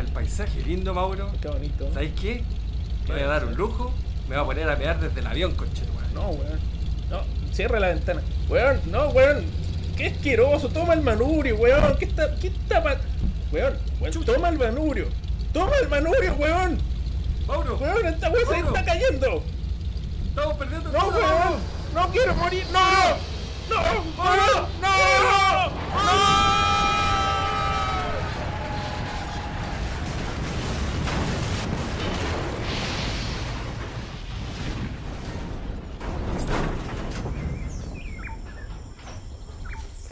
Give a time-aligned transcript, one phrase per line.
[0.00, 1.30] mira el paisaje lindo, Mauro.
[1.40, 1.88] Qué bonito.
[1.92, 2.42] ¿Sabes qué?
[3.08, 3.92] Me voy a dar un lujo.
[4.28, 6.08] Me voy a poner a mear desde el avión, conche madre.
[6.14, 6.60] No, weón.
[7.10, 7.20] No,
[7.52, 8.22] cierra la ventana.
[8.48, 9.44] Weón, no, weón.
[9.96, 10.68] Qué asqueroso.
[10.68, 11.96] Toma el manubrio, weón.
[11.98, 12.96] ¿Qué está, qué está pa-
[13.52, 15.08] Weón, weón, toma el manubrio.
[15.52, 16.78] Toma el manubrio, weón.
[17.46, 19.42] Mauro, Weón, esta weón se está cayendo.
[20.28, 21.54] estamos perdiendo No, todo, weón.
[21.94, 22.64] No quiero morir.
[22.72, 22.80] No.
[23.70, 23.82] No,
[24.16, 25.70] no, no.
[25.70, 26.29] no.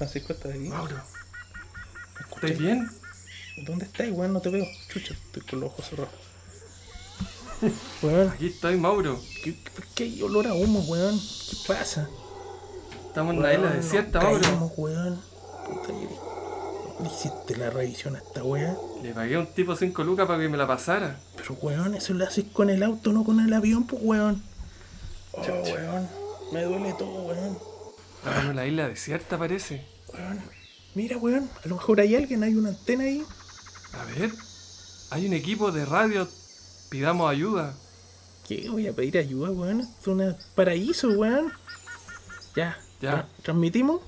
[0.09, 0.61] Francisco, ¿estás ahí?
[0.69, 0.97] Mauro.
[2.35, 2.89] ¿estás bien?
[3.59, 4.33] ¿Dónde estás, weón?
[4.33, 4.65] No te veo.
[4.89, 6.13] Chucha, estoy con los ojos cerrados.
[8.03, 9.21] Weón, Aquí estoy, Mauro.
[9.43, 11.19] ¿qué, por qué hay olor a humo, weón?
[11.19, 12.09] ¿Qué pasa?
[13.09, 14.41] Estamos en una isla desierta, Mauro.
[14.41, 15.21] caímos, weón.
[15.67, 16.09] Puta que-
[16.95, 18.77] ¿Dónde hiciste la revisión a esta weá?
[19.03, 21.19] Le pagué a un tipo 5 lucas para que me la pasara.
[21.37, 24.43] Pero weón, eso lo haces con el auto, no con el avión, pues weón.
[25.33, 26.09] Oh, weón.
[26.53, 27.59] Me duele todo, weón.
[28.19, 29.85] Estamos en una isla desierta, parece.
[30.13, 30.41] Weón.
[30.95, 31.49] Mira, weón.
[31.65, 33.25] A lo mejor hay alguien, hay una antena ahí.
[33.93, 34.31] A ver,
[35.11, 36.29] hay un equipo de radio.
[36.91, 37.75] Pidamos ayuda.
[38.47, 38.69] ¿Qué?
[38.71, 39.81] Voy a pedir ayuda, weón.
[39.81, 41.53] Es un paraíso, weón.
[42.57, 42.79] Ya.
[43.01, 43.13] Ya.
[43.13, 44.01] Tra- ¿Transmitimos?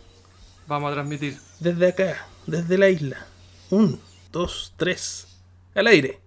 [0.67, 1.39] Vamos a transmitir.
[1.61, 3.27] Desde acá, desde la isla.
[3.71, 4.01] Un,
[4.33, 5.27] dos, tres.
[5.75, 6.21] Al aire.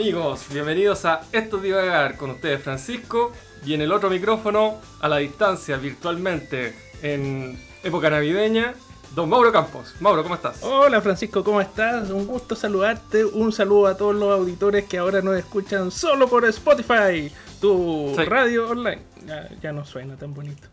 [0.00, 3.32] Amigos, bienvenidos a Esto es Divagar con ustedes Francisco
[3.64, 8.74] y en el otro micrófono, a la distancia, virtualmente, en época navideña,
[9.14, 9.94] don Mauro Campos.
[10.00, 10.62] Mauro, ¿cómo estás?
[10.62, 12.10] Hola Francisco, ¿cómo estás?
[12.10, 13.24] Un gusto saludarte.
[13.24, 18.24] Un saludo a todos los auditores que ahora nos escuchan solo por Spotify, tu Sí.
[18.26, 19.00] radio online.
[19.26, 20.68] Ya, ya no suena tan bonito.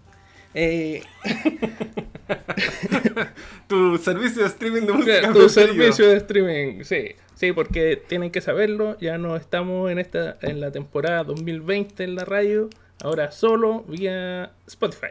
[0.53, 1.01] Eh,
[3.67, 5.50] tu servicio de streaming de música tu preferido.
[5.50, 7.16] servicio de streaming, sí.
[7.43, 12.15] Sí, porque tienen que saberlo, ya no estamos en esta en la temporada 2020 en
[12.15, 12.69] la radio,
[13.03, 15.07] ahora solo vía Spotify.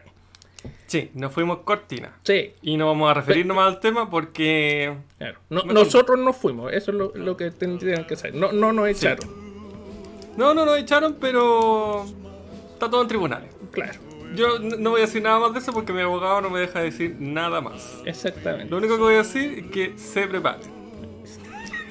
[0.87, 2.13] Sí, nos fuimos cortina.
[2.23, 4.95] Sí, Y no vamos a referirnos más al tema porque...
[5.19, 5.39] claro.
[5.51, 8.35] No- nosotros nos fuimos, eso es lo, lo que tendrían que saber.
[8.35, 9.29] No, no nos echaron,
[10.39, 12.07] No, no nos echaron, pero...
[12.73, 13.51] Está todo en tribunales.
[13.73, 13.99] claro,
[14.35, 16.81] Yo no voy a decir nada más de eso porque mi abogado no me deja
[16.81, 17.99] decir nada más.
[18.07, 18.71] exactamente.
[18.71, 20.61] Lo único que voy a decir es que se prepare.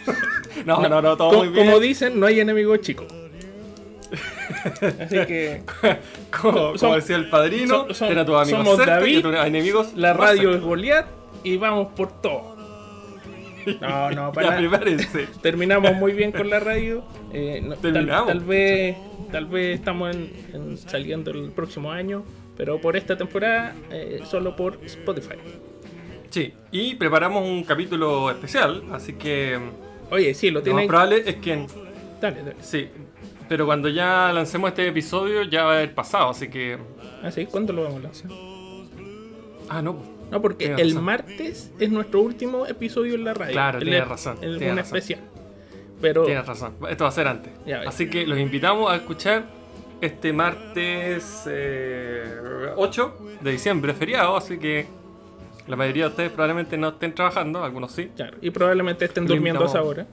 [0.66, 1.66] No, no, no, todo muy bien.
[1.66, 3.08] Como dicen, no hay enemigo chico.
[5.00, 5.64] Así que
[6.42, 9.94] como, decía el padrino, som- som- ten a tus amigos somos cerca David, tus enemigos
[9.96, 11.06] la radio es Goliat
[11.44, 12.52] y vamos por todo.
[13.80, 14.58] No, no, para.
[15.42, 17.04] Terminamos muy bien con la radio.
[17.32, 18.28] eh, no- tal- Terminamos.
[18.28, 18.98] Tal, vez,
[19.32, 22.24] tal vez estamos en- en saliendo el próximo año,
[22.58, 25.36] pero por esta temporada eh, solo por Spotify.
[26.32, 29.60] Sí, y preparamos un capítulo especial, así que
[30.12, 31.66] Oye, sí, lo lo más probable es que...
[32.22, 32.56] Dale, dale.
[32.62, 32.88] Sí,
[33.50, 36.78] pero cuando ya lancemos este episodio ya va a haber pasado, así que...
[37.24, 38.32] Ah, sí, ¿cuándo lo vamos a lanzar?
[39.70, 39.98] Ah, no.
[40.30, 41.04] No, porque el razón.
[41.04, 43.52] martes es nuestro último episodio en la radio.
[43.54, 44.98] Claro, El- tienes razón, el- tienes un razón.
[44.98, 45.20] especial.
[46.02, 47.54] Pero Tienes razón, esto va a ser antes.
[47.66, 47.82] Ya.
[47.82, 49.44] Así que los invitamos a escuchar
[50.02, 52.24] este martes eh,
[52.76, 54.88] 8 de diciembre, feriado, así que
[55.68, 58.10] la mayoría de ustedes probablemente no estén trabajando, algunos sí.
[58.16, 60.06] Claro, y probablemente estén durmiendo a esa hora.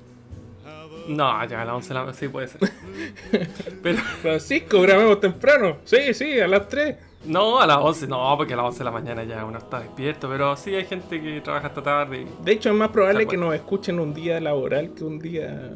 [1.08, 2.60] No, ya a las 11 de la sí puede ser.
[3.82, 5.78] Pero Francisco, grabemos temprano.
[5.84, 6.96] Sí, sí, a las 3.
[7.24, 9.80] no, a las 11, no, porque a las 11 de la mañana ya uno está
[9.80, 12.22] despierto, pero sí hay gente que trabaja hasta tarde.
[12.22, 15.72] y- De hecho, es más probable que nos escuchen un día laboral que un día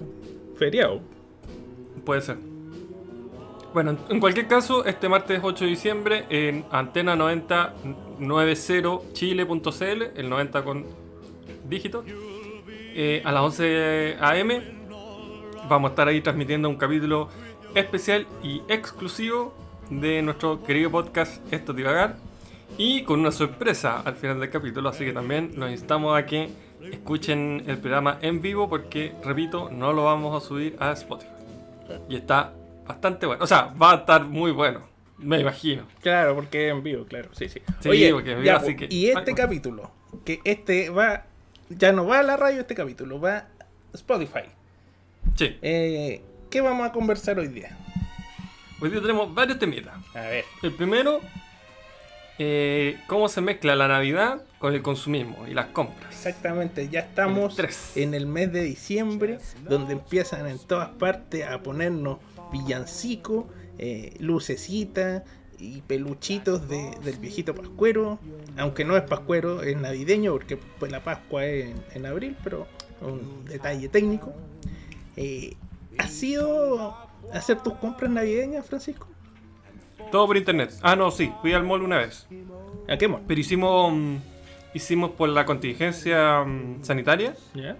[0.58, 1.00] feriado.
[2.04, 2.36] Puede ser.
[3.72, 7.16] Bueno, en- cualquier caso, este martes 8 de diciembre en antena
[8.28, 10.86] 9090chile.cl, el 90 con
[11.68, 12.04] dígitos,
[12.94, 14.48] eh, a las 11 am,
[15.68, 17.28] vamos a estar ahí transmitiendo un capítulo
[17.74, 19.54] especial y exclusivo
[19.90, 22.16] de nuestro querido podcast Esto es Divagar
[22.78, 26.50] y con una sorpresa al final del capítulo, así que también los instamos a que
[26.90, 31.30] escuchen el programa en vivo porque, repito, no lo vamos a subir a Spotify.
[32.08, 32.52] Y está
[32.86, 33.44] bastante bueno.
[33.44, 34.91] O sea, va a estar muy bueno.
[35.22, 35.86] Me imagino.
[36.02, 37.30] Claro, porque es en vivo, claro.
[37.34, 37.60] Sí, sí.
[37.80, 39.90] Sí, Oye, porque ya, así que- y este capítulo,
[40.24, 41.26] que este va,
[41.68, 43.46] ya no va a la radio este capítulo, va a
[43.94, 44.44] Spotify.
[45.36, 45.56] Sí.
[45.62, 47.76] Eh, ¿Qué vamos a conversar hoy día?
[48.80, 49.94] Hoy día tenemos varios temitas.
[50.14, 50.44] A ver.
[50.62, 51.20] El primero
[52.38, 56.12] eh, cómo se mezcla la Navidad con el consumismo y las compras.
[56.14, 57.68] Exactamente, ya estamos El
[58.02, 62.18] en el mes de diciembre, donde empiezan en todas partes a ponernos
[62.52, 63.46] villancicos,
[63.84, 65.24] eh, lucecitas
[65.58, 68.18] y peluchitos de- del viejito Pascuero.
[68.56, 72.66] Aunque no es Pascuero, es navideño, porque pues, la Pascua es en, en abril, pero
[73.00, 74.32] un detalle técnico.
[75.16, 75.54] Eh,
[75.98, 76.96] ¿Has sido
[77.32, 79.08] hacer tus compras navideñas, Francisco?
[80.12, 80.72] Todo por internet.
[80.82, 82.26] Ah, no, sí, fui al mall una vez.
[82.88, 83.22] ¿A qué mall?
[83.26, 84.16] Pero hicimos, mm,
[84.74, 87.34] hicimos por la contingencia mm, sanitaria.
[87.54, 87.76] ¿Ya?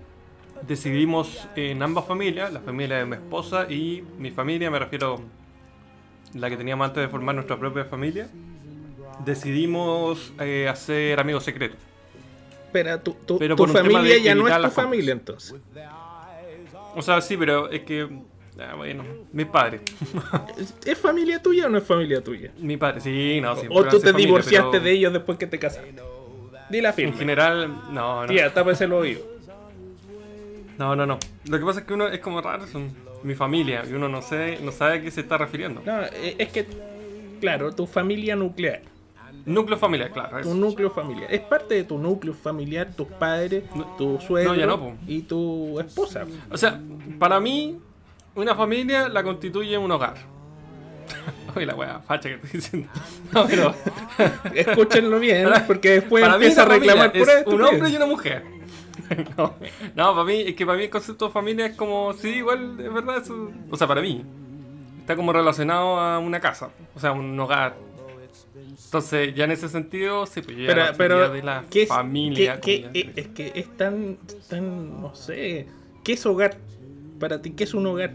[0.67, 5.21] Decidimos en ambas familias, la familia de mi esposa y mi familia, me refiero
[6.35, 8.29] la que teníamos antes de formar nuestra propia familia,
[9.25, 11.79] decidimos eh, hacer amigos secretos.
[12.73, 15.55] Pero tu, Pero familia ya no es tu familia entonces.
[16.95, 18.09] O sea, sí, pero es que,
[18.59, 19.83] ah, bueno, mis padres.
[20.85, 22.51] ¿Es, familia tuya o no es familia tuya?
[22.59, 23.67] mi padre, sí, no, sí.
[23.71, 25.95] o tú te familia, divorciaste pero de ellos después que te casaste.
[26.71, 27.17] Di la En firme.
[27.17, 28.27] general, no, no.
[28.27, 29.21] Tía, tápese el oído.
[30.79, 31.19] No, no, no.
[31.47, 34.23] Lo que pasa es que uno es como raro, son mi familia, y uno no,
[34.23, 35.83] sé, no sabe a qué se está refiriendo.
[35.85, 36.67] No, eh, es que,
[37.41, 38.83] claro, tu familia nuclear,
[39.45, 40.41] Núcleo familiar, claro.
[40.41, 43.65] tu núcleo familiar, es parte de tu núcleo familiar, tus padres,
[43.99, 46.25] tu suegro no, no, y tu esposa.
[46.51, 46.79] O sea,
[47.19, 47.77] para mí,
[48.37, 50.15] una familia la constituye un hogar.
[51.57, 52.89] Oye, la wea facha que estoy diciendo.
[53.33, 53.75] No, pero.
[54.55, 57.51] Escúchenlo bien, porque después para mí empieza a reclamar por es esto.
[57.51, 58.45] un hombre y una mujer.
[59.37, 59.55] No,
[59.95, 62.79] no, para mí, es que para mí el concepto de familia es como, sí, igual,
[62.81, 64.25] es verdad, eso, o sea, para mí,
[65.01, 67.75] está como relacionado a una casa, o sea, un hogar.
[68.85, 71.83] Entonces, ya en ese sentido, sí, pues yo ya Pero, no pero de la ¿qué
[71.83, 72.61] es, familia.
[72.61, 74.19] qué- ya- eh, es que es tan,
[74.49, 75.67] tan, no sé,
[76.05, 76.59] ¿qué es hogar?
[77.19, 78.13] Para ti, ¿qué es un hogar?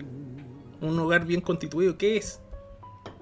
[0.82, 2.40] Un hogar bien constituido, ¿qué es?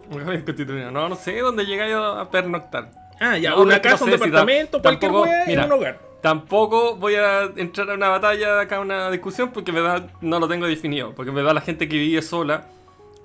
[0.10, 0.92] Un hogar constituido.
[0.92, 2.92] No, no sé dónde llegáis a a pernoctar.
[3.22, 5.12] Ah, ya, No, una no casa, un departamento, cualquier
[5.48, 6.02] mira, un hogar.
[6.26, 10.40] Tampoco voy a entrar a una batalla acá, a una discusión, porque me da, no
[10.40, 11.14] lo tengo definido.
[11.14, 12.68] Porque me da la gente que vive sola.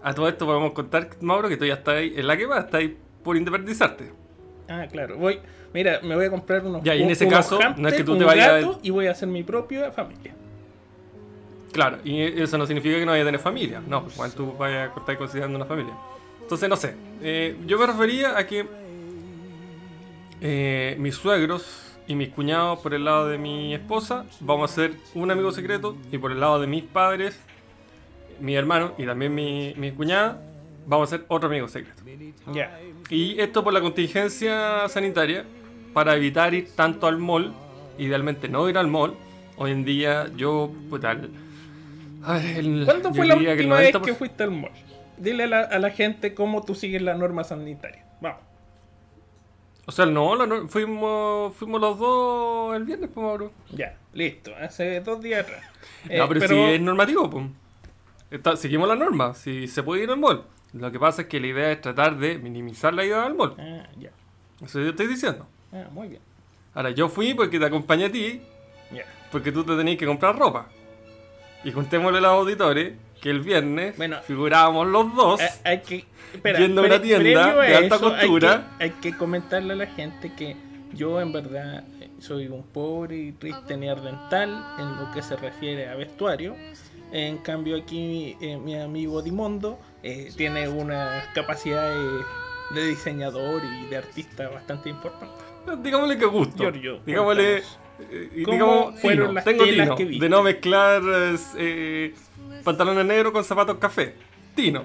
[0.02, 2.58] A todo esto podemos contar, Mauro, que tú ya estás ahí en la que va,
[2.58, 4.12] estás ahí por independizarte.
[4.68, 5.16] Ah, claro.
[5.16, 5.38] Voy,
[5.72, 6.82] mira, me voy a comprar unos.
[6.82, 9.12] Ya, y en ese caso, no es que tú te vayas a- y voy a
[9.12, 10.34] hacer mi propia familia.
[11.72, 13.80] Claro, y eso no significa que no vaya a tener familia.
[13.86, 15.94] No, pues igual tú vayas a estar considerando una familia.
[16.42, 16.94] Entonces, no sé.
[17.22, 18.66] eh, yo me refería a que
[20.42, 24.92] eh, mis suegros y mis cuñados por el lado de mi esposa vamos a ser
[25.14, 27.38] un amigo secreto y por el lado de mis padres,
[28.40, 30.42] mi hermano y también mi, mi cuñada
[30.86, 32.02] vamos a ser otro amigo secreto.
[32.52, 32.80] Ya.
[33.10, 35.44] Y esto por la contingencia sanitaria,
[35.94, 37.52] para evitar ir tanto al mall,
[37.96, 39.14] idealmente no ir al mall.
[39.56, 40.72] Hoy en día yo,
[42.24, 44.02] a ver, el- ¿Cuándo fue la diría que última vez 90%.
[44.04, 44.72] que fuiste al mall?
[45.16, 48.04] Dile a la, a la gente cómo tú sigues la norma sanitaria.
[48.20, 48.40] Vamos.
[49.90, 53.50] O sea, no, la no- fuimos, fuimos los dos el viernes, pues, Mauro.
[53.72, 54.52] Ya, listo.
[54.56, 55.62] Hace dos días atrás.
[56.04, 57.46] no, Eh, pero, si es normativo, pues.
[58.30, 60.44] Está- seguimos la norma, si se puede ir al mall.
[60.74, 63.56] Lo que pasa es que la idea es tratar de minimizar la ida al mall.
[63.58, 64.10] Ah, ya.
[64.64, 65.48] Eso yo estoy diciendo.
[65.72, 66.22] Ah, muy bien.
[66.72, 68.40] Ahora, yo fui porque te acompañé a ti,
[68.92, 69.02] Ya.
[69.32, 70.68] porque tú te tenías que comprar ropa.
[71.64, 74.18] Y contémosle a los auditores que el viernes Bueno.
[74.26, 75.40] figurábamos los dos.
[75.40, 76.04] Ah, hay que.
[76.34, 78.70] Espera, Yendo a una tienda a de alta eso, hay costura.
[78.78, 80.56] que- Hay que, comentarle a la gente que
[80.92, 85.88] yo, en verdad, eh, soy un pobre y triste neandertal en lo que se refiere
[85.88, 86.54] a vestuario.
[87.12, 91.92] En cambio, aquí eh, mi amigo Dimondo eh, tiene una capacidad
[92.72, 95.34] de diseñador y de artista bastante importante.
[95.82, 96.62] Digámosle que gusto.
[96.62, 97.58] Giorgio, Digámosle.
[97.58, 99.32] eh, y ¿Cómo digamos, fueron tino.
[99.34, 99.96] las Tengo tino.
[99.96, 100.04] que?
[100.06, 101.02] De no mezclar
[101.58, 102.14] eh,
[102.64, 104.14] pantalones negros con zapatos café.
[104.54, 104.84] Tino.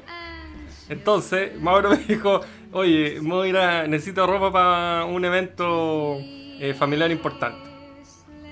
[0.89, 2.41] Entonces, Mauro me dijo:
[2.71, 6.17] Oye, me voy a ir a- necesito ropa para un evento
[6.59, 7.67] eh, familiar importante.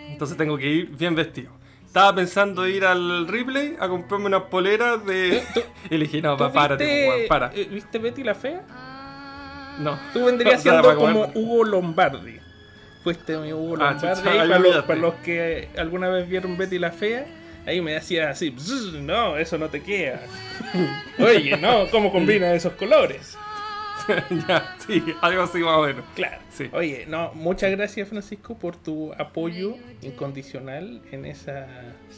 [0.10, 1.52] Entonces tengo que ir bien vestido.
[1.86, 5.44] Estaba pensando ir al Ripley a comprarme unas poleras de.
[5.92, 7.52] Y le dije: No, ¿Tú pa, párate, viste, weón, para.
[7.54, 8.64] eh, ¿Viste Betty la Fea?
[9.80, 10.00] No.
[10.14, 12.40] Tú vendrías O sea, siendo como Hugo Lombardi.
[13.04, 14.22] Fuiste mi Hugo Ah, Lombardi.
[14.22, 17.26] chucha, los, para los que alguna vez vieron Betty la Fea,
[17.66, 20.22] ahí me decía así, "Bzz, no, eso no te queda.
[21.20, 23.38] Oye, no, ¿cómo combina esos colores?
[24.48, 26.06] ya, sí, algo así más o menos.
[26.16, 26.42] Claro.
[26.52, 26.70] Sí.
[26.74, 31.68] Oye, no, muchas gracias Francisco por tu apoyo incondicional en esa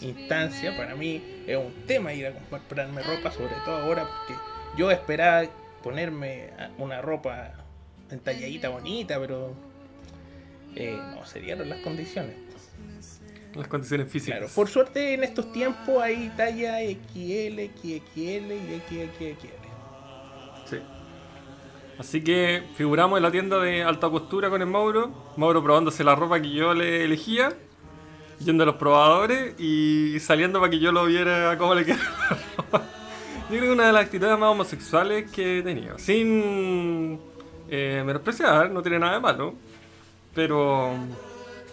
[0.02, 0.76] instancia.
[0.76, 4.40] Para mí es un tema ir a comprarme ropa, sobre todo ahora, porque
[4.78, 5.44] yo esperaba
[5.84, 7.54] ponerme una ropa
[8.10, 9.54] entalladita bonita, pero
[10.76, 12.36] eh, no se dieron las condiciones.
[13.56, 14.40] Las condiciones físicas.
[14.40, 19.66] Claro, por suerte en estos tiempos hay talla XL, XXL y XXXL.
[20.70, 20.78] Sí.
[21.98, 25.12] Así que figuramos en la tienda de alta costura con el Mauro.
[25.38, 27.54] Mauro probándose la ropa que yo le elegía.
[28.40, 32.38] Yendo a los probadores y saliendo para que yo lo viera cómo le quedaba la
[32.58, 32.82] ropa.
[33.50, 35.98] Yo creo que una de las actitudes más homosexuales que he tenido.
[35.98, 37.18] Sin
[37.70, 39.54] eh, menospreciar, no tiene nada de malo.
[40.34, 40.96] Pero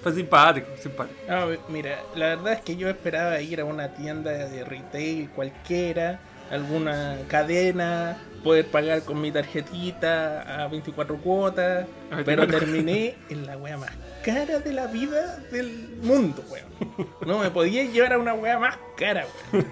[0.02, 1.18] fue simpático, simpático.
[1.28, 6.20] No, mira, la verdad es que yo esperaba ir a una tienda de retail cualquiera,
[6.50, 13.46] alguna cadena, poder pagar con mi tarjetita a 24 cuotas, A 24 pero terminé en
[13.46, 13.90] la wea más
[14.24, 17.08] cara de la vida del mundo, weón.
[17.26, 19.66] No me podía llevar a una wea más cara, weón.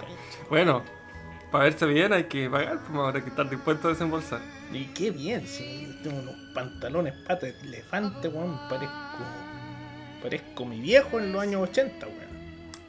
[0.49, 0.83] Bueno,
[1.51, 4.41] para verse bien hay que pagar, pues habrá que estar dispuesto a desembolsar.
[4.73, 9.19] Y qué bien, si tengo unos pantalones pata de elefante, weón, parezco,
[10.23, 12.31] parezco mi viejo en los años 80, weón.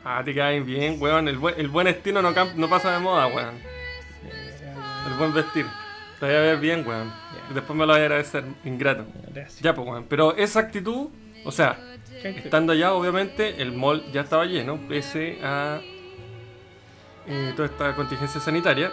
[0.03, 1.27] Ah, te caen bien, weón.
[1.27, 3.55] El buen, el buen estilo no, pasa de moda, weón.
[4.25, 4.73] Eh,
[5.07, 5.65] El buen vestir.
[6.19, 7.11] Te voy a ver bien, weón.
[7.53, 9.05] Después me lo voy a agradecer, ingrato.
[9.33, 9.59] Gracias.
[9.61, 10.05] Ya, pues, weón.
[10.07, 11.09] Pero esa actitud,
[11.43, 11.79] o sea,
[12.23, 15.81] estando allá, obviamente, el mall ya estaba lleno, pese a
[17.27, 18.91] eh, toda esta contingencia sanitaria.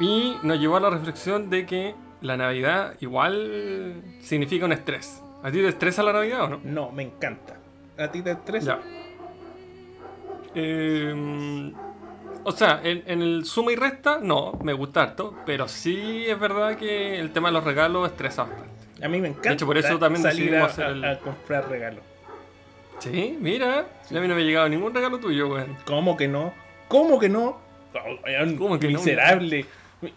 [0.00, 5.22] Y nos llevó a la reflexión de que la Navidad igual significa un estrés.
[5.42, 6.60] ¿A ti te estresa la Navidad o no?
[6.64, 7.56] No, me encanta.
[7.98, 8.78] ¿A ti te estresa?
[8.78, 8.80] Ya.
[10.54, 11.72] Eh,
[12.44, 15.34] o sea, en, en el suma y resta, no, me gusta harto.
[15.46, 18.72] Pero sí es verdad que el tema de los regalos estresa bastante.
[19.04, 21.18] A mí me encanta De hecho, por eso también salir a, decidimos hacer el- a-
[21.18, 22.00] comprar regalos.
[22.98, 25.76] Sí, mira, a mí no me ha llegado ningún regalo tuyo, weón.
[25.84, 26.52] ¿Cómo que no?
[26.86, 27.58] ¿Cómo que no?
[28.56, 28.98] ¿Cómo que no?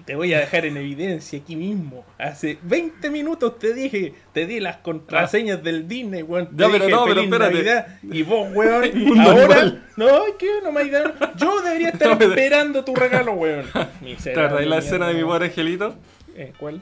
[0.05, 2.05] Te voy a dejar en evidencia aquí mismo.
[2.17, 6.55] Hace 20 minutos te dije, te di las contraseñas del Disney, weón.
[6.55, 7.53] Te Ya, pero dije no, pero espérate.
[7.53, 7.99] Navidad.
[8.03, 9.43] Y vos, weón, ahora.
[9.43, 9.83] animal.
[9.97, 10.07] No,
[10.39, 10.49] ¿qué?
[10.63, 11.13] No me ayudaron.
[11.35, 13.65] Yo debería estar No, esperando tu regalo, weón.
[14.23, 15.95] ¿Te la escena de mi pobre angelito?
[16.35, 16.81] Eh, ¿Cuál?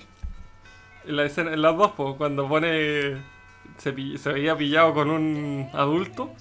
[1.06, 3.18] En, la escena, en las dos, po, cuando pone.
[3.78, 6.32] Se, se veía pillado con un adulto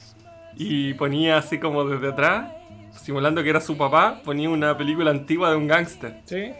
[0.56, 2.52] y ponía así como desde atrás,
[2.92, 6.20] simulando que era su papá, ponía una película antigua de un gángster.
[6.24, 6.52] ¿Sí?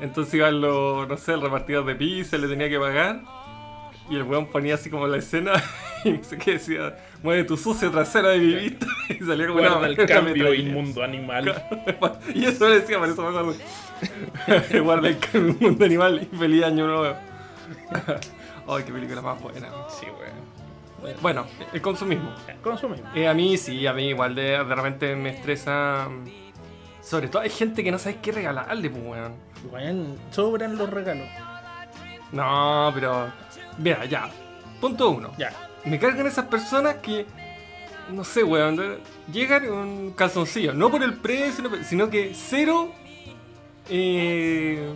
[0.00, 3.20] Entonces iban los, no sé, el repartidor de pizza, le tenía que pagar.
[4.08, 5.52] Y el weón ponía así como la escena
[6.04, 8.86] y no sé qué decía, mueve tu sucia trasera de mi vista.
[9.10, 11.52] Y salía como Guarda una, el cambio, inmundo animal.
[12.32, 13.54] y eso le decía, por eso me acuerdo.
[14.84, 17.16] Guarda el cambio, mundo animal y feliz año nuevo.
[18.68, 19.68] Ay, qué película más buena.
[19.88, 20.39] Sí, weón.
[21.22, 22.32] Bueno, el consumismo.
[22.62, 23.08] Consumimos.
[23.14, 26.08] Eh, a mí sí, a mí igual de, de repente me estresa.
[26.08, 29.34] mm, Sobre todo hay gente que no sabe qué regalarle, pues weón.
[29.70, 31.28] Weón, sobran los regalos.
[32.32, 33.32] No, pero.
[33.78, 34.30] Mira, ya.
[34.80, 35.32] Punto uno.
[35.38, 35.52] Ya.
[35.84, 37.26] Me cargan esas personas que.
[38.12, 38.98] No sé, weón.
[39.32, 40.72] Llegan un calzoncillo.
[40.74, 42.92] No por el precio, no- sino que cero.
[43.88, 44.92] eh,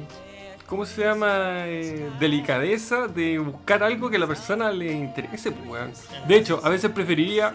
[0.66, 1.66] ¿Cómo se llama?
[1.66, 6.08] Eh, delicadeza de buscar algo que la persona le interese, pues.
[6.26, 7.54] De hecho, a veces preferiría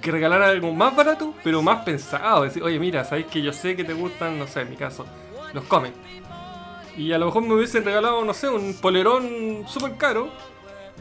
[0.00, 2.44] que regalara algo más barato, pero más pensado.
[2.44, 5.04] Decir, oye, mira, sabéis que yo sé que te gustan, no sé, en mi caso,
[5.52, 5.96] los cómics.
[6.96, 10.30] Y a lo mejor me hubiesen regalado, no sé, un polerón súper caro.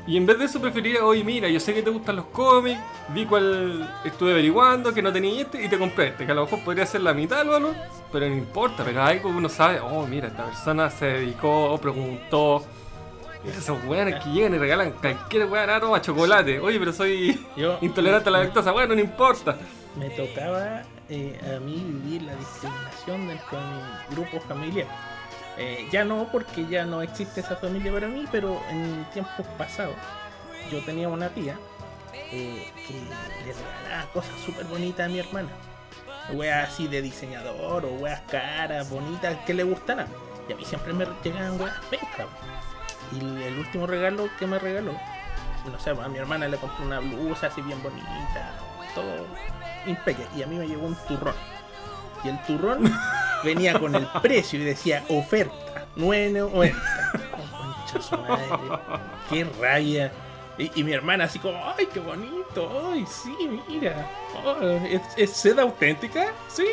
[0.08, 2.80] Y en vez de eso preferiría, oye, mira, yo sé que te gustan los cómics,
[3.10, 6.46] vi cuál estuve averiguando, que no tenía este, y te compré este, que a lo
[6.46, 7.76] mejor podría ser la mitad valor,
[8.12, 12.64] pero no importa, pero algo que uno sabe, oh, mira, esta persona se dedicó, preguntó.
[13.46, 16.60] Esos weones que llegan y regalan cualquier weón, toma chocolate.
[16.60, 19.56] Oye, pero soy Yo intolerante a la lactosa, bueno, no importa.
[19.96, 24.88] me tocaba eh, a mí vivir la discriminación dentro de mi grupo familiar.
[25.62, 29.96] Eh, ya no, porque ya no existe esa familia para mí, pero en tiempos pasados
[30.72, 31.58] yo tenía una tía
[32.32, 35.50] eh, que le regalaba cosas súper bonitas a mi hermana.
[36.32, 40.08] Weas así de diseñador o weas caras, bonitas, que le gustaran.
[40.48, 42.28] Y a mí siempre me llegaban weas pencas.
[43.12, 44.94] Y el último regalo que me regaló,
[45.70, 48.54] no sé, a mi hermana le compré una blusa así bien bonita,
[48.96, 49.26] todo
[49.86, 50.30] impecable.
[50.38, 51.36] Y a mí me llegó un turrón.
[52.24, 52.84] Y el turrón
[53.44, 56.76] venía con el precio y decía oferta, 9.90.
[58.12, 58.80] Oh,
[59.30, 60.12] qué rabia.
[60.58, 63.34] Y, mi hermana así como, ay, qué bonito, ay, sí,
[63.70, 64.10] mira.
[64.44, 64.58] Oh,
[65.16, 66.34] ¿es, seda auténtica?
[66.50, 66.66] Sí.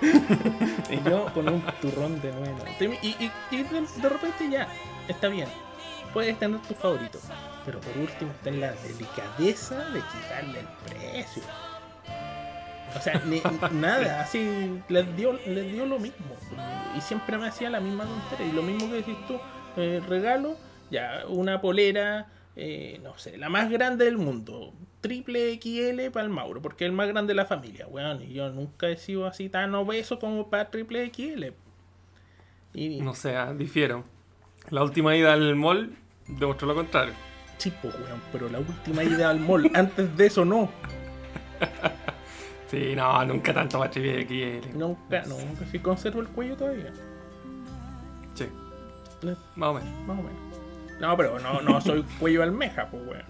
[0.90, 2.32] y yo con un turrón de
[2.78, 2.98] 9.90.
[3.02, 4.68] Y, y, y de, de repente ya,
[5.08, 5.48] está bien.
[6.12, 7.18] Puedes tener tu favorito.
[7.64, 11.42] Pero por último está en la delicadeza de quitarle el precio.
[12.96, 13.42] O sea, ni-
[13.80, 16.26] nada, así les dio, les dio lo mismo.
[16.96, 18.52] Y siempre me hacía la misma tontería.
[18.52, 19.38] Y lo mismo que decís tú,
[19.76, 20.56] eh, regalo,
[20.90, 24.72] ya, una polera, eh, no sé, la más grande del mundo.
[25.00, 28.22] Triple XL para el Mauro, porque es el más grande de la familia, weón.
[28.22, 31.52] Y yo nunca he sido así tan obeso como para triple XL.
[32.74, 34.04] Y No sé, ah, difiero.
[34.70, 35.96] La última ida al mall
[36.28, 37.14] demostró lo contrario.
[37.58, 40.70] Sí, pues, weón, pero la última ida al mall, antes de eso no.
[42.72, 45.66] Sí, no, nunca tanto machivé que Nunca, no, nunca.
[45.70, 46.90] Si conservo el cuello todavía.
[48.34, 48.46] Sí,
[49.56, 49.90] más o menos.
[50.06, 50.38] Más o menos.
[50.98, 53.24] No, pero no, no soy cuello almeja, pues, weón.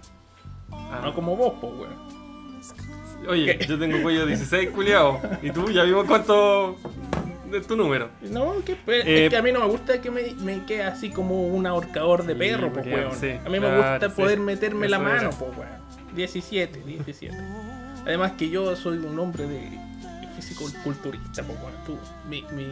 [0.71, 1.01] Ah.
[1.03, 3.27] No como vos, pues, weón.
[3.27, 3.65] Oye, ¿Qué?
[3.67, 5.19] yo tengo cuello 16, culiao.
[5.41, 5.69] ¿Y tú?
[5.71, 6.77] Ya vimos cuánto
[7.53, 8.11] es tu número.
[8.21, 10.83] No, que, pues, Eh, es que a mí no me gusta que me, me quede
[10.83, 13.13] así como un ahorcador de Sí, perro, pues, weón.
[13.19, 14.15] sí, a mí me gusta sí.
[14.15, 15.83] poder meterme la mano, pues, weón.
[16.15, 17.35] 17, 17.
[18.05, 19.69] Además que yo soy un hombre de
[20.35, 21.73] físico culturista, pues, weón.
[21.85, 21.97] Tú,
[22.29, 22.67] mi, mi-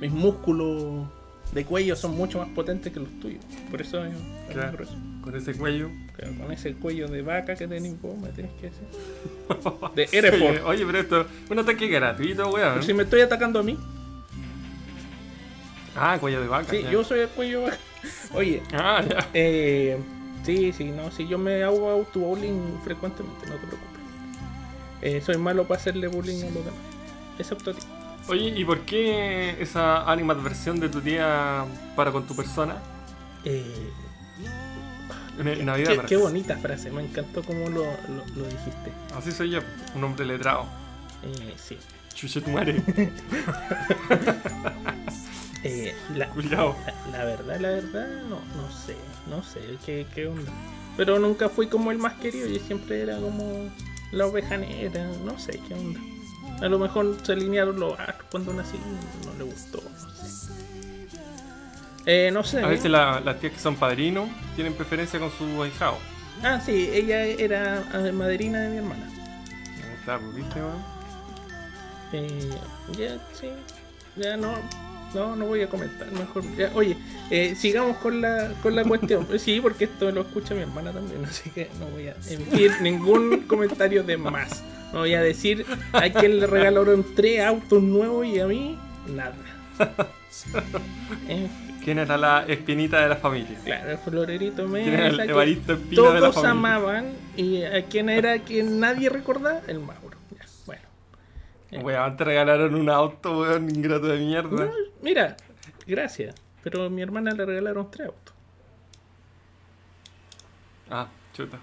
[0.00, 1.06] mis músculos
[1.52, 3.44] de cuello son mucho más potentes que los tuyos.
[3.70, 4.10] Por eso, eh,
[4.50, 4.78] Claro.
[5.22, 5.90] Con ese cuello.
[6.16, 8.86] Claro, con ese cuello de vaca que tenés vos, me tenés que decir.
[9.94, 10.66] De Oye, Hereford.
[10.66, 12.70] oye, pero esto es un ataque gratuito, weón.
[12.74, 13.78] Pero si me estoy atacando a mí.
[15.94, 16.70] Ah, cuello de vaca.
[16.70, 16.90] Sí, ya.
[16.90, 17.76] yo soy el cuello vaca.
[18.34, 19.28] Oye, Ah, ya.
[19.34, 19.98] eh,
[20.44, 23.91] sí, sí, no, si yo me hago auto-bullying frecuentemente, no te preocupes.
[25.02, 26.80] Eh, soy malo para hacerle bullying a los demás.
[27.38, 27.80] Excepto a ti.
[28.28, 31.64] Oye, ¿y por qué esa animadversión de tu tía
[31.96, 32.76] para con tu persona?
[33.44, 33.90] Eh,
[35.38, 38.92] En, Navidad, qué, qué bonita frase, me encantó cómo lo, lo, lo dijiste.
[39.16, 39.60] Así soy yo,
[39.96, 40.66] un hombre letrado.
[41.24, 41.76] Eh, sí.
[42.14, 42.80] Chuche tu madre,
[45.64, 46.28] Eh, la.
[46.50, 46.74] La,
[47.12, 48.96] la verdad, la verdad, no, no sé,
[49.30, 50.50] no sé qué, qué onda.
[50.96, 53.70] Pero nunca fui como el más querido, yo siempre era como
[54.12, 56.00] la oveja negra, no sé qué onda.
[56.60, 58.78] A lo mejor se alinearon los astros cuando nací,
[59.26, 60.52] no le gustó, no sé.
[62.06, 62.62] Eh, no sé.
[62.62, 65.96] A veces la- las tías que son padrinos tienen preferencia con su ahijado.
[66.42, 69.08] Ah, sí, ella era eh, madrina de mi hermana.
[70.04, 70.60] Pues, ¿viste?
[72.12, 72.50] Eh,
[72.98, 73.48] ya, sí,
[74.16, 74.52] ya no,
[75.14, 76.44] no, no voy a comentar, mejor.
[76.56, 76.96] ya, oye,
[77.30, 79.26] eh, sigamos con la, con la cuestión.
[79.38, 83.40] Sí, porque esto lo escucha mi hermana también, así que no voy a emitir ningún
[83.42, 84.62] comentario de más.
[84.92, 89.34] No voy a decir a quién le regalaron tres autos nuevos y a mí nada.
[91.28, 93.58] En fin, ¿Quién era la espinita de la familia?
[93.64, 96.50] claro, el florerito me ¿Quién era el Evaristo Espina de la todos familia?
[96.52, 100.01] amaban y a quién era quien nadie recordaba, el Mauro.
[101.80, 104.66] Weón, te regalaron un auto, weón, ingrato de mierda.
[104.66, 105.36] No, mira,
[105.86, 106.34] gracias.
[106.62, 108.34] Pero a mi hermana le regalaron tres autos.
[110.90, 111.58] Ah, chuta.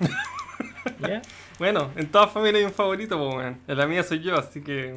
[1.00, 1.22] ¿Ya?
[1.56, 3.60] Bueno, en toda familia hay un favorito, pues, weón.
[3.68, 4.96] En la mía soy yo, así que.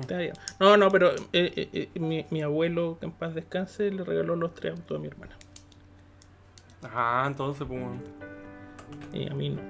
[0.60, 4.36] No, no, pero eh, eh, eh, mi, mi abuelo, que en paz descanse, le regaló
[4.36, 5.38] los tres autos a mi hermana.
[6.82, 8.02] Ah, entonces, pues, weón.
[9.14, 9.62] Y a mí no.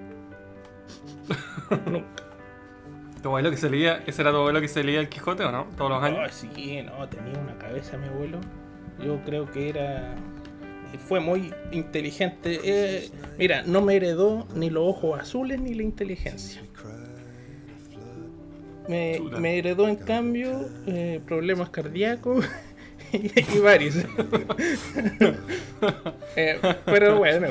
[1.92, 2.27] Nunca.
[3.28, 5.52] ¿Tu abuelo que se leía, ese era tu abuelo que se leía el Quijote o
[5.52, 5.66] no?
[5.76, 6.20] Todos los años.
[6.26, 8.40] Oh, sí, no, tenía una cabeza mi abuelo.
[9.04, 10.16] Yo creo que era.
[11.10, 12.62] Fue muy inteligente.
[12.64, 16.62] Eh, mira, no me heredó ni los ojos azules ni la inteligencia.
[18.88, 22.46] Me, me heredó en cambio eh, problemas cardíacos
[23.12, 23.96] y, y varios.
[26.38, 27.48] Eh, pero bueno,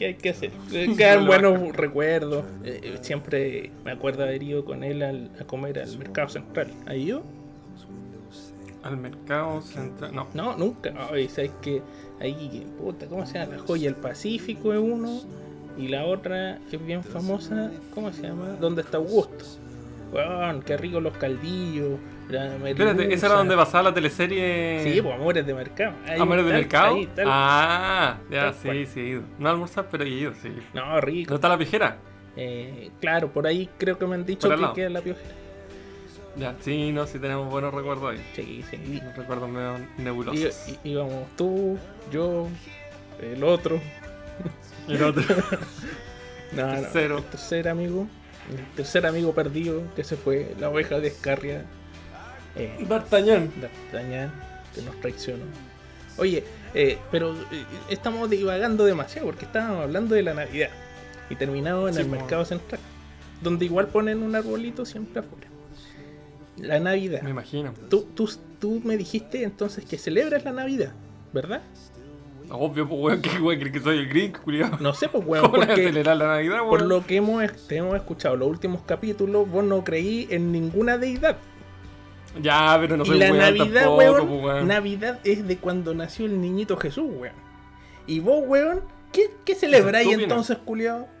[0.00, 0.50] ¿qué hay que hacer?
[0.96, 2.44] Quedan buenos recuerdos.
[2.64, 6.68] Eh, eh, siempre me acuerdo haber ido con él al- a comer al mercado central.
[6.86, 7.22] ¿Ahí yo?
[8.82, 10.14] Al mercado central.
[10.14, 10.28] No.
[10.32, 10.94] No, nunca.
[11.12, 11.82] Ay, sabes que
[12.18, 13.56] ahí, puta, ¿cómo se llama?
[13.56, 15.20] La joya del Pacífico es uno.
[15.76, 18.56] Y la otra, que es bien famosa, ¿cómo se llama?
[18.58, 19.44] ¿Dónde está Augusto?
[20.12, 21.98] Weón, qué rico los caldillos.
[22.32, 23.12] Espérate.
[23.14, 24.80] ¿esa era donde pasaba la teleserie?
[24.84, 25.94] Sí, pues amores de mercado.
[26.06, 26.94] Ahí, ¿Amores de tal, mercado?
[26.96, 27.26] ahí, tal.
[27.28, 28.86] Ah, ya, Tal sí, cual.
[28.86, 29.22] sí, he ido.
[29.38, 30.52] No almorzar, pero he ido, sí.
[30.74, 31.30] No, rico.
[31.30, 31.96] ¿No está la pijera?
[32.36, 35.34] Eh, claro, por ahí creo que me han dicho que queda la piojera.
[36.36, 38.24] Ya, sí, no, sí tenemos buenos recuerdos ahí.
[38.34, 38.76] Sí, sí.
[38.76, 40.68] Y- recuerdos medio y- nebulosos.
[40.84, 41.76] y- íbamos tú,
[42.12, 42.46] yo,
[43.20, 43.80] el otro.
[44.88, 45.22] Y el otro.
[46.52, 47.18] No, no, Tercero.
[47.18, 48.08] el tercer amigo.
[48.50, 51.64] El tercer amigo perdido que se fue, la oveja de Escarria.
[52.56, 53.50] Eh, D'Artagnan.
[53.60, 54.32] D'Artagnan,
[54.74, 55.44] que nos traicionó.
[56.18, 60.70] Oye, eh, pero eh, estamos divagando demasiado porque estábamos hablando de la Navidad
[61.30, 62.80] y terminamos en Sí, el mercado central,
[63.40, 65.46] donde igual ponen un arbolito siempre afuera.
[66.56, 67.22] La Navidad.
[67.22, 67.72] Me imagino.
[67.88, 70.92] Tú, tú, tú me dijiste entonces que celebras la Navidad,
[71.32, 71.62] ¿verdad?
[72.50, 74.76] Obvio, pues, weón, que weón, que soy el Grinch, culiado.
[74.80, 76.68] No sé, pues, weón, ¿Cómo le voy a porque acelerar la Navidad, weón?
[76.68, 80.98] por lo que hemos, te hemos escuchado los últimos capítulos, vos no creí en ninguna
[80.98, 81.36] deidad.
[82.40, 84.68] Ya, pero no y soy la weón Navidad, tampoco, weón, pues, weón.
[84.68, 87.34] Navidad es de cuando nació el niñito Jesús, weón.
[88.06, 91.08] Y vos, weón, ¿qué, qué celebráis entonces, culiao?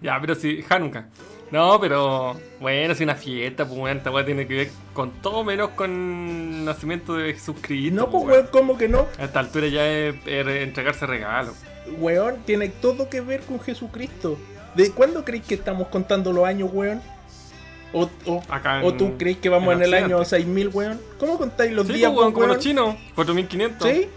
[0.00, 1.06] Ya, pero sí, Hanukkah.
[1.50, 5.44] No, pero bueno, si una fiesta, pues weón, esta weá tiene que ver con todo
[5.44, 7.94] menos con el nacimiento de Jesucristo.
[7.94, 9.06] No, pues weón, ¿cómo que no?
[9.18, 11.56] A esta altura ya es, es entregarse regalos.
[11.98, 14.38] Weón, tiene todo que ver con Jesucristo.
[14.74, 17.02] ¿De cuándo creéis que estamos contando los años, weón?
[17.92, 20.46] ¿O, o, Acá en- o tú crees que vamos en, en el año Occidente.
[20.46, 21.00] 6000, weón?
[21.18, 22.56] ¿Cómo contáis los Sí, días, pues, weón, como weón?
[22.56, 23.88] los chinos, 4500.
[23.88, 24.08] ¿Sí?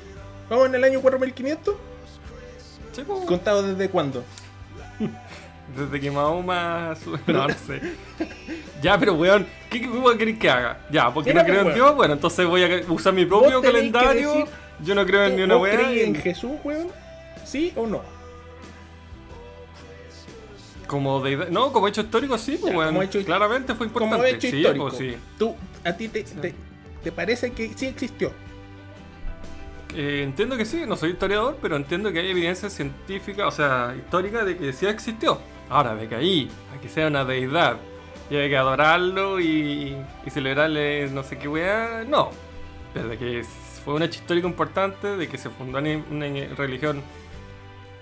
[0.50, 1.76] ¿Vamos en el año 4500?
[2.94, 3.26] Sí, pues.
[3.26, 4.24] ¿Contado desde cuándo?
[5.76, 7.20] Desde que Mahoma sube.
[7.28, 7.82] No, no sé.
[8.82, 10.80] ya, pero weón, ¿qué, qué weón querés que haga?
[10.90, 11.76] Ya, porque Mira, no creo en weón.
[11.76, 14.48] Dios, bueno, entonces voy a usar mi propio calendario.
[14.82, 15.78] Yo no creo en ni una ¿Vos weá.
[15.78, 16.88] creí en Jesús, weón?
[17.44, 18.02] ¿Sí o no?
[20.88, 22.89] Como deidad- No, como hecho histórico, sí, pues Ya, weón.
[22.93, 24.15] como hecho- Claramente fue importante.
[24.15, 24.86] Como hecho sí, histórico.
[24.89, 25.15] pues sí.
[25.38, 26.54] ¿Tú, ¿A ti te, te,
[27.04, 28.32] te parece que sí existió?
[29.95, 33.93] Eh, entiendo que sí, no soy historiador, pero entiendo que hay evidencia científica, o sea,
[33.98, 35.39] histórica de que sí existió.
[35.69, 37.78] Ahora, de que ahí, a que sea una deidad
[38.30, 39.95] y hay que adorarlo y,
[40.26, 42.30] y celebrarle no sé qué weá, no.
[42.93, 43.43] Desde que
[43.84, 47.02] fue un hecho histórico importante, de que se fundó una, una religión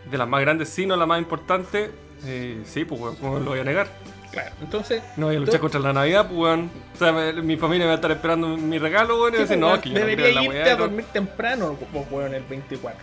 [0.09, 1.91] de las más grandes, si no la más importante,
[2.25, 3.87] eh, sí, pues weón, ¿cómo lo voy a negar?
[4.31, 4.51] Claro.
[4.61, 6.71] Entonces, No voy a luchar contra la Navidad, pues weón.
[6.95, 9.41] O sea, me- mi familia me va a estar esperando mi regalo, weón, y Sí,
[9.43, 10.65] decir, pues, no, que yo no debería la irte weá.
[10.73, 10.81] a no".
[10.83, 12.99] dormir temprano, vos, weón, el 24.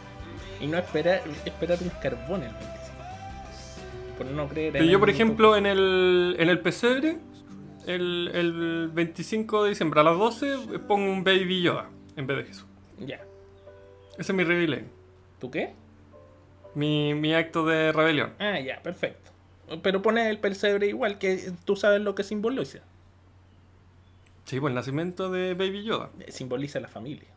[0.61, 2.81] Y no esperar, esperar un carbón el 25.
[4.19, 7.17] Por no creer Pero en yo, por ejemplo, en el, en el pesebre,
[7.87, 10.57] el, el 25 de diciembre a las 12,
[10.87, 12.67] pongo un Baby Yoda en vez de Jesús.
[12.99, 13.21] Ya.
[14.19, 14.85] Ese es mi rebelión.
[15.39, 15.73] ¿Tú qué?
[16.75, 18.35] Mi, mi acto de rebelión.
[18.39, 19.31] Ah, ya, perfecto.
[19.83, 22.81] Pero pones el pesebre igual, que tú sabes lo que simboliza.
[24.45, 26.11] Sí, pues el nacimiento de Baby Yoda.
[26.21, 27.29] Eh, Simboliza la familia.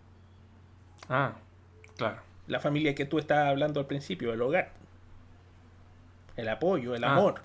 [1.10, 1.34] Ah,
[1.96, 2.22] claro.
[2.48, 4.72] La familia que tú estabas hablando al principio, el hogar.
[6.36, 7.42] El apoyo, el Ah, amor.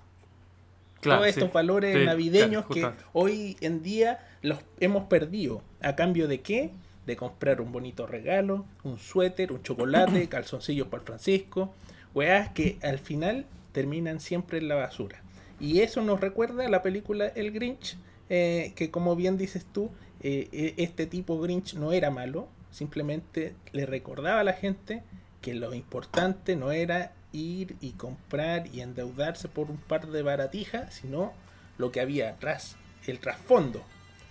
[1.01, 1.41] claro Todos sí.
[1.41, 5.63] estos valores Sí, navideños claro, que hoy en día los hemos perdido.
[5.83, 6.73] ¿A cambio de qué?
[7.09, 11.73] De comprar un bonito regalo, un suéter, un chocolate, calzoncillos para Francisco.
[12.15, 15.23] Weas que al final terminan siempre en la basura.
[15.59, 17.97] Y eso nos recuerda a la película El Grinch,
[18.29, 19.91] eh, que como bien dices tú,
[20.21, 25.03] eh, eh, este tipo Grinch no era malo, simplemente le recordaba a la gente
[25.41, 30.93] que lo importante no era ir y comprar y endeudarse por un par de baratijas,
[30.93, 31.33] sino
[31.79, 33.83] lo que había atrás, el trasfondo.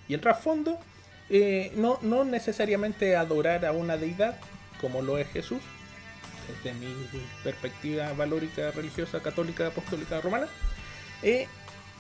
[0.08, 0.78] Y el trasfondo
[1.30, 4.38] eh, no, no necesariamente adorar a una deidad,
[4.82, 5.60] como lo es Jesús,
[6.64, 6.88] desde mi
[7.44, 10.48] perspectiva valórica, religiosa, católica, apostólica, romana,
[11.24, 11.48] eh,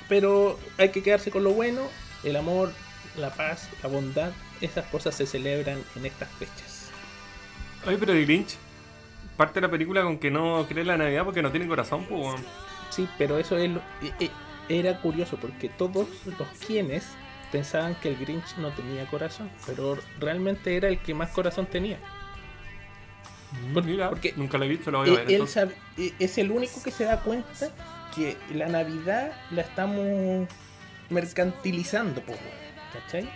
[0.08, 1.82] pero hay que quedarse con lo bueno,
[2.24, 2.72] el amor,
[3.18, 6.90] la paz, la bondad, esas cosas se celebran en estas fechas.
[7.86, 8.56] Oye, pero el Grinch
[9.36, 12.40] parte de la película con que no cree la Navidad porque no tiene corazón, pues.
[12.90, 14.30] Sí, pero eso es lo- eh, eh,
[14.70, 17.06] era curioso porque todos los quienes
[17.52, 21.98] pensaban que el Grinch no tenía corazón, pero realmente era el que más corazón tenía.
[23.74, 25.26] Por- Mira, porque- nunca lo he visto, lo voy a Eh, ver.
[25.28, 25.70] él entonces.
[25.98, 27.70] eh, es el único que se da cuenta
[28.16, 30.48] que la Navidad la estamos
[31.10, 32.44] mercantilizando, po, weón,
[32.94, 33.30] ¿cachai?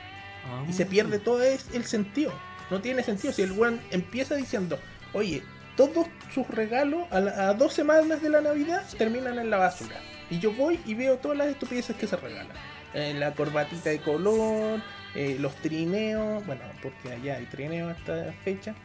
[0.46, 0.66] Ah.
[0.68, 2.34] Y se pierde todo el sentido.
[2.70, 3.34] No tiene sentido.
[3.34, 4.80] Si el weón empieza diciendo,
[5.14, 5.44] oye,
[5.78, 9.96] todos sus regalos a, la- a dos semanas de la Navidad terminan en la basura.
[10.30, 12.56] Y yo voy y veo todas las estupideces que se regalan.
[12.94, 14.82] Eh, la corbatita de color,
[15.16, 18.76] eh, los trineos, bueno, porque allá hay trineo a esta fecha.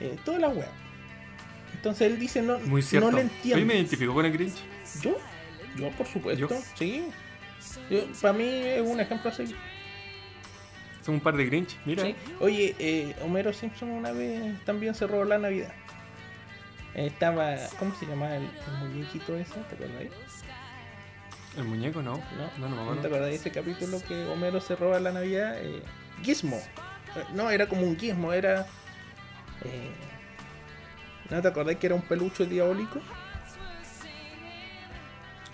[0.00, 0.70] Eh, todas las weas.
[1.74, 3.10] Entonces él dice, no, Muy cierto.
[3.10, 3.66] no le entiendo.
[3.66, 4.56] me identifico con el Grinch.
[5.02, 5.16] ¿Yo?
[5.76, 6.62] Yo, por supuesto, ¿Yo?
[6.74, 7.06] sí.
[8.20, 9.54] para mí es un ejemplo así.
[11.04, 12.04] Son un par de Grinch, mira.
[12.04, 12.14] Sí.
[12.40, 15.72] Oye, eh, Homero Simpson una vez también se robó la Navidad.
[16.94, 19.54] Estaba, ¿cómo se llamaba el, el muñequito ese?
[19.68, 20.08] ¿Te acuerdas?
[21.56, 22.16] El muñeco, no.
[22.16, 23.06] No, No, no me ¿No te acuerdo.
[23.06, 25.56] acuerdas de ese capítulo que Homero se roba la Navidad?
[25.60, 25.82] Eh,
[26.22, 26.56] Gizmo.
[26.56, 28.66] Eh, no, era como un gizmo, era...
[29.64, 29.90] eh,
[31.28, 33.00] ¿No te acordás que era un peluche diabólico?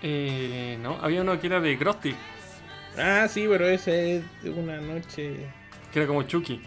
[0.03, 2.15] Eh, no, había uno que era de Krusty,
[2.99, 5.47] Ah, sí, pero ese es de una noche...
[5.91, 6.61] que era como Chucky.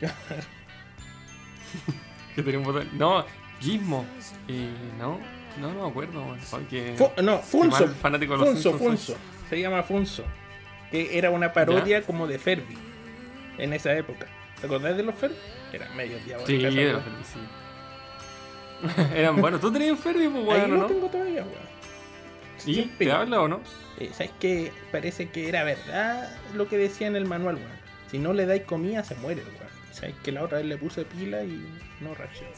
[2.34, 2.88] que tenía un botón.
[2.96, 3.24] No,
[3.60, 4.04] Gizmo.
[4.48, 5.18] Eh, no,
[5.58, 6.36] no, no me acuerdo.
[6.50, 7.88] Porque Fu- no, Funso.
[7.88, 9.14] fanático de los Funso, Simpsons soy.
[9.16, 9.46] Funso.
[9.48, 10.24] Se llama Funso.
[10.90, 12.76] Que era una parodia como de Ferbi.
[13.58, 14.26] En esa época.
[14.60, 15.36] ¿Te acordás de los Ferbi?
[15.72, 16.74] Eran medio Sí, diabólicas.
[16.74, 17.40] era feliz, sí.
[19.14, 19.60] Eran buenos.
[19.60, 20.86] ¿Tú tenías Ferbi, pues, Ahí bueno, lo no?
[20.86, 21.70] tengo todavía, weón.
[22.66, 23.06] ¿Y Siempre.
[23.06, 23.60] te habla o no?
[23.98, 24.72] Eh, ¿Sabes qué?
[24.92, 27.80] Parece que era verdad lo que decía en el manual, weón.
[28.10, 29.70] Si no le dais comida, se muere, weón.
[29.92, 31.62] ¿Sabes que la otra vez le puse pila y
[32.00, 32.50] no reaccionó?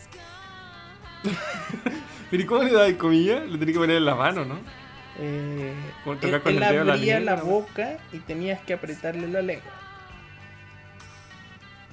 [2.30, 3.40] Pero ¿y cómo le das comida?
[3.40, 4.58] Le tenés que poner en la mano, ¿no?
[5.18, 7.50] eh, Como tocar él, con él el dedo la abría la, lengua.
[7.50, 9.72] boca y tenías que apretarle la lengua.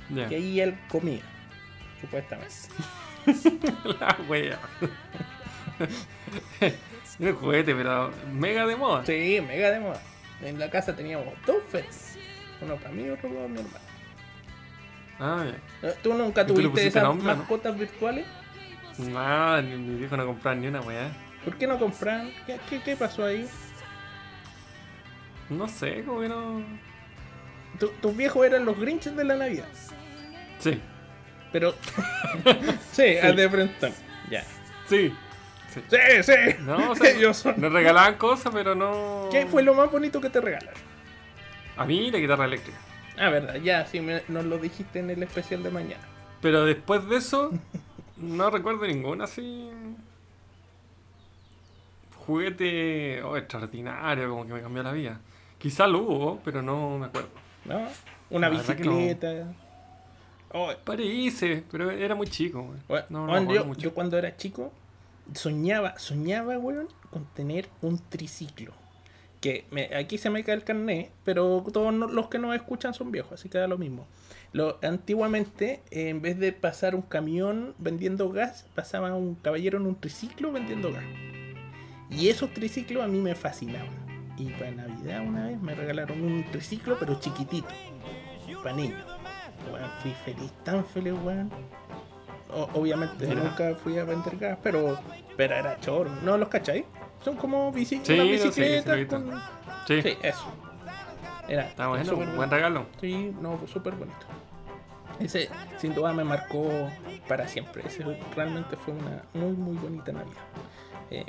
[0.09, 0.27] Ya.
[0.31, 1.21] Y ahí él comía,
[2.01, 2.55] supuestamente.
[3.99, 4.57] La wea.
[7.19, 9.05] un juguete, pero mega de moda.
[9.05, 10.01] Sí, mega de moda.
[10.41, 12.17] En la casa teníamos dos feres.
[12.61, 13.79] Uno para mí y otro para mi hermano.
[15.19, 15.45] Ah,
[15.83, 15.93] ya.
[16.01, 17.35] ¿Tú nunca ¿Y tú le tuviste esas nombre, no?
[17.35, 18.25] mascotas virtuales?
[18.99, 21.09] Nada, ni mi viejo no comprar ni una weá.
[21.43, 22.31] ¿Por qué no compraron?
[22.45, 23.47] ¿Qué, qué, qué pasó ahí?
[25.49, 26.61] No sé, como que no.
[27.79, 29.67] Tu- tus viejos eran los Grinches de la Navidad.
[30.59, 30.79] Sí,
[31.51, 31.73] Pero.
[32.91, 33.93] sí, al de frente.
[34.29, 34.43] Ya.
[34.87, 35.13] sí.
[35.73, 35.81] sí.
[35.89, 36.33] Sí, sí.
[36.61, 37.55] No, o sea, Ellos son.
[37.57, 39.29] nos regalaban cosas, pero no.
[39.31, 40.81] ¿Qué fue lo más bonito que te regalaron?
[41.77, 42.77] A mí la guitarra eléctrica.
[43.17, 46.03] Ah, verdad, ya, sí, me- nos lo dijiste en el especial de mañana.
[46.41, 47.51] Pero después de eso,
[48.19, 49.69] no recuerdo ninguna así.
[52.25, 55.19] Juguete oh, extraordinario, como que me cambió la vida.
[55.57, 57.29] Quizá lo hubo, pero no me acuerdo.
[57.65, 57.87] ¿No?
[58.29, 58.97] Una La que no.
[58.97, 59.53] bicicleta.
[60.51, 62.73] Oh, Parece, pero era muy chico.
[62.87, 63.81] bueno, No, bueno, yo, mucho.
[63.81, 64.71] yo cuando era chico
[65.33, 68.73] soñaba, soñaba, weón, con tener un triciclo.
[69.41, 72.93] Que me- aquí se me cae el carnet, pero todos no- los que nos escuchan
[72.93, 74.05] son viejos, así que da lo mismo.
[74.51, 79.85] Lo, antiguamente, eh, en vez de pasar un camión vendiendo gas, pasaba un caballero en
[79.85, 81.03] un triciclo vendiendo gas.
[82.09, 83.87] Y esos triciclos a mí me fascinaban.
[84.37, 87.67] Y para Navidad una vez me regalaron un triciclo, pero chiquitito,
[88.63, 89.03] para niños.
[90.01, 91.49] Fui feliz, tan feliz, weón.
[92.73, 94.97] Obviamente nunca fui a vender gas, pero,
[95.37, 96.09] pero era choro.
[96.23, 96.83] ¿No los cacháis?
[97.23, 99.31] Son como bici Sí, una bicicleta sí, con...
[99.87, 100.45] Sí, Sí, eso.
[101.47, 102.85] Era está bueno, súper buen regalo.
[103.01, 104.25] Sí, no, súper bonito.
[105.19, 106.69] Ese sin duda me marcó
[107.27, 107.83] para siempre.
[107.85, 108.03] Ese
[108.35, 110.37] realmente fue una muy, muy bonita Navidad.
[111.11, 111.25] Eh,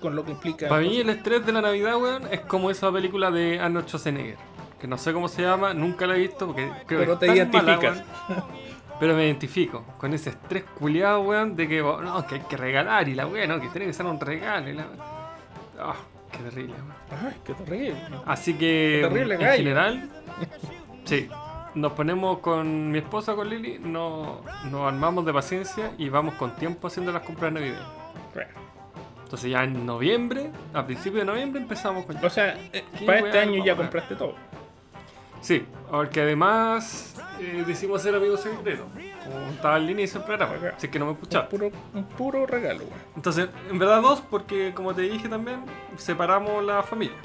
[0.00, 0.68] con lo que implica...
[0.68, 4.36] Para mí el estrés de la Navidad, weón, es como esa película de Arnold Schwarzenegger.
[4.80, 7.32] Que no sé cómo se llama, nunca la he visto porque creo Pero que te
[7.40, 8.04] es tan mala, identificas.
[8.28, 8.44] weón.
[9.02, 12.56] pero me identifico con ese estrés culiado, weón, de que oh, no, que hay que
[12.56, 14.84] regalar y la weón, no, que tiene que ser un regalo y la
[15.76, 15.96] Ah,
[16.30, 17.26] qué terrible, weón.
[17.26, 17.96] Ay, qué terrible.
[18.24, 19.56] Así que Qué terrible en gallo.
[19.56, 20.10] general,
[21.04, 21.28] sí.
[21.74, 26.54] Nos ponemos con mi esposa, con Lili, no, nos armamos de paciencia y vamos con
[26.54, 27.82] tiempo haciendo las compras navideñas.
[28.32, 28.50] Bueno,
[29.24, 33.40] Entonces ya en noviembre, a principios de noviembre empezamos con O sea, eh, para este
[33.40, 34.36] año ya compraste todo.
[35.42, 38.86] Sí, porque además eh, decidimos ser amigos secretos.
[39.24, 41.48] Como estaba al inicio del programa, es que no me Un escuchaste.
[41.50, 42.92] puro, un puro regalo, weón.
[43.16, 45.64] Entonces, en verdad dos, porque como te dije también,
[45.96, 47.16] separamos la familia.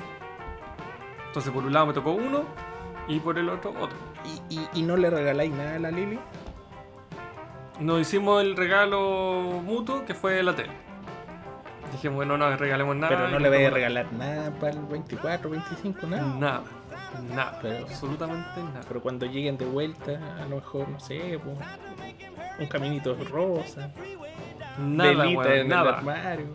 [1.28, 2.44] Entonces, por un lado me tocó uno
[3.08, 3.98] y por el otro otro.
[4.50, 6.20] ¿Y, y, y no le regaláis nada a la Lili?
[7.80, 10.72] Nos hicimos el regalo mutuo que fue la tele.
[11.92, 13.16] Dijimos, bueno, no regalemos nada.
[13.16, 16.36] Pero no le vais a regalar nada para el 24, 25, nada.
[16.40, 16.64] Nada,
[17.22, 18.82] nada, Pero- absolutamente nada.
[18.88, 21.52] Pero cuando lleguen de vuelta, a lo mejor, no sé, po,
[22.60, 23.92] un caminito rosa,
[24.80, 25.98] Nada, weón, en el nada.
[25.98, 26.48] armario,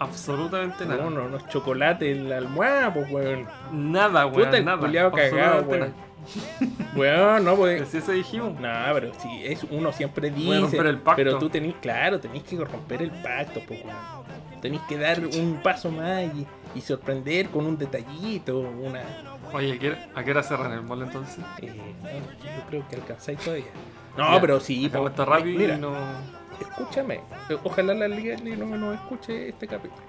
[0.00, 1.06] Absolutamente nada.
[1.06, 3.46] uno, unos chocolates en la almohada, pues, weón.
[3.72, 4.78] Nada, weón, Puta, el nada.
[4.78, 5.80] culiao cagado, absolutamente weón.
[5.80, 6.08] nada.
[6.96, 7.88] Weón, no, Pero pues.
[7.88, 8.52] si eso dijimos.
[8.60, 11.16] No, pero si es uno siempre dice, romper el pacto.
[11.16, 13.96] pero tú tenés, claro, tenés que romper el pacto, pues, weón.
[14.60, 16.46] Tenés que dar un paso más y,
[16.78, 19.02] y sorprender con un detallito, una...
[19.52, 21.44] Oye, ¿a qué hora- ¿a qué hora cerran el mall entonces?
[21.60, 23.66] eh, no, yo creo que alcanzáis todavía.
[24.16, 25.92] No, Ya, pero sí, Acabo po, esto rápido mira, y no.
[26.60, 27.14] escúchame,
[27.50, 30.02] eh, ojalá la Liga no nos escuche este capítulo.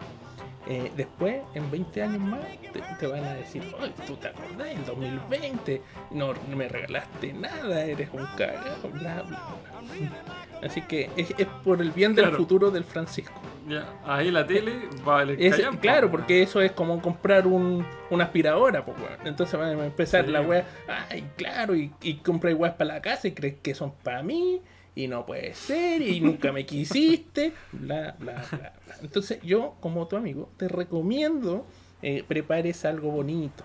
[0.68, 2.42] Eh, después, en 20 años más,
[2.74, 7.34] te, te van a decir, oye, tú te acordás, en 2020 no, no me regalaste
[7.34, 10.60] nada, eres un cagado, bla, bla, bla.
[10.62, 13.40] Así que es, es por el bien del futuro del Francisco.
[13.68, 14.74] Ya, ahí la tele
[15.08, 18.98] va a valer Es- claro, porque eso es como comprar un, una aspiradora, pues.
[19.24, 20.32] Entonces van a empezar Sí.
[20.32, 20.66] la weá,
[21.10, 24.62] ay, claro, y, y compras weas para la casa y crees que son para mí,
[25.04, 28.98] y no puede ser, y nunca me quisiste, bla, bla, bla, bla.
[29.02, 31.66] Entonces yo, como tu amigo, te recomiendo
[32.02, 33.64] eh, prepares algo bonito,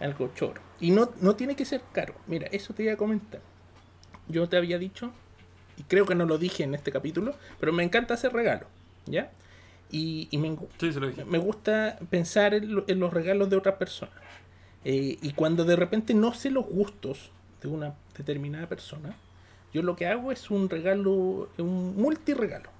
[0.00, 0.60] algo choro.
[0.80, 2.14] Y no, no tiene que ser caro.
[2.28, 3.40] Mira, eso te iba a comentar.
[4.28, 5.10] Yo te había dicho,
[5.76, 8.68] y creo que no lo dije en este capítulo, pero me encanta hacer regalos,
[9.06, 9.32] ¿ya?
[9.90, 11.24] Y, y me, Sí, se lo dije.
[11.24, 14.14] me gusta pensar en, lo- en los regalos de otras personas.
[14.84, 19.16] Eh, y cuando de repente no sé los gustos de una determinada persona,
[19.74, 22.70] yo lo que hago es un regalo, un multiregalo.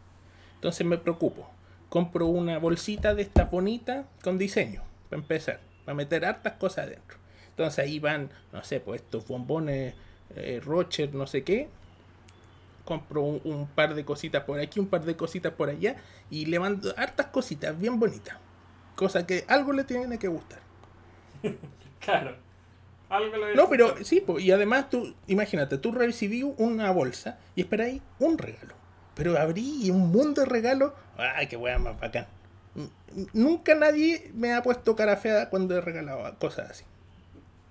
[0.55, 1.51] Entonces me preocupo.
[1.89, 7.19] Compro una bolsita de estas bonitas con diseño, para empezar, para meter hartas cosas adentro.
[7.51, 9.95] Entonces ahí van, no sé, pues estos bombones
[10.37, 11.69] eh, Rocher, no sé qué.
[12.85, 15.97] Compro un, un par de cositas por aquí, un par de cositas por allá.
[16.31, 18.39] Y le mando hartas cositas bien bonitas.
[18.95, 20.61] Cosa que algo le tiene que gustar.
[22.01, 22.44] Claro.
[23.17, 27.61] Algo le No, pero sí, po, y además tú, imagínate, tú recibí una bolsa y
[27.63, 28.75] esperáis un regalo.
[29.15, 30.93] Pero abrí un mundo de regalos.
[31.17, 32.27] ¡Ay, qué weá más bacán!
[33.33, 36.85] Nunca nadie me ha puesto cara fea cuando he regalado cosas así.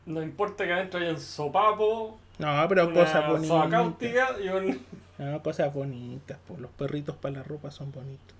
[0.05, 4.31] No importa que adentro haya un sopapo, No, pero una cosas bonitas.
[4.41, 4.81] y un...
[5.17, 8.35] No, cosas bonitas, pues los perritos para la ropa son bonitos.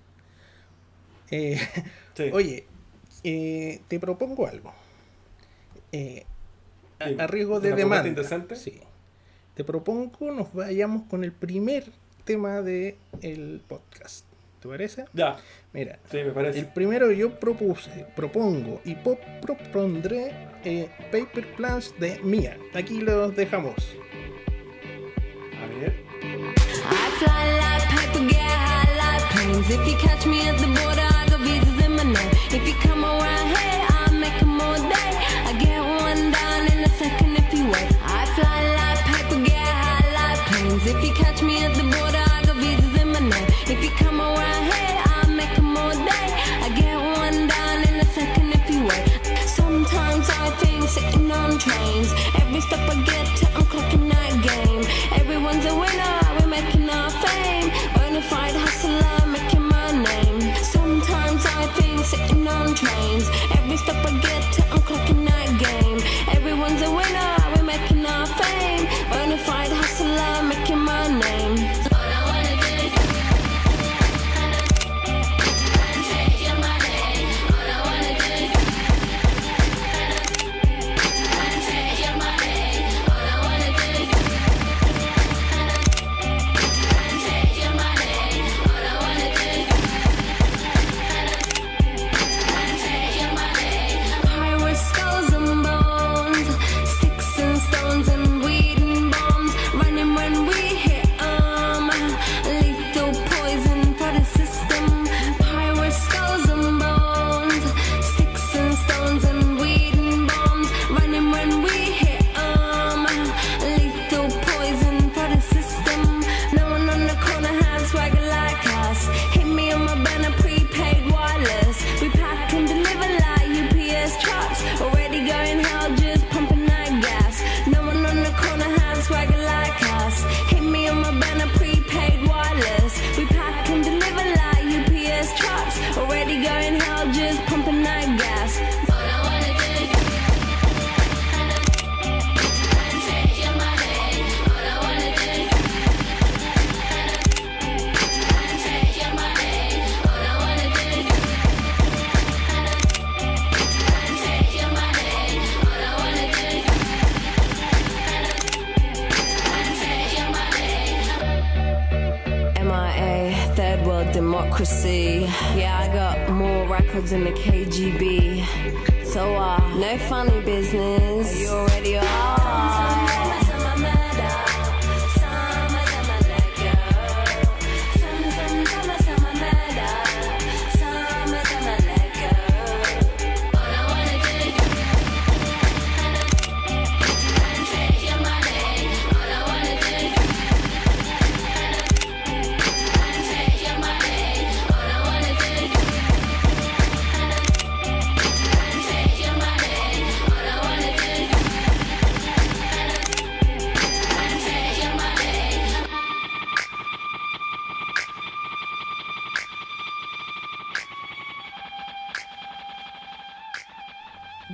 [1.30, 1.60] Eh,
[2.14, 2.30] Sí.
[2.32, 2.66] Oye,
[3.24, 4.72] eh, te propongo algo.
[5.92, 6.24] Eh,
[6.98, 8.08] a, Dime, a riesgo ¿una de demanda.
[8.08, 8.56] indecente?
[8.56, 8.80] Sí.
[9.54, 11.84] Te propongo nos vayamos con el primer
[12.24, 14.24] tema del el podcast.
[14.60, 15.04] ¿Te parece?
[15.12, 15.36] Ya,
[15.74, 16.58] Mira, sí, me parece.
[16.58, 20.32] el primero yo propuse, propongo y po- propondré
[20.64, 22.56] eh, Paper Plans de Mía.
[22.72, 23.74] Aquí los dejamos.
[25.62, 25.94] A ver.
[26.22, 29.70] I fly like paper, get high like planes.
[29.70, 32.30] If you catch me at the border, I got visas in my name.
[32.50, 35.13] If you come around here, I'll make 'em all day.
[40.96, 43.48] If you catch me at the border, I got visas in my name.
[43.66, 44.53] If you come around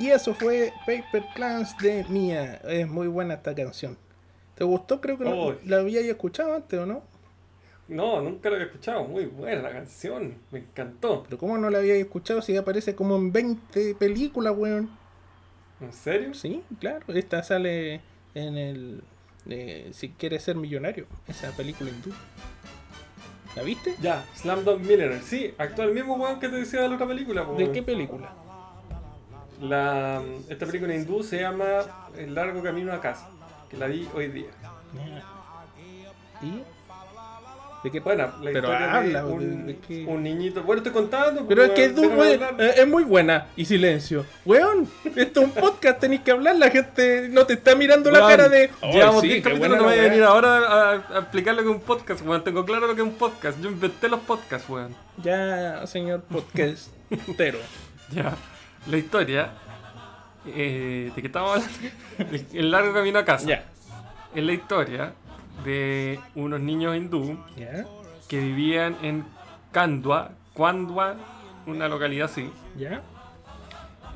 [0.01, 2.61] Y eso fue Paper Clans de Mía.
[2.65, 3.97] Es muy buena esta canción.
[4.55, 5.01] ¿Te gustó?
[5.01, 7.03] Creo que no- la había escuchado antes, ¿o no?
[7.89, 9.05] No, nunca lo había escuchado.
[9.05, 10.37] Muy buena la canción.
[10.53, 11.25] Me encantó.
[11.25, 14.91] Pero ¿cómo no la había escuchado si aparece como en 20 películas, weón?
[15.81, 16.35] ¿En serio?
[16.35, 17.05] Sí, claro.
[17.09, 18.01] Esta sale
[18.35, 19.03] en el...
[19.49, 21.07] eh, si quieres ser millonario.
[21.27, 22.11] Esa película hindú.
[23.57, 23.97] ¿La viste?
[24.01, 25.21] Ya, Slam Dunk Millionaire.
[25.23, 27.45] Sí, actúa el mismo weón que te decía de la otra película.
[27.45, 27.73] po, ¿De weón.
[27.75, 28.33] qué película?
[29.61, 33.29] La, esta película hindú se llama El largo camino a casa.
[33.69, 34.51] Que la vi hoy día.
[36.43, 36.63] ¿Y?
[37.83, 40.05] ¿De qué Buena, la Pero historia habla, de, ¿de- un, de qué?
[40.07, 40.63] un niñito.
[40.65, 41.47] Bueno, estoy contando.
[41.49, 42.55] Pero es que hablar.
[42.59, 43.47] eh, es muy buena.
[43.57, 44.27] Y silencio.
[44.45, 44.87] Weón,
[45.17, 46.57] esto es un podcast, tenéis que hablar.
[46.57, 48.71] La gente no te está mirando la cara de.
[48.83, 50.09] "Ay, Llevamos sí, 10 qué capítulos, no la voy a weá".
[50.11, 52.45] venir ahora a, a explicar lo que es un podcast, weón.
[52.45, 53.59] Tengo claro lo que es un podcast.
[53.61, 54.95] Yo inventé los podcasts, weón.
[55.23, 57.59] Ya, señor podcastero.
[58.13, 58.35] Ya.
[58.89, 59.51] La historia.
[60.47, 61.73] eh, ¿De qué estamos hablando?
[62.19, 63.47] El- El largo camino a casa.
[64.35, 65.13] Es la historia
[65.65, 67.39] de unos niños hindú
[68.29, 69.25] que vivían en
[69.73, 71.17] Kandwa, Kandwa,
[71.67, 72.51] una localidad así.
[72.77, 73.03] Ya.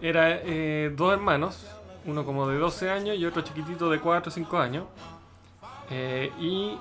[0.00, 1.66] Era eh, dos hermanos,
[2.06, 4.84] uno como de 12 años y otro chiquitito de 4 o 5 años.
[5.90, 6.76] Eh, y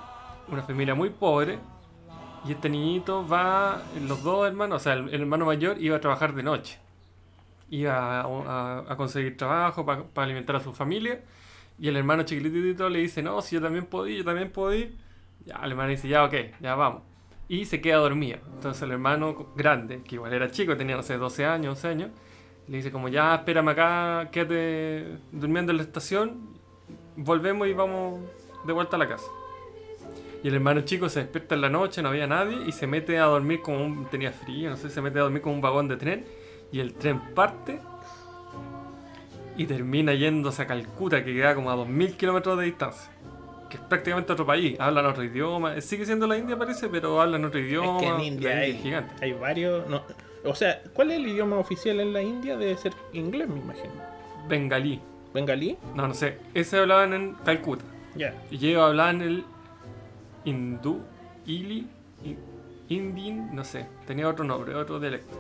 [0.48, 1.60] una familia muy pobre.
[2.46, 6.02] Y este niñito va, los dos hermanos, o sea, el, el hermano mayor iba a
[6.02, 6.78] trabajar de noche.
[7.82, 11.22] Iba a, a- a conseguir trabajo para alimentar a su familia.
[11.80, 14.96] Y el hermano chiquitito le dice, no, si yo también ir, yo también ir.
[15.46, 17.02] Ya, el hermano dice, ya, ok, ya vamos.
[17.48, 18.38] Y se queda dormido.
[18.56, 22.10] Entonces el hermano grande, que igual era chico, tenía, no sé, 12 años, 11 años,
[22.68, 26.38] le dice como, ya, espérame acá, quédate durmiendo en la estación,
[27.18, 28.20] volvemos y vamos
[28.66, 29.26] de vuelta a la casa.
[30.44, 33.18] Y el hermano chico se despierta en la noche, no había nadie, y se mete
[33.18, 34.06] a dormir como un...
[34.10, 36.26] tenía frío, no sé, se mete a dormir como un vagón de tren,
[36.74, 37.80] y el tren parte
[39.56, 43.10] y termina yéndose a Calcuta, que queda como a 2.000 kilómetros de distancia.
[43.70, 47.46] Que es prácticamente otro país, hablan otro idioma, sigue siendo la India parece, pero hablan
[47.46, 47.98] otro idioma.
[47.98, 49.14] Es que en India es hay, gigante.
[49.24, 49.88] hay varios.
[49.88, 50.02] No,
[50.44, 52.58] o sea, ¿cuál es el idioma oficial en la India?
[52.58, 53.94] Debe ser inglés, me imagino.
[54.50, 55.00] Bengalí,
[55.34, 55.78] ¿Bengalí?
[55.96, 57.86] no, no sé, ese hablaban en Calcuta.
[58.16, 58.34] Ya.
[58.52, 59.46] Y ellos hablaban el
[60.46, 61.00] hindú,
[61.46, 61.88] ili,
[62.24, 62.38] i-
[62.94, 65.40] indin, no sé, tenía otro nombre, otro dialecto.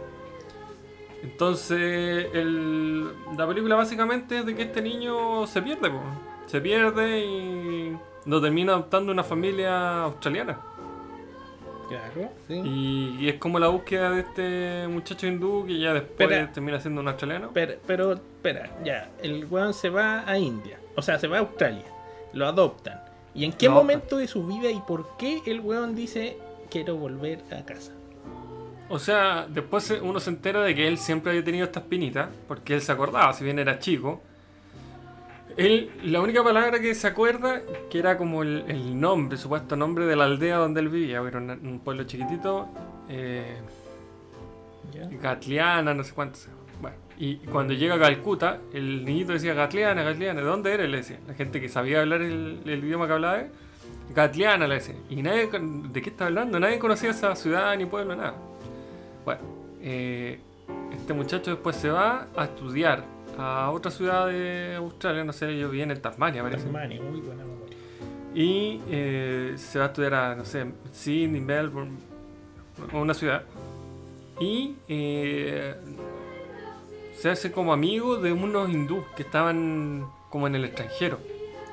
[1.23, 3.07] Entonces, el-
[3.37, 6.01] la película básicamente es de que este niño se pierde, po.
[6.47, 10.59] se pierde y lo termina adoptando una familia australiana.
[11.89, 12.55] Claro, sí.
[12.63, 17.01] Y, y es como la búsqueda de este muchacho hindú que ya después termina siendo
[17.01, 17.51] un australiano.
[17.53, 19.09] Pero, pero, espera, ya.
[19.21, 20.79] El weón se va a India.
[20.95, 21.85] O sea, se va a Australia.
[22.33, 23.01] Lo adoptan.
[23.35, 26.37] ¿Y en qué momento de su vida y por qué el weón dice
[26.69, 27.91] quiero volver a casa?
[28.89, 32.75] O sea, después uno se entera de que él siempre había tenido esta espinita, porque
[32.75, 34.21] él se acordaba, si bien era chico.
[35.55, 40.05] Él, la única palabra que se acuerda, que era como el, el nombre, supuesto nombre
[40.05, 42.67] de la aldea donde él vivía, era un, un pueblo chiquitito,
[43.09, 43.57] eh.
[45.21, 46.39] Gatliana, no sé cuánto.
[46.81, 50.89] Bueno, y cuando llega a Calcuta, el niñito decía Gatliana, Gatliana, ¿de dónde eres?
[50.89, 51.19] Le decía.
[51.27, 53.47] La gente que sabía hablar el, el idioma que hablaba él,
[54.13, 54.95] Gatliana le decía.
[55.09, 56.59] Y nadie, ¿de qué está hablando?
[56.59, 58.35] Nadie conocía esa ciudad ni pueblo, nada.
[59.25, 59.41] Bueno,
[59.81, 60.39] eh,
[60.91, 63.03] este muchacho después se va a estudiar
[63.37, 66.63] a otra ciudad de Australia, no sé, yo vivía en Tasmania, parece.
[66.65, 67.77] Tasmania, muy buena memoria.
[68.35, 71.97] Y eh, se va a estudiar a, no sé, Sydney, Melbourne,
[72.91, 73.43] o una ciudad.
[74.39, 75.75] Y eh,
[77.15, 81.19] se hace como amigo de unos hindús que estaban como en el extranjero.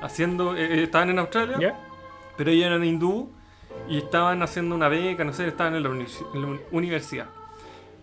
[0.01, 1.57] Haciendo, eh, estaban en Australia,
[2.37, 3.29] pero ellos eran hindú
[3.89, 7.27] y estaban haciendo una beca, no sé, estaban en la, uni- en la uni- universidad.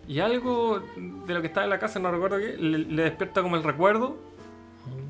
[0.09, 0.81] Y algo
[1.25, 3.63] de lo que estaba en la casa, no recuerdo qué, le, le despierta como el
[3.63, 4.17] recuerdo.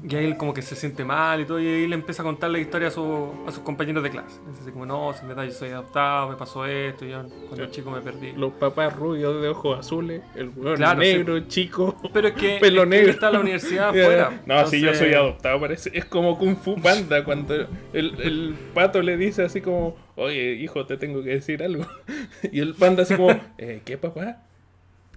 [0.01, 2.25] Y ahí él como que se siente mal y todo, y ahí le empieza a
[2.25, 4.39] contar la historia a, su- a sus compañeros de clase.
[4.49, 7.71] Dice así como, no, en verdad yo soy adoptado, me pasó esto, yo cuando Claro.
[7.71, 8.31] chico me perdí.
[8.33, 11.95] Los papás rubios de ojos azules, el Claro, negro, chico.
[12.13, 14.41] Pero es que, Pelo es que está en la universidad afuera.
[14.45, 15.91] No, si yo entonces- soy adoptado, parece.
[15.93, 17.55] Es como Kung Fu Panda cuando
[17.93, 21.85] el, el pato le dice así como, oye, hijo, te tengo que decir algo.
[22.51, 24.43] Y el panda así como, eh, ¿qué papá?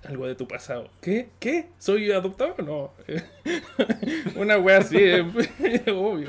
[0.08, 0.88] Algo de tu pasado.
[1.00, 1.30] ¿Qué?
[1.38, 1.68] ¿Qué?
[1.78, 2.54] ¿Soy adoptado?
[2.64, 2.92] No.
[4.36, 4.96] Una wea así,
[5.90, 6.28] obvio.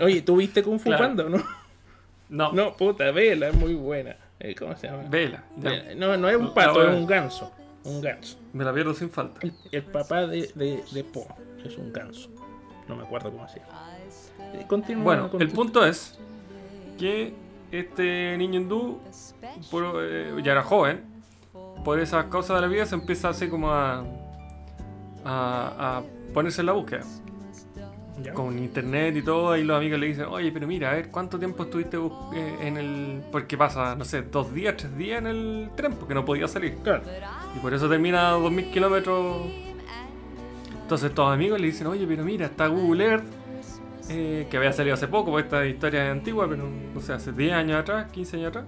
[0.00, 1.04] Oye, ¿tú viste Kung Fu Claro.
[1.04, 1.42] Panda o no?
[2.28, 4.16] No, No, puta, vela, es muy buena.
[4.38, 5.04] Eh, ¿Cómo se llama?
[5.08, 5.44] vela.
[5.96, 7.52] No, no es un pato, es un ganso.
[7.84, 8.38] Un ganso.
[8.52, 9.40] Me la pierdo sin falta.
[9.42, 11.26] El, el papá de, de, de Po
[11.64, 12.30] es un ganso.
[12.88, 13.96] No me acuerdo cómo se llama.
[14.54, 16.18] Eh, Continúa Bueno, el punto es
[16.98, 17.34] que
[17.72, 19.00] este niño hindú
[20.00, 21.11] eh, ya era joven.
[21.84, 24.04] Por esas cosas de la vida se empieza así como a,
[25.24, 26.02] a, a
[26.32, 27.02] ponerse en la búsqueda.
[28.22, 28.34] ¿Ya?
[28.34, 31.38] Con internet y todo, y los amigos le dicen, oye, pero mira, a ver, ¿cuánto
[31.38, 33.22] tiempo estuviste eh, en el...
[33.32, 36.76] Porque pasa, no sé, dos días, tres días en el tren, porque no podía salir.
[36.82, 37.02] Claro.
[37.56, 39.46] Y por eso termina a 2000 kilómetros.
[40.82, 43.24] Entonces todos amigos le dicen, oye, pero mira, está Google Earth,
[44.10, 47.32] eh, que había salido hace poco, porque esta historia es antigua, pero no sé, hace
[47.32, 48.64] 10 años atrás, 15 años atrás.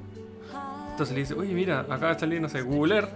[0.95, 3.11] Entonces le dice, oye, mira, acaba de salir, no sé, Google Earth.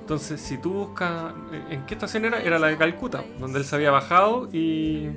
[0.00, 2.42] Entonces, si tú buscas, eh, ¿en qué estación era?
[2.42, 5.08] Era la de Calcuta, donde él se había bajado y...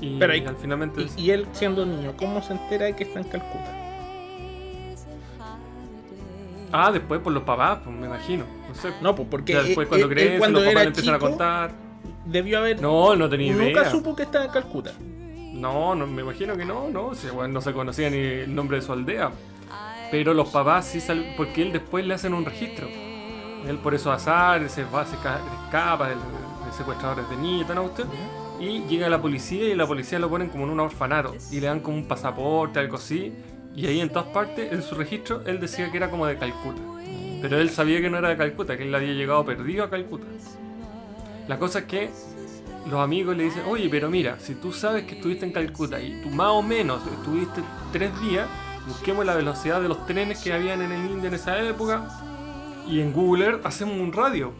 [0.00, 1.04] Y Pero ahí- al finalmente...
[1.16, 3.72] Y, y él siendo niño, ¿cómo se entera de que está en Calcuta?
[6.72, 8.44] Ah, después por los papás, pues me imagino.
[8.68, 8.92] No sé.
[9.00, 11.14] No, pues porque Ya después él- cuando él- él crece, cuando los papás le empiezan
[11.14, 11.70] a chico, contar.
[12.26, 12.80] debió haber...
[12.82, 13.66] No, no tenía idea.
[13.66, 14.92] Nunca supo que estaba en Calcuta.
[15.00, 18.82] No, no, me imagino que no, no, bueno, no se conocía ni el nombre de
[18.82, 19.30] su aldea.
[20.10, 22.88] Pero los papás sí sal- porque él después le hacen un registro.
[23.66, 26.14] Él por eso azar, se va, se ca- escapa de
[26.76, 28.08] secuestradores de niños tal, cuestión.
[28.60, 31.34] Y llega la policía y la policía lo ponen como en un orfanato.
[31.50, 33.32] Y le dan como un pasaporte, algo así.
[33.74, 36.80] Y ahí en todas partes, en su registro, él decía que era como de Calcuta.
[37.42, 40.26] Pero él sabía que no era de Calcuta, que él había llegado perdido a Calcuta.
[41.48, 42.10] La cosa es que
[42.90, 46.22] los amigos le dicen, oye, pero mira, si tú sabes que estuviste en Calcuta y
[46.22, 47.60] tú más o menos estuviste
[47.92, 48.46] tres días,
[48.86, 52.08] busquemos la velocidad de los trenes que habían en el India en esa época
[52.86, 54.52] y en Google Earth hacemos un radio.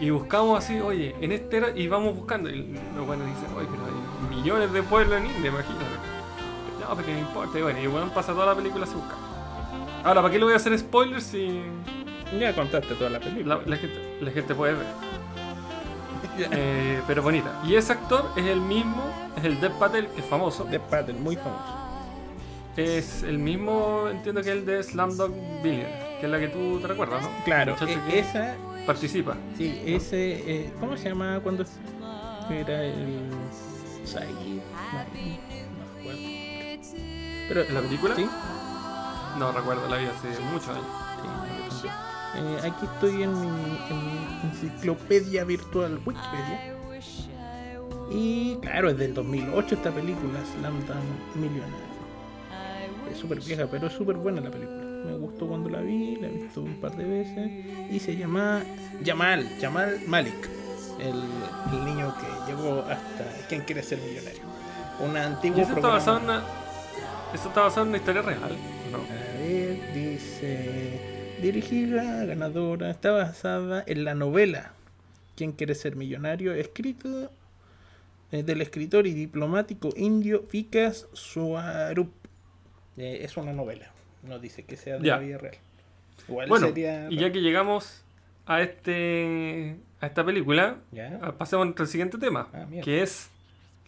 [0.00, 2.50] Y buscamos así, oye, en este era, y vamos buscando.
[2.50, 5.84] Y los buenos dicen, oye, pero hay millones de pueblos en India, imagínate.
[6.80, 7.58] No, pero no importa.
[7.58, 9.24] Y bueno, y bueno, pasa toda la película así buscando.
[10.02, 11.62] Ahora, ¿para qué le voy a hacer spoilers si
[12.38, 13.56] Ya contaste toda la película.
[13.56, 14.86] la, la gente, la gente puede ver?
[16.38, 17.60] Eh, pero bonita.
[17.62, 19.04] Y ese actor es el mismo,
[19.36, 20.64] es el Dev Patel, que es famoso.
[20.64, 21.81] De Patel, muy famoso.
[22.76, 25.30] Es el mismo, entiendo que el de Slamdog
[25.62, 27.28] Billionaire, que es la que tú te recuerdas, ¿no?
[27.44, 28.54] Claro, e- que esa,
[28.86, 29.36] participa.
[29.56, 31.64] sí, ese, eh, ¿cómo se llama cuando
[32.50, 33.28] era el
[34.04, 34.28] Said?
[34.30, 34.62] No,
[35.98, 36.20] recuerdo.
[37.48, 38.16] Pero ¿En la película?
[38.16, 38.26] Sí,
[39.38, 40.86] No recuerdo, la vi hace muchos años.
[41.82, 41.88] sí,
[42.36, 43.48] eh, aquí estoy en mi,
[43.90, 46.74] en mi enciclopedia virtual Wikipedia.
[48.10, 51.91] Y claro, es del 2008 esta película, Slam Dunk Millionaire.
[53.12, 54.80] Es súper vieja, pero es súper buena la película.
[54.80, 57.50] Me gustó cuando la vi, la he visto un par de veces.
[57.90, 58.62] Y se llama
[59.04, 60.48] Jamal, Jamal Malik.
[60.98, 61.22] El,
[61.72, 64.42] el niño que llegó hasta ¿Quién quiere ser millonario?
[65.00, 66.42] Un Y antiguo eso está basado en una.
[67.34, 68.56] Eso está basado en una historia real,
[68.90, 68.98] ¿no?
[68.98, 71.00] A ver, dice.
[71.40, 74.74] Dirigida, ganadora, está basada en la novela
[75.34, 76.52] ¿Quién quiere ser millonario?
[76.52, 77.30] Escrito
[78.30, 82.12] eh, del escritor y diplomático indio Vikas Swarup.
[82.96, 83.90] Eh, es una novela,
[84.22, 85.16] no dice que sea de Ya.
[85.16, 85.56] la vida real.
[86.28, 87.10] Igual Bueno, sería.
[87.10, 88.04] y ya que llegamos
[88.46, 91.18] a este a esta película, Ya.
[91.22, 93.30] ah, pasemos a nuestro siguiente tema, Ah, que es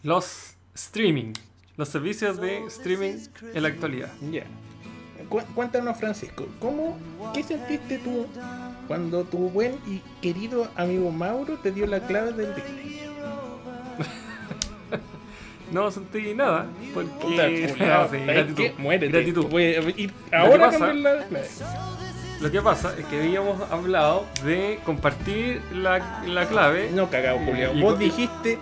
[0.01, 1.33] los streaming,
[1.77, 3.17] los servicios de streaming
[3.53, 4.11] en la actualidad.
[4.31, 4.43] Ya.
[5.29, 6.97] Cu- cuéntanos, Francisco, ¿cómo,
[7.33, 8.27] ¿qué sentiste tú
[8.87, 13.01] cuando tu buen y querido amigo Mauro te dio la clave del Disney?
[15.75, 18.73] No sentí nada, porque Puta, culiao, Sí, ¿sabes gratitud, qué?
[18.77, 19.11] Muérete.
[19.11, 19.47] gratitud.
[19.47, 21.25] Puedes ir ahora pasa- la.
[22.41, 26.91] Lo que pasa es que habíamos hablado de compartir la, la clave.
[26.93, 27.73] No cagado, Julio.
[27.81, 28.57] Vos dijiste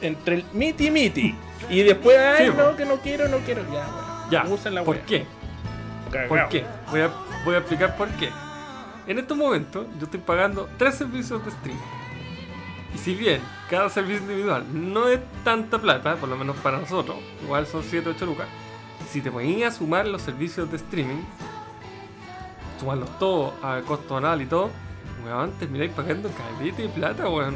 [0.00, 1.34] entre el miti miti
[1.70, 2.76] y después, ay, Sí, no, po.
[2.76, 3.62] que no quiero, no quiero.
[3.72, 4.28] Ya, bueno.
[4.30, 5.04] Ya, Usa la ¿por wea.
[5.06, 5.24] qué?
[6.12, 6.28] Cagao.
[6.28, 6.64] ¿Por qué?
[6.90, 7.10] Voy a,
[7.44, 8.28] voy a explicar por qué.
[9.08, 11.82] En estos momentos yo estoy pagando tres servicios de streaming.
[12.94, 13.40] Y si bien
[13.70, 18.10] cada servicio individual no es tanta plata, por lo menos para nosotros, igual son 7
[18.10, 18.46] 8 lucas,
[19.10, 21.22] si te ponías a sumar los servicios de streaming,
[22.80, 24.70] sumarlos todos a costo anual y todo,
[25.24, 27.54] weón, termináis pagando caleta de plata, weón,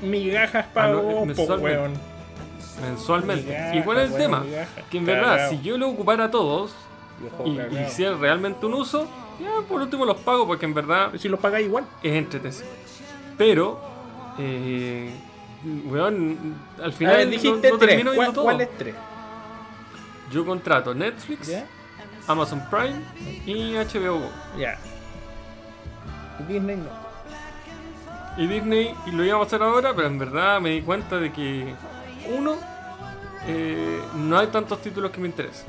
[0.00, 1.78] Migajas Ah, po, mensualmente.
[1.78, 1.92] weón.
[2.80, 3.46] mensualmente.
[3.50, 4.40] Migajas, ¿Y cuál es el weón, tema?
[4.40, 4.84] migajas.
[4.90, 6.72] Que en verdad, si yo lo ocupara todos
[7.20, 7.82] Viejo y, y cagao.
[7.88, 9.08] hiciera realmente un uso,
[9.40, 11.84] ya por último los pago porque en verdad Si los pagáis igual.
[12.02, 12.62] es entretenido.
[13.36, 13.80] Pero,
[14.38, 15.10] eh,
[15.86, 17.90] weón, al final A ver, no- dijiste no, tres.
[17.90, 18.44] termino ¿Cuál, todo.
[18.44, 18.94] cuál es tres?
[20.30, 21.50] Yo contrato Netflix.
[22.26, 23.00] Amazon Prime
[23.46, 24.30] y HBO Go.
[24.58, 24.78] Ya.
[26.40, 27.08] Y Disney no.
[28.36, 31.32] Y Disney, y lo íbamos a hacer ahora, pero en verdad me di cuenta de
[31.32, 31.74] que,
[32.36, 32.56] uno,
[33.46, 35.66] eh, no hay tantos títulos que me interesen.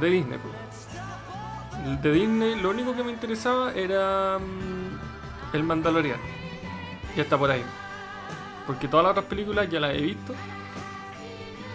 [0.00, 1.86] De Disney, pues.
[1.86, 6.18] El De Disney, lo único que me interesaba era mm, El Mandalorian.
[7.14, 7.62] Ya está por ahí.
[8.68, 10.32] Porque todas las otras películas ya las he visto.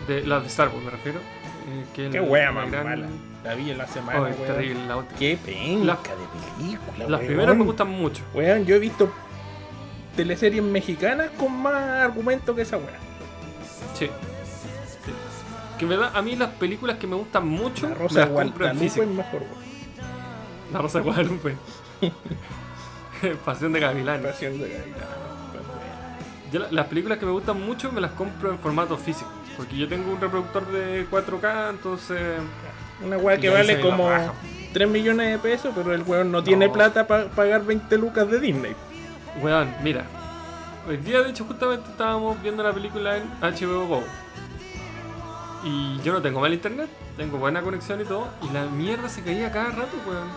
[0.07, 1.19] De, las de Star Wars me refiero.
[1.19, 3.07] eh, que Qué wea más gran- mala.
[3.43, 5.03] La vi en la semana, Oh, terrible la.
[5.19, 6.09] Qué penca Las- de
[6.57, 7.25] película, Las weón.
[7.25, 8.23] primeras me gustan mucho.
[8.33, 9.11] Weón, yo he visto
[10.15, 11.73] teleseries mexicanas con más
[12.03, 12.97] argumento que esa weá.
[13.95, 14.05] Sí.
[14.05, 15.11] Sí.
[15.77, 18.95] Que en verdad, a mí las películas que me gustan mucho, La Rosa Guadalupe es
[18.97, 19.63] mejor, weón.
[20.71, 21.55] La Rosa Guadalupe.
[23.45, 24.21] Pasión de Gavilán.
[24.21, 25.22] Pasión de Gavilán, weón.
[26.53, 29.29] Yo la- las películas que me gustan mucho me las compro en formato físico.
[29.57, 32.19] Porque yo tengo un reproductor de 4K, entonces.
[33.03, 34.33] Una weá que vale como raja.
[34.71, 38.39] 3 millones de pesos, pero el weón no, tiene plata para pagar 20 lucas de
[38.39, 38.75] Disney.
[39.41, 40.05] Weón, mira.
[40.87, 44.03] Hoy día, de hecho, justamente estábamos viendo la película en HBO Go.
[45.63, 48.27] Y yo no tengo mal internet, tengo buena conexión y todo.
[48.41, 50.27] Y la mierda se caía cada rato, weón.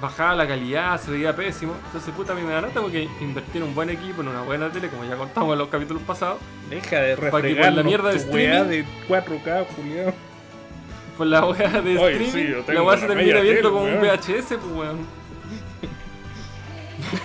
[0.00, 1.74] Bajaba la calidad, se veía pésimo.
[1.86, 4.42] Entonces, puta, a mí me da nata porque invertí en un buen equipo, en una
[4.42, 6.38] buena tele, como ya contamos en los capítulos pasados.
[6.70, 10.14] Deja de que por la mierda de streaming- de 4K, Julián.
[11.16, 14.00] Por la weá de Oye, streaming, sí, la weá se termina viendo como un.
[14.00, 14.98] VHS, pues weón.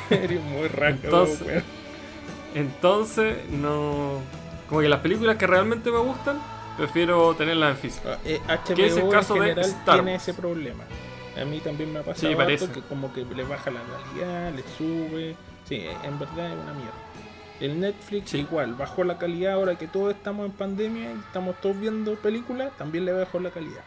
[0.10, 1.64] Eres muy rápido, Entonces- weón.
[2.56, 4.20] Entonces, no.
[4.70, 6.40] Como que las películas que realmente me gustan,
[6.78, 8.10] prefiero tenerlas en físico.
[8.12, 10.84] Ah, eh, HBO Que es el caso en de general tiene ese problema.
[11.40, 12.70] A mí también me ha pasado Sí, parece.
[12.70, 15.36] que como que le baja la calidad, le sube.
[15.66, 16.94] Sí, en verdad es una mierda.
[17.60, 18.40] El Netflix Sí.
[18.40, 22.72] igual, bajó la calidad ahora que todos estamos en pandemia y estamos todos viendo películas,
[22.78, 23.84] también le bajó la calidad.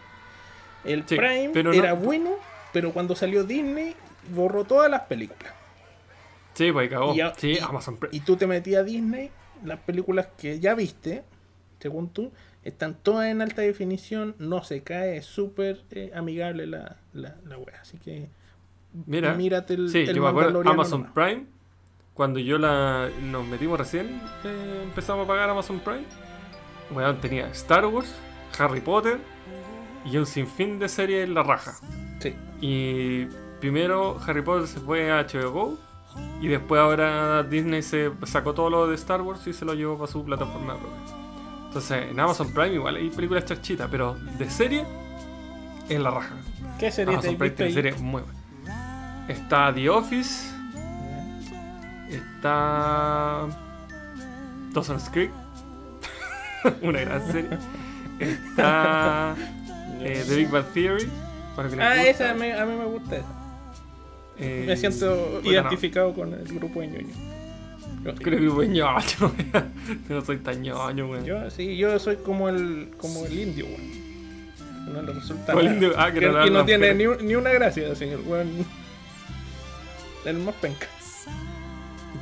[0.84, 2.30] El Sí, Prime pero no- era bueno,
[2.72, 3.94] pero cuando salió Disney
[4.30, 5.52] borró todas las películas.
[6.54, 7.14] Sí, pues cagó.
[7.14, 8.16] Y sí, Amazon Prime.
[8.16, 9.30] Y tú te metías a Disney,
[9.64, 11.22] las películas que ya viste,
[11.78, 12.32] según tú,
[12.66, 17.58] están todas en alta definición, no se cae, es súper eh, amigable la, la, la
[17.58, 17.80] wea.
[17.80, 18.28] Así que
[19.04, 21.12] Mira, mírate el, sí, el yo me acuerdo, Amazon.
[21.12, 21.46] Prime,
[22.14, 26.04] cuando yo la nos metimos recién, eh, empezamos a pagar Amazon Prime,
[26.90, 28.12] weón, tenía Star Wars,
[28.58, 29.18] Harry Potter
[30.04, 31.74] y un sinfín de series en la raja.
[32.20, 33.26] Sí, Y
[33.60, 35.78] primero Harry Potter se fue a HBO Go
[36.40, 39.98] y después ahora Disney se sacó todo lo de Star Wars y se lo llevó
[39.98, 41.25] para su plataforma propia.
[41.76, 44.82] Entonces en Amazon Prime igual hay películas charchitas, pero de serie
[45.90, 46.34] en la raja.
[46.78, 47.74] ¿Qué serie te Amazon has Prime tiene ahí?
[47.74, 48.40] series muy buenas.
[49.28, 50.46] Está The Office,
[52.08, 53.46] está
[54.72, 55.30] Dawson's Creek,
[56.80, 57.58] una gran serie.
[58.20, 59.34] Está
[60.00, 61.10] eh, The Big Bang Theory.
[61.54, 62.08] para que les Ah, gusta.
[62.10, 63.26] esa me- a mí me gusta esa.
[64.38, 65.50] Eh, Me siento no.
[65.50, 67.14] identificado con el grupo de ñoño.
[68.06, 69.72] Yo, Creo que fue ñoño, weón.
[70.08, 71.24] Yo no soy tan ñoño, weón.
[71.24, 74.06] yo, sí, yo soy como el, como el indio, weón.
[74.92, 75.64] No le resulta nada.
[75.64, 78.64] indio, ah, que que, no que no tiene ni, ni una gracia, el weón.
[80.24, 80.86] El más penca.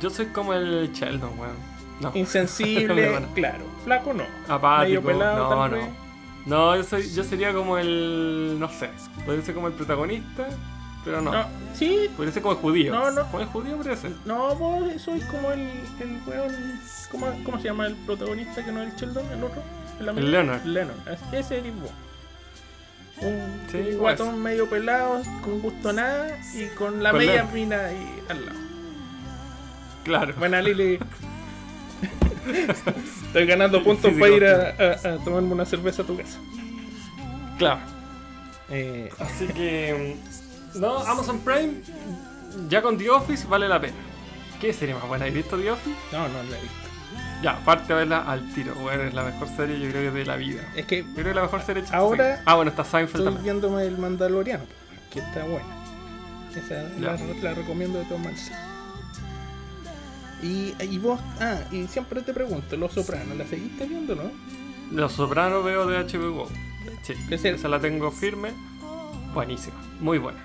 [0.01, 1.55] Yo soy como el Sheldon, weón.
[2.01, 2.11] No.
[2.13, 3.65] Insensible, claro.
[3.83, 4.25] Flaco no.
[4.47, 5.01] Apático.
[5.01, 5.75] Pelado, no, no.
[5.75, 5.89] vez.
[6.45, 8.57] No, yo, soy, yo sería como el.
[8.59, 8.89] No sé.
[9.25, 10.47] Podría ser como el protagonista,
[11.05, 11.31] pero no.
[11.31, 12.93] No, sí, Podría ser como el judío.
[12.93, 13.21] No, no.
[13.27, 14.11] Como el judío podría ser.
[14.25, 15.61] no, vos soy como el,
[16.01, 16.53] el weón.
[17.11, 19.31] ¿cómo, ¿Cómo se llama el protagonista que no es el Sheldon?
[19.31, 19.61] ¿El otro?
[19.99, 20.25] ¿El, amigo?
[20.25, 20.65] El Leonard.
[20.65, 20.97] Leonard.
[21.31, 21.91] Ese eres vos.
[23.21, 24.17] Un, Sí, un igual.
[24.17, 27.53] guatón medio pelado, con gusto a nada y con la Con media Leonard.
[27.53, 28.59] mina ahí al lado.
[30.03, 30.33] Claro.
[30.37, 30.99] Buena Lili.
[33.27, 35.09] Estoy ganando puntos Sí, sí, para ir confío.
[35.09, 36.37] a, a- a tomarme una cerveza a tu casa.
[37.57, 37.79] Claro.
[38.69, 40.17] Eh, Así que.
[40.79, 41.73] No, Amazon Prime,
[42.69, 43.95] ya con The Office vale la pena.
[44.59, 45.25] ¿Qué serie más buena?
[45.25, 45.95] ¿Has visto The Office?
[46.11, 46.85] no, no la he visto.
[47.41, 48.73] Ya, parte a verla al tiro.
[48.75, 50.61] Bueno, es la mejor serie, yo creo que de la vida.
[50.75, 51.97] Es que Yo creo que es la mejor serie hecha.
[51.97, 52.41] Ahora.
[52.45, 53.43] Ah, bueno, está Seinfeld estoy también.
[53.43, 54.63] viéndome el Mandaloriano,
[55.11, 55.65] que está buena.
[56.55, 58.51] Esa la, recomiendo de maneras.
[60.41, 64.31] Y, y vos, ah, y siempre te pregunto, Los Sopranos, ¿la seguiste viendo, no?
[64.91, 66.47] Los Sopranos veo de HBO.
[67.03, 68.51] Sí, esa la tengo firme.
[69.33, 70.39] Buenísima, muy buena.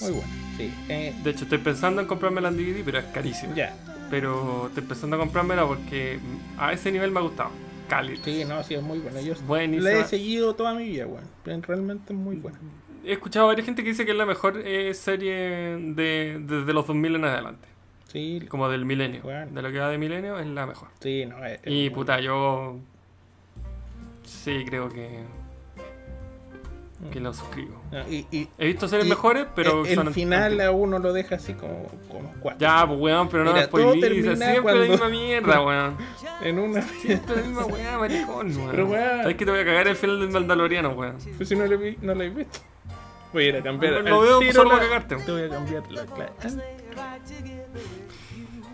[0.00, 0.74] Muy buena, sí.
[0.88, 3.54] Eh, De hecho, estoy pensando en comprármela en DVD, pero es carísima.
[3.54, 3.74] ya,
[4.10, 6.18] Pero estoy pensando en comprármela porque
[6.58, 7.50] a ese nivel me ha gustado.
[7.88, 8.20] Cálido.
[8.24, 9.20] sí, no, sí, es muy buena.
[9.20, 9.90] Yo Buenísima.
[9.90, 11.24] la he seguido toda mi vida, weón.
[11.44, 11.62] Bueno.
[11.66, 12.58] Realmente es muy buena.
[13.04, 16.72] He escuchado a varias gente que dice que es la mejor eh, serie de, desde
[16.72, 17.68] los 2000 en adelante.
[18.12, 19.22] Sí, Como del milenio.
[19.22, 19.52] Bueno.
[19.52, 20.88] De lo que va de milenio es la mejor.
[21.00, 22.76] sí, no, es, es Y puta, yo.
[24.24, 25.20] Sí, creo que.
[27.12, 27.78] Que lo suscribo.
[28.08, 29.84] Y, y He visto series Y mejores, pero.
[29.84, 32.58] el, son final a uno lo deja así como, como cuatro.
[32.66, 35.96] Ya, pues weón, pero no Mira, me termina Siempre cuando- la misma mierda, weón.
[36.40, 36.82] En una.
[37.02, 38.70] Siempre la misma weá, maricón, weón.
[38.70, 39.20] Pero, weón.
[39.22, 41.18] ¿Sabes que te voy a cagar el final del Mandaloriano, weón?
[41.36, 42.60] Pues si no lo, vi, no lo he visto.
[43.32, 43.92] Voy a ir a cambiar.
[44.02, 45.16] Lo veo tiro solo la- para cagarte.
[45.16, 46.32] Te voy a cambiar la clave.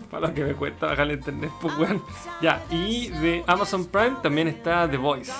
[0.09, 2.01] Para lo que me cuesta bajar el internet, pues weón.
[2.41, 5.31] Ya, y de Amazon Prime también está The Voice.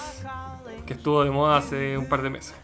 [0.86, 2.56] Que estuvo de moda hace un par de meses.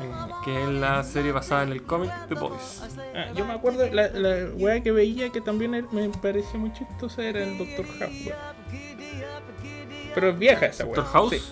[0.00, 0.10] Eh,
[0.44, 2.82] que es la serie basada en el cómic The Voice.
[3.14, 7.22] Ah, yo me acuerdo, la, la weá que veía que también me parecía muy chistosa
[7.22, 8.30] era el Doctor House.
[10.14, 10.96] Pero es vieja esa weá.
[10.96, 11.30] ¿Doctor House?
[11.32, 11.42] Sí.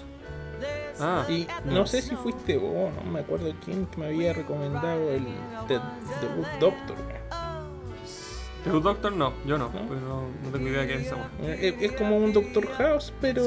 [1.00, 5.10] Ah, Y no sé si fuiste vos, no me acuerdo quién que me había recomendado
[5.10, 5.24] el
[5.66, 5.78] The,
[6.20, 6.96] The Good Doctor.
[8.64, 9.86] The Good Doctor no, yo no, ¿No?
[9.88, 11.16] pues no, no tengo idea qué es esa.
[11.42, 13.42] Eh, Es, es como un Doctor House, pero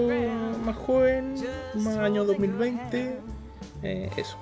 [0.66, 1.36] más joven,
[1.76, 3.20] más año 2020.
[3.84, 4.38] eh, eso.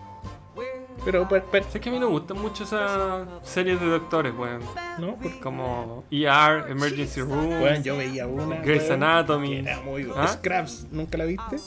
[1.05, 4.33] Pero, per- per- Es que a mí no me gustan mucho esas series de doctores,
[4.37, 4.61] weón.
[4.99, 5.15] ¿no?
[5.21, 8.57] Porque, Como ER, Emergency Room, bueno, yo veía una.
[8.61, 9.49] Grey's weón, Anatomy.
[9.63, 10.07] que Era muy.
[10.15, 10.27] ¿Ah?
[10.27, 11.57] Scraps, ¿nunca la viste?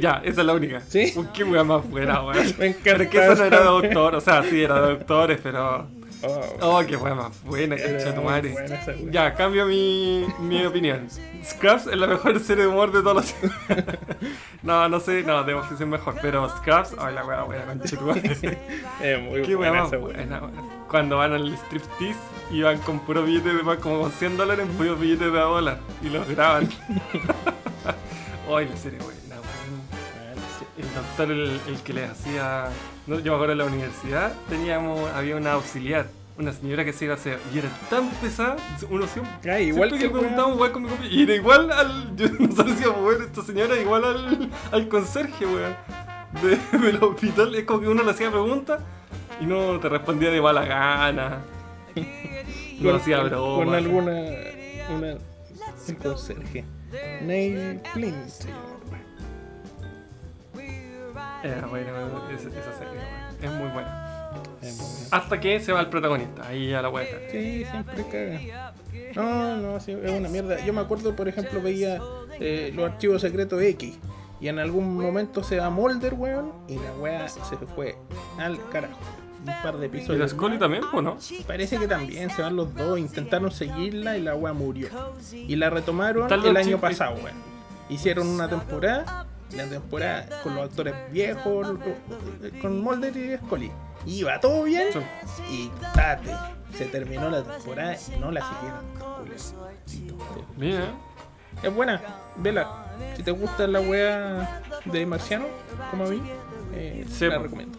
[0.00, 0.80] Ya, esa es la única.
[0.80, 1.12] ¿Sí?
[1.16, 2.46] Uy, qué weá más fuera, weón.
[2.58, 2.80] Me encanta.
[2.84, 5.86] Pero es que eso no era de doctor, o sea, sí era de doctores, pero.
[6.26, 7.76] Oh, Oh, qué wea más buena,
[8.22, 8.54] madre.
[9.10, 11.08] Ya, cambio mi, mi opinión.
[11.44, 13.34] Scraps es la mejor serie de humor de todos los.
[14.62, 17.96] no, no sé, no, The Office es mejor, pero Scraps, ay, la wea buena, concha
[17.96, 18.58] tu madre.
[19.02, 20.16] es muy Qué buena más esa wea.
[20.16, 20.40] buena.
[20.88, 22.18] Cuando van al striptease
[22.50, 25.42] y van con puros billetes de más como con 100 dólares puros billetes de a
[25.42, 26.68] dólar y los graban.
[28.54, 29.84] Ay, la serie buena, weón.
[30.76, 32.68] El doctor, el, el que les hacía.
[33.06, 36.06] No, yo me acuerdo en la universidad, teníamos, había una auxiliar,
[36.38, 38.56] una señora que se iba a hacer, y era tan pesada,
[38.90, 39.52] uno siempre.
[39.52, 42.16] Ah, igual siempre que que preguntábamos, igual con mi compañero, y era igual al.
[42.16, 45.76] Yo no sabía si weón, esta señora igual al, al conserje, weón,
[46.42, 47.54] de- del hospital.
[47.54, 48.80] Es como que uno le hacía preguntas
[49.40, 51.38] y no te respondía de mala gana.
[52.80, 53.64] No Con- hacía broma.
[53.64, 54.12] Con alguna.
[54.96, 55.14] Una,
[55.88, 56.64] un conserje.
[57.22, 58.16] Neil Flynn.
[61.44, 63.00] Era esa, serie.
[63.42, 64.30] Es muy buena.
[64.62, 65.08] Es muy buena.
[65.10, 67.06] Hasta que se va el protagonista, ahí a la wea.
[67.30, 68.72] Sí, siempre caga.
[69.14, 70.64] No, no, sí, es una mierda.
[70.64, 72.00] Yo me acuerdo, por ejemplo, veía
[72.40, 73.98] eh, los archivos secretos X.
[74.40, 76.52] Y en algún momento se va Molder, weón.
[76.66, 77.42] Y la weá se
[77.74, 77.98] fue
[78.38, 78.98] al carajo.
[79.40, 80.30] Un par de Y la episodios.
[80.30, 81.18] Scully también, pues, ¿no?
[81.46, 82.98] Parece que también se van los dos.
[82.98, 84.88] Intentaron seguirla y la weá murió.
[85.30, 87.36] Y la retomaron el año pasado, weón.
[87.90, 89.26] Hicieron una temporada.
[89.52, 91.78] La temporada con los actores viejos,
[92.60, 93.70] con Molder y Scully.
[94.06, 94.88] Iba todo bien.
[94.92, 95.42] Sí.
[95.50, 96.30] Y tate,
[96.76, 98.80] se terminó la temporada y no la siguieron.
[100.56, 101.14] Bien.
[101.62, 102.00] Es buena,
[102.36, 102.86] vela.
[103.16, 105.46] Si te gusta la wea de Marciano,
[105.90, 106.20] como a mí,
[106.74, 107.78] eh, Sí, la recomiendo.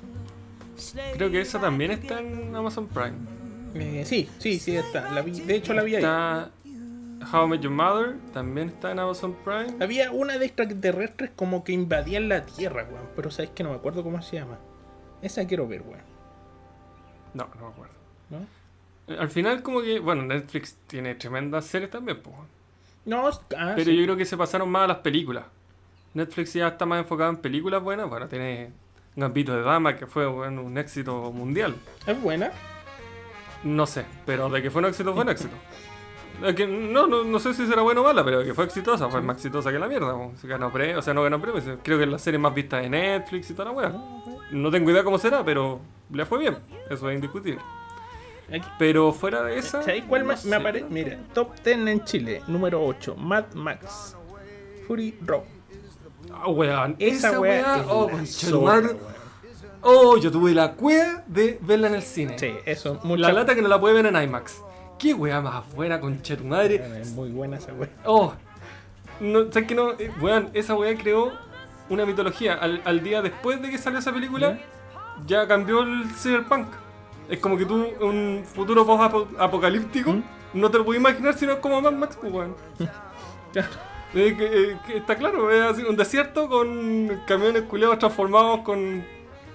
[1.14, 3.16] Creo que esa también está en Amazon Prime.
[3.76, 5.12] Eh, sí, sí, sí está.
[5.12, 6.04] La vi, de hecho, la vi ahí.
[6.04, 6.52] Está
[7.32, 9.76] How I Met Your Mother, también está en Amazon Prime.
[9.84, 13.08] Había una de extraterrestres como que invadían la Tierra, weón.
[13.16, 14.58] Pero sabes que no me acuerdo cómo se llama.
[15.22, 16.04] Esa quiero ver, weón.
[17.34, 17.94] No, no me acuerdo.
[18.30, 18.38] ¿No?
[19.14, 22.36] Eh, Al final, como que, bueno, Netflix tiene tremendas series también, pues.
[23.06, 23.96] No, ah, Pero sí.
[23.98, 25.46] yo creo que se pasaron más a las películas.
[26.14, 28.10] Netflix ya está más enfocado en películas buenas.
[28.10, 28.72] Bueno, tiene
[29.16, 31.76] Gambito de Dama, que fue bueno, un éxito mundial.
[32.08, 32.52] es buena.
[33.64, 35.56] No sé, pero de que fue un éxito, fue un éxito.
[36.56, 39.22] Que, no, no, no sé si será buena o mala, pero que fue exitosa, fue
[39.22, 40.14] más exitosa que la mierda.
[40.44, 41.64] ganó pre, o sea, no ganó premios.
[41.84, 43.94] Creo que es la serie más vista de Netflix y toda la wea.
[44.52, 45.80] No tengo idea cómo será, pero
[46.12, 46.58] le fue bien.
[46.90, 47.62] Eso es indiscutible.
[48.54, 49.82] Aquí- Pero fuera de esa.
[49.82, 50.48] ¿Sabéis cuál no me, sé.
[50.48, 50.86] me aparece?
[50.90, 54.16] Mira, top 10 en Chile, número 8, Mad Max,
[54.88, 55.44] Fury Road.
[56.32, 56.96] Ah, weón.
[57.00, 58.90] Esa, wea, es oh, la zorra.
[59.82, 62.38] Oh, yo tuve la cueva de verla en el cine.
[62.38, 64.62] Sí, eso, La mucha lata que no la puede ver en IMAX.
[64.98, 66.80] Qué wea más buena, concha tu madre.
[66.80, 67.90] Bueno, Es muy buena esa wea.
[68.06, 68.34] Oh,
[69.20, 69.92] no, ¿sabes qué no?
[69.92, 71.32] Eh, weón, esa weá creó
[71.90, 72.54] una mitología.
[72.56, 74.60] Al, al día después de que salió esa película,
[75.26, 76.68] ya cambió el cyberpunk.
[77.30, 80.24] Es como que tú, un futuro post-apocalíptico, ¿Mm?
[80.54, 82.56] no te lo puedes imaginar si no es como Mad Max, pues, weón.
[83.54, 83.70] Claro.
[84.14, 89.04] Eh, que, eh, que está claro, es así, un desierto con camiones culeados transformados con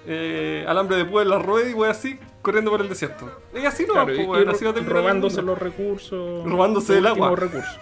[0.07, 3.31] eh, alambre de púa en la rueda y weón así, corriendo por el desierto.
[3.55, 3.93] Es así, ¿no?
[3.95, 6.45] Claro, pues, y- y así terminar el robándose los recursos.
[6.49, 7.35] Robándose el agua.
[7.37, 7.79] recursos.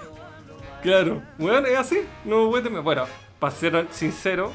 [0.82, 2.82] Claro, weón, es así, no temer.
[2.82, 3.04] Bueno,
[3.38, 4.52] para ser sincero.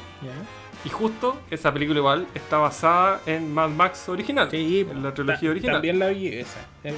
[0.84, 4.50] Y justo esa película igual está basada en Mad Max original.
[4.50, 5.74] Sí, en la trilogía ta- original.
[5.76, 6.60] También la vi esa.
[6.82, 6.94] Es-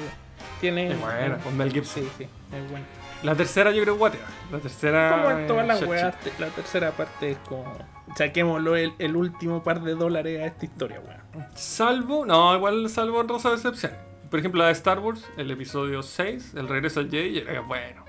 [0.61, 0.92] tiene.
[0.92, 2.02] Es buena, con Mel Gibson.
[2.02, 2.86] Sí, sí, es buena.
[3.22, 4.20] La tercera yo creo guatea.
[4.52, 5.11] La tercera.
[5.11, 7.76] Como en todas las weas, la tercera parte es como.
[8.14, 11.46] Saquémoslo el, el último par de dólares a esta historia, weón.
[11.54, 13.92] Salvo, no, igual salvo en rosa de excepción.
[14.30, 17.66] Por ejemplo, la de Star Wars, el episodio 6, el regreso al Jedi, creo es
[17.66, 18.04] bueno.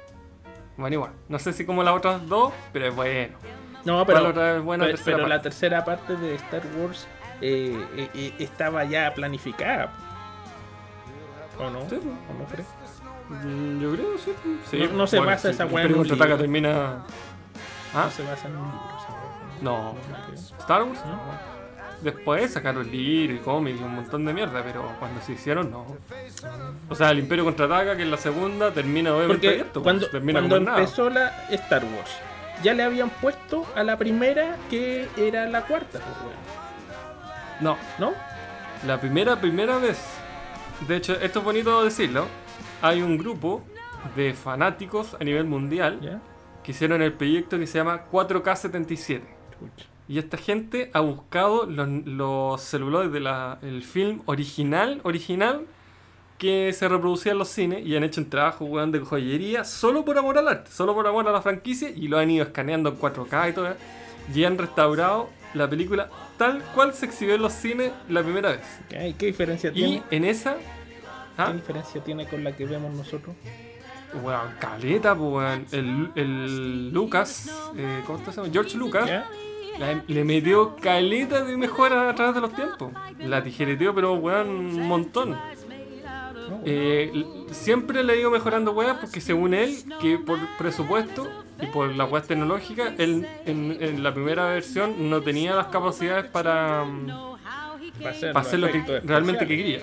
[0.77, 1.11] Bueno, igual.
[1.29, 3.37] No sé si como las otras dos, pero es bueno.
[3.85, 7.07] No, ¿Cuál pero, otra es buena pe- tercera pero la tercera parte de Star Wars
[7.41, 9.93] eh, eh, eh, estaba ya planificada.
[11.59, 11.89] ¿O no?
[11.89, 11.95] Sí.
[11.95, 12.67] ¿O no crees?
[13.29, 14.33] Mm, Yo creo, sí.
[14.69, 16.37] sí No- no se basa esa el wea en un libro.
[16.37, 17.03] termina.
[17.93, 18.05] ¿Ah?
[18.05, 18.97] No se basa en un libro.
[19.61, 19.95] No.
[20.59, 20.99] ¿Star Wars?
[21.05, 21.57] ¿No?
[22.01, 25.85] Después sacaron libro y cómics y un montón de mierda, pero cuando se hicieron, no.
[26.89, 29.81] O sea, el Imperio contraataca, que es la segunda, termina obviamente abierto.
[29.81, 30.79] cuando, pues, termina cuando como nada.
[30.79, 32.11] empezó la Star Wars,
[32.61, 36.37] ya le habían puesto a la primera que era la cuarta, pues, weón.
[37.61, 38.13] No, ¿no?
[38.85, 39.99] la primera, primera vez.
[40.87, 42.27] De hecho, esto es bonito decirlo.
[42.83, 43.63] Hay un grupo
[44.15, 46.19] de fanáticos a nivel mundial ¿Ya?
[46.63, 49.21] que hicieron el proyecto que se llama 4K77.
[50.09, 53.11] Y esta gente ha buscado los, los celuloides
[53.61, 55.65] del film original, original,
[56.37, 60.05] que se reproducía en los cines y han hecho un trabajo weón, de joyería solo
[60.05, 62.89] por amor al arte, solo por amor a la franquicia y lo han ido escaneando
[62.89, 63.75] en 4K y todo.
[64.33, 68.61] Y han restaurado la película tal cual se exhibió en los cines la primera vez.
[68.89, 69.13] ¿Qué, hay?
[69.13, 70.03] ¿Qué diferencia Y tiene?
[70.11, 70.57] en esa
[71.37, 71.47] ¿Ah?
[71.47, 73.35] ¿Qué diferencia tiene con la que vemos nosotros?
[74.23, 75.65] Weón, caleta, weón.
[75.71, 78.49] El, el Lucas, eh, ¿cómo se llama?
[78.51, 79.07] George Lucas.
[79.07, 79.27] ¿Ya?
[79.79, 82.91] La- le metió caleta de mejora a través de los tiempos.
[83.19, 85.37] La tijereteó, pero weón, un montón.
[86.65, 91.27] Eh, siempre le ha ido mejorando weas porque según él, que por presupuesto
[91.61, 96.25] y por la weas tecnológica, él en, en la primera versión no tenía las capacidades
[96.25, 97.07] para, mm,
[97.99, 99.79] para hacer, para hacer lo que realmente que quería.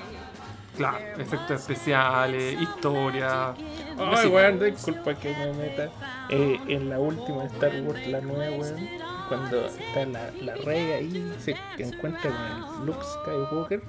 [0.76, 3.54] Claro, efectos especiales, historia.
[3.98, 5.88] Ay, weón, disculpa que me meta.
[6.30, 8.88] Eh, en la última de Star Wars, la nueva, weón,
[9.28, 13.82] cuando está la, la Rey ahí, se encuentra con el Luke Skywalker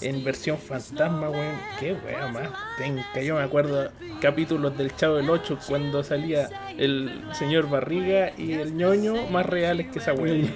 [0.00, 1.56] en versión fantasma, weón.
[1.78, 3.20] Qué weón más penca.
[3.20, 3.90] Yo me acuerdo
[4.20, 9.88] capítulos del Chavo del 8 cuando salía el señor Barriga y el ñoño más reales
[9.88, 10.52] que esa weón.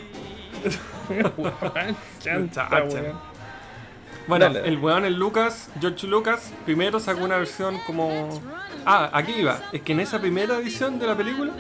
[4.29, 4.69] Bueno, dale.
[4.69, 8.41] el weón, el Lucas, George Lucas, primero sacó una versión como.
[8.87, 9.61] Ah, aquí iba.
[9.73, 11.53] Es que en esa primera edición de la película,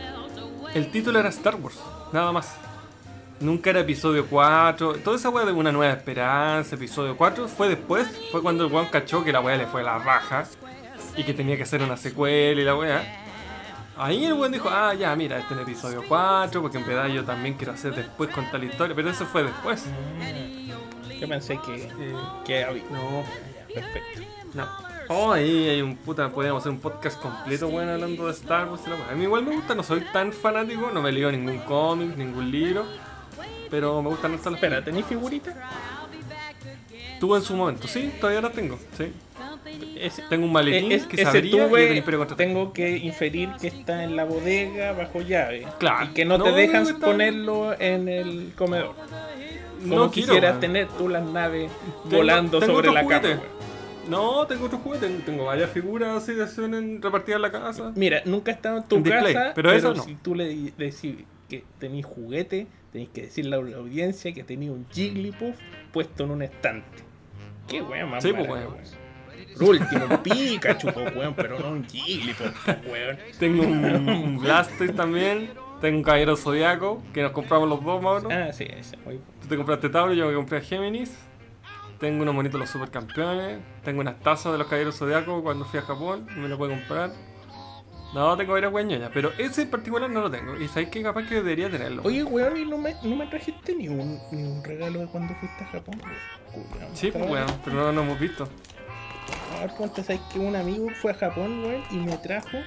[0.74, 1.80] el título era Star Wars,
[2.12, 2.54] nada más.
[3.40, 4.94] Nunca era episodio 4.
[4.98, 8.08] Toda esa weá de una nueva esperanza, episodio 4, fue después.
[8.30, 10.44] Fue cuando el weón cachó que la weá le fue a la raja
[11.16, 13.02] y que tenía que hacer una secuela y la weá.
[13.96, 17.08] Ahí el weón dijo, ah, ya, mira, este es el episodio 4, porque en verdad
[17.08, 19.84] yo también quiero hacer después contar la historia, pero eso fue después.
[21.20, 22.84] Yo pensé que, Eh, que había.
[22.90, 23.24] no,
[23.72, 24.20] Perfecto.
[24.54, 24.91] No.
[25.08, 28.82] Oh, ahí hay un puta, podríamos hacer un podcast completo, bueno, hablando de Star Wars.
[29.10, 32.50] A mí igual me gusta, no soy tan fanático, no me leo ningún cómic, ningún
[32.50, 32.84] libro,
[33.70, 34.82] pero me gustan estas Espera.
[34.82, 35.54] ¿tenéis figuritas?
[37.20, 39.12] Tuve en su momento, sí, todavía las tengo, sí.
[39.96, 42.02] Ese, Tengo un maletín es- que sabría tuve,
[42.36, 45.66] tengo que inferir que está en la bodega bajo llave.
[45.78, 46.06] Claro.
[46.06, 48.94] Y que no te dejan ponerlo en el comedor.
[49.82, 50.60] Como No quiero, quisieras weón.
[50.60, 51.70] tener tú las naves
[52.04, 53.40] Tengo- volando tengo sobre la cama.
[54.08, 57.92] No, tengo otro juguete, tengo, varias figuras así de acción en- repartidas en la casa.
[57.94, 60.02] Mira, nunca he estado en tu En display, casa, pero eso no.
[60.02, 61.16] si tú le decís
[61.48, 65.56] que tenéis juguete, tenéis que decirle a la audiencia que tenéis un Jigglypuff
[65.92, 66.86] puesto en un estante.
[67.68, 68.74] Qué weón más Sí, pues, weón.
[69.58, 73.18] Por último, un Pikachu, weón, pero no un Jigglypuff, weón.
[73.38, 75.50] Tengo un, un Blaster también,
[75.80, 78.48] tengo un Caballero Zodiaco, que nos compramos los dos más o menos.
[78.48, 81.16] Ah, sí, ese, muy Tú te compraste Tauro, yo me compré a Géminis.
[82.02, 83.60] Tengo unos monitos de los supercampeones.
[83.84, 86.26] Tengo unas tazas de los caballeros zodiacos cuando fui a Japón.
[86.36, 87.12] Me lo puedo comprar.
[88.12, 90.58] No, tengo varias guañoñas, pero ese en particular no lo tengo.
[90.58, 92.02] Y sabéis que capaz que debería tenerlo.
[92.04, 95.32] Oye, weón, ¿y no me, no me trajiste ni un, ni un regalo de cuando
[95.36, 96.02] fuiste a Japón?
[96.52, 96.96] weón?
[96.96, 98.48] Sí, pues weón, pero no lo hemos visto.
[99.56, 102.58] A ver, ponte, ¿sabes que un amigo fue a Japón, weón, y me trajo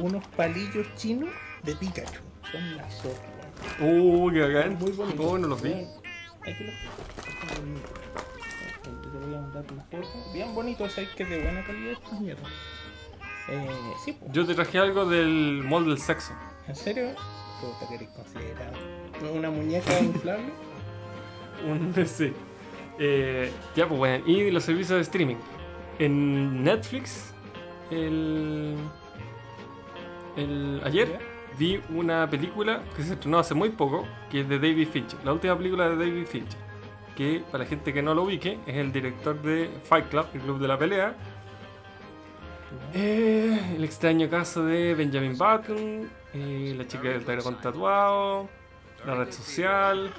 [0.00, 1.30] unos palillos chinos
[1.62, 2.20] de Pikachu?
[2.52, 3.22] Son la zorra,
[3.80, 4.26] weón.
[4.26, 4.78] Uh, qué bacán.
[4.78, 5.22] Muy bonito.
[5.22, 5.72] Oh, no los vi.
[6.42, 6.74] Aquí los
[9.26, 10.08] voy a mandar una foto.
[10.32, 12.50] Bien bonito, ¿sabes que de buena calidad estas mierdas?
[13.48, 13.68] Eh,
[14.04, 14.32] sí, pues.
[14.32, 16.32] Yo te traje algo del molde del sexo.
[16.66, 17.10] ¿En serio?
[17.60, 18.76] Puta que eres considerado.
[19.34, 20.52] ¿Una muñeca inflable?
[21.66, 22.32] Un, sí.
[22.98, 24.26] Eh, ya, pues bueno.
[24.26, 25.36] Y los servicios de streaming.
[25.98, 27.32] En Netflix,
[27.90, 28.76] el,
[30.36, 31.18] el ayer Ya.
[31.58, 35.18] vi una película que se estrenó hace muy poco, que es de David Fincher.
[35.24, 36.58] La última película de David Fincher.
[37.16, 40.40] Que para la gente que no lo ubique, es el director de Fight Club, el
[40.42, 41.14] club de la pelea.
[42.92, 48.48] Eh, el extraño caso de Benjamin Button, eh, la chica del con tatuado,
[49.06, 50.12] la red social,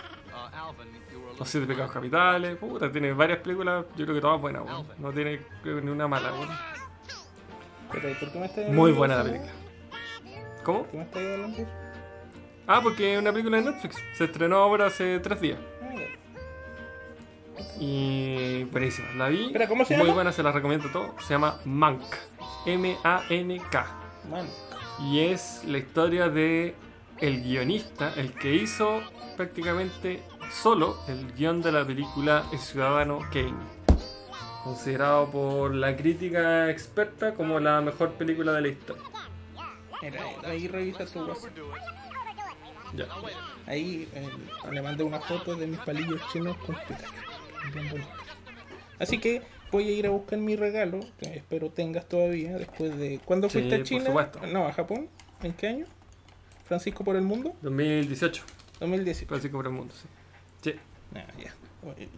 [1.37, 4.87] los siete pecados capitales, puta, tiene varias películas, yo creo que todas buenas, weón.
[4.97, 6.49] No tiene creo, ni una mala, weón.
[7.91, 9.51] Pero, ¿y ¿por qué me estás Muy buena la película.
[10.63, 10.79] ¿Cómo?
[10.79, 11.71] ¿Por qué me estás hablando de eso?
[12.65, 13.95] Ah, porque es una película de Netflix.
[14.13, 15.59] Se estrenó ahora hace tres días.
[17.79, 19.07] Y buenísima.
[19.15, 19.45] La vi.
[19.45, 21.15] Espera, ¿cómo se Muy buena, se la recomiendo todo.
[21.21, 22.01] Se llama Mank.
[22.65, 23.87] M-A-N-K.
[24.29, 24.47] Man,
[24.99, 26.75] Y es la historia de
[27.19, 29.01] el guionista, el que hizo
[29.35, 33.53] prácticamente solo el guion de la película El Ciudadano Kane.
[34.63, 39.03] Considerado por la crítica experta como la mejor película de la historia.
[40.43, 41.51] ahí revisa tu WhatsApp.
[42.93, 43.05] Ya.
[43.65, 44.29] Ahí eh,
[44.71, 46.75] le mandé una foto de mis palillos chinos con.
[47.73, 48.09] Bien bonito.
[48.99, 49.41] Así que
[49.71, 53.19] voy a ir a buscar mi regalo, que espero tengas todavía, después de...
[53.23, 54.31] ¿Cuándo Sí, fuiste a China?
[54.51, 55.07] No, a Japón.
[55.43, 55.85] ¿En qué año?
[56.65, 57.53] Francisco por el mundo.
[57.61, 58.43] 2018.
[58.79, 59.25] 2010.
[59.25, 60.07] Clásico por el mundo, sí.
[60.61, 60.75] Sí.
[61.15, 61.53] Ah, ya.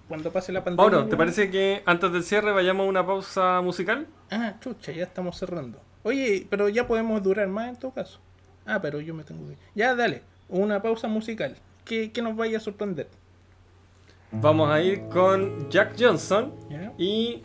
[0.08, 0.90] Cuando pase la pandemia...
[0.90, 4.08] Mauro, ¿te parece que antes del cierre vayamos a una pausa musical?
[4.32, 5.80] Ah, chucha, ya estamos cerrando.
[6.04, 8.20] Oye, pero ya podemos durar más en todo caso.
[8.66, 9.58] Ah, pero yo me tengo que...
[9.76, 10.24] Ya, dale.
[10.48, 11.58] Una pausa musical.
[11.86, 13.10] Que, que nos vaya a sorprender.
[14.32, 16.54] Vamos a ir con Jack Johnson
[16.98, 17.42] y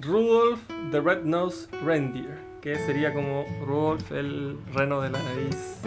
[0.00, 0.60] Rudolph
[0.90, 5.80] the Red-Nosed Reindeer, que sería como Rudolph el reno de la nariz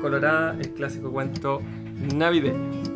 [0.00, 1.60] colorada, el clásico cuento
[2.14, 2.90] navideño.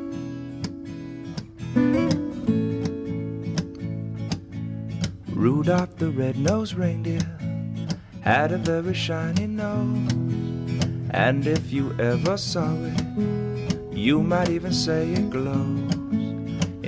[5.35, 7.21] Rudolph the red-nosed reindeer
[8.23, 10.13] had a very shiny nose.
[11.11, 13.03] And if you ever saw it,
[13.93, 15.94] you might even say it glows.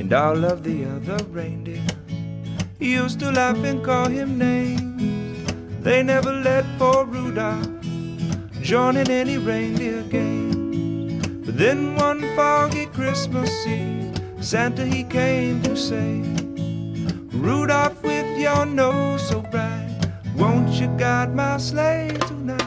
[0.07, 1.82] And all of the other reindeer
[2.78, 5.52] used to laugh and call him names.
[5.82, 7.66] They never let poor Rudolph
[8.62, 11.42] join in any reindeer game.
[11.44, 16.22] But then one foggy Christmas Eve, Santa he came to say,
[17.32, 19.90] Rudolph with your nose so bright,
[20.36, 22.65] won't you guide my sleigh tonight?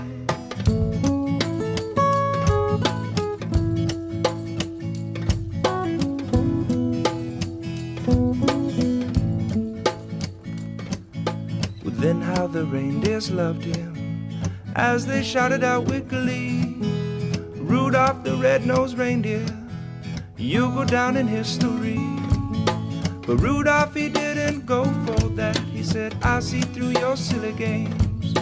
[13.27, 13.93] Loved him
[14.75, 16.75] as they shouted out with glee.
[17.55, 19.45] Rudolph the red-nosed reindeer,
[20.37, 21.99] you go down in history.
[23.27, 25.57] But Rudolph, he didn't go for that.
[25.73, 28.33] He said, I see through your silly games.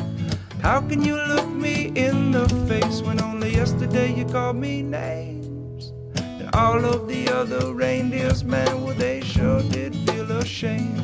[0.61, 5.91] How can you look me in the face when only yesterday you called me names?
[6.15, 11.01] And all of the other reindeers, man, well, they sure did feel ashamed.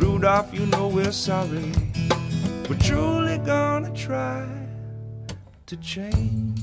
[0.00, 1.72] Rudolph, you know we're sorry.
[2.68, 4.48] We're truly gonna try
[5.66, 6.60] to change.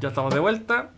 [0.00, 0.97] Ya estamos de vuelta.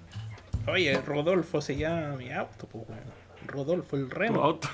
[0.66, 3.00] Oye, Rodolfo se llama mi auto, pues, weón.
[3.46, 4.42] Rodolfo el Tu reno.
[4.42, 4.68] auto.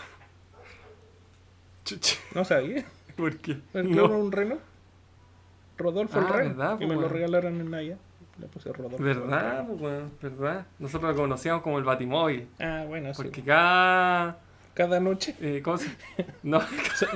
[2.34, 2.84] No sabía.
[3.16, 3.59] ¿Por qué?
[3.74, 4.07] ¿El No.
[4.07, 4.59] un reno?
[5.78, 6.49] Rodolfo el Ah, reno.
[6.51, 7.99] verdad, pues, me lo regalaron en Navidad.
[8.39, 8.97] Le puse Rodolfo.
[8.99, 9.66] el ¿Verdad?
[9.66, 10.66] pues, weón, ¿Verdad?
[10.78, 12.49] Nosotros lo conocíamos como el Batimóvil.
[12.61, 13.22] Ah, bueno, sí.
[13.22, 14.39] Porque cada.
[14.74, 15.89] Cada noche eh, ¿Cómo se.?
[16.43, 16.61] No,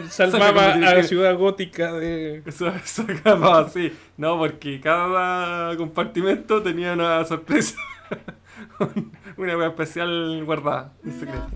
[0.09, 2.43] salvaba a la que- ciudad gótica de.
[2.47, 2.69] eso,
[3.07, 3.93] acababa así.
[4.17, 7.77] No, porque cada compartimento tenía una sorpresa.
[9.37, 11.49] una wea especial guardada, en secreto.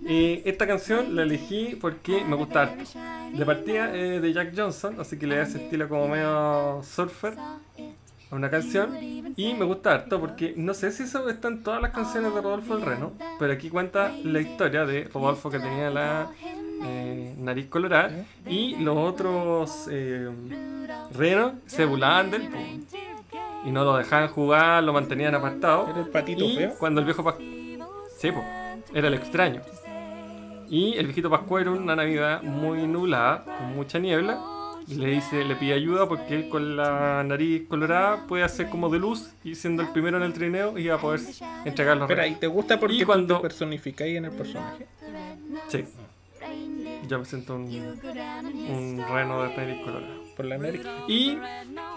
[0.00, 2.84] Y esta canción la elegí porque me gusta harto.
[3.32, 7.34] De partida eh, de Jack Johnson, así que le da ese estilo como medio surfer
[7.38, 8.96] a una canción.
[9.36, 12.40] Y me gusta harto porque no sé si eso está en todas las canciones de
[12.40, 16.30] Rodolfo el Reno, pero aquí cuenta la historia de Rodolfo que tenía la
[16.82, 18.10] eh, nariz colorada
[18.46, 20.30] y los otros eh,
[21.12, 22.58] renos se burlaban de él po,
[23.64, 25.88] y no lo dejaban jugar, lo mantenían apartado.
[25.90, 26.74] Era el patito Y feo.
[26.78, 27.36] cuando el viejo.
[28.16, 28.44] Sí, po,
[28.94, 29.60] era el extraño.
[30.68, 34.38] Y el viejito Pascuero, en una Navidad muy nublada, con mucha niebla,
[34.86, 38.98] le dice, le pide ayuda porque él con la nariz colorada puede hacer como de
[38.98, 41.20] luz y siendo el primero en el trineo iba a poder
[41.64, 44.86] entregar los Espera, ¿y te gusta porque Y tú cuando- te personificáis en el personaje?
[45.68, 45.84] Sí.
[47.08, 50.14] Yo me siento un, un reno de nariz colorada.
[50.40, 50.80] Por la nariz.
[51.06, 51.36] Y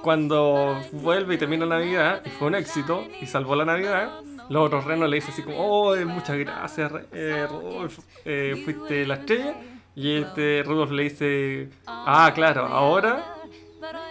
[0.01, 4.19] cuando vuelve y termina la Navidad, y fue un éxito, y salvó la Navidad,
[4.49, 9.07] los otros renos le dicen así como, oh, eh, muchas gracias, eh, Rudolf, eh, fuiste
[9.07, 9.55] la estrella.
[9.95, 13.23] Y este Rudolf le dice, ah, claro, ahora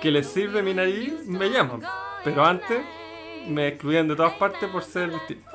[0.01, 1.83] que les sirve mi nariz, me llaman.
[2.25, 2.81] Pero antes
[3.47, 5.51] me excluían de todas partes por ser distinto.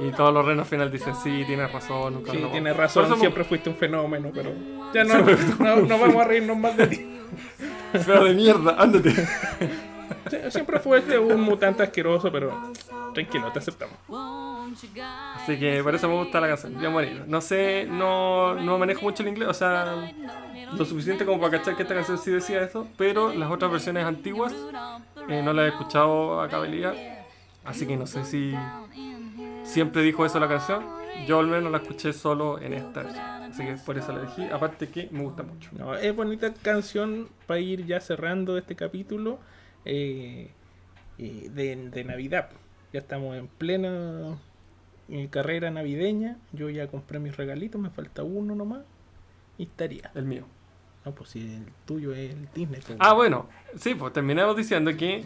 [0.00, 2.14] Y todos los renos al final dicen, sí, tienes razón.
[2.14, 4.52] nunca Sí, tienes razón, siempre fuiste un fenómeno, pero
[4.92, 5.14] ya no,
[5.58, 7.14] no, no vamos a reírnos más de ti.
[8.04, 9.10] Feo de mierda, ándate.
[10.30, 12.72] Sie- Siempre fuiste un mutante asqueroso, pero
[13.14, 13.96] tranquilo, te aceptamos.
[15.36, 17.24] Así que por eso me gusta la canción, bien bonito.
[17.26, 20.12] No sé, no, no manejo mucho el inglés, o sea,
[20.76, 24.04] lo suficiente como para cachar que esta canción sí decía eso, pero las otras versiones
[24.04, 24.52] antiguas
[25.28, 26.94] eh, no las he escuchado a cabalidad,
[27.64, 28.54] así que no sé si
[29.64, 30.84] siempre dijo eso la canción.
[31.28, 34.44] Yo al menos la escuché solo en esta versión, así que por eso la elegí,
[34.44, 35.70] aparte que me gusta mucho.
[35.78, 39.38] No, es bonita canción para ir ya cerrando este capítulo
[39.84, 40.50] eh,
[41.18, 42.50] eh, de, de Navidad.
[42.92, 44.38] Ya estamos en plena
[45.30, 46.38] carrera navideña.
[46.52, 48.82] Yo ya compré mis regalitos, me falta uno nomás.
[49.58, 50.10] Y estaría.
[50.14, 50.46] El mío.
[51.04, 52.80] No, pues si el tuyo es el Disney.
[52.80, 55.24] pues, Ah, bueno, sí, pues terminamos diciendo que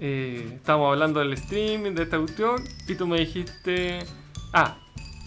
[0.00, 3.98] eh, estábamos hablando del streaming, de esta cuestión, y tú me dijiste.
[4.52, 4.78] Ah,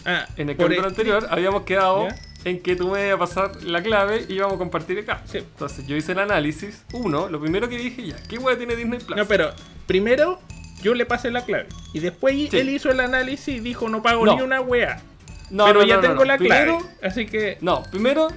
[0.06, 2.16] Ah, en el capítulo el- anterior habíamos quedado ¿Ya?
[2.44, 5.22] en que tú me ibas a pasar la clave y íbamos a compartir acá.
[5.24, 5.38] Sí.
[5.38, 6.84] Entonces yo hice el análisis.
[6.92, 9.16] Uno, lo primero que dije, ya, ¿qué hueá tiene Disney Plus?
[9.16, 9.50] No, pero
[9.86, 10.40] primero
[10.82, 11.66] Yo le pasé la clave.
[11.94, 12.58] Y después Sí.
[12.58, 14.36] él hizo el análisis y dijo, no pago No.
[14.36, 15.00] ni una wea.
[15.48, 16.64] No, pero no, ya tengo la clave.
[16.72, 17.56] Primero, Así que...
[17.62, 18.28] No, primero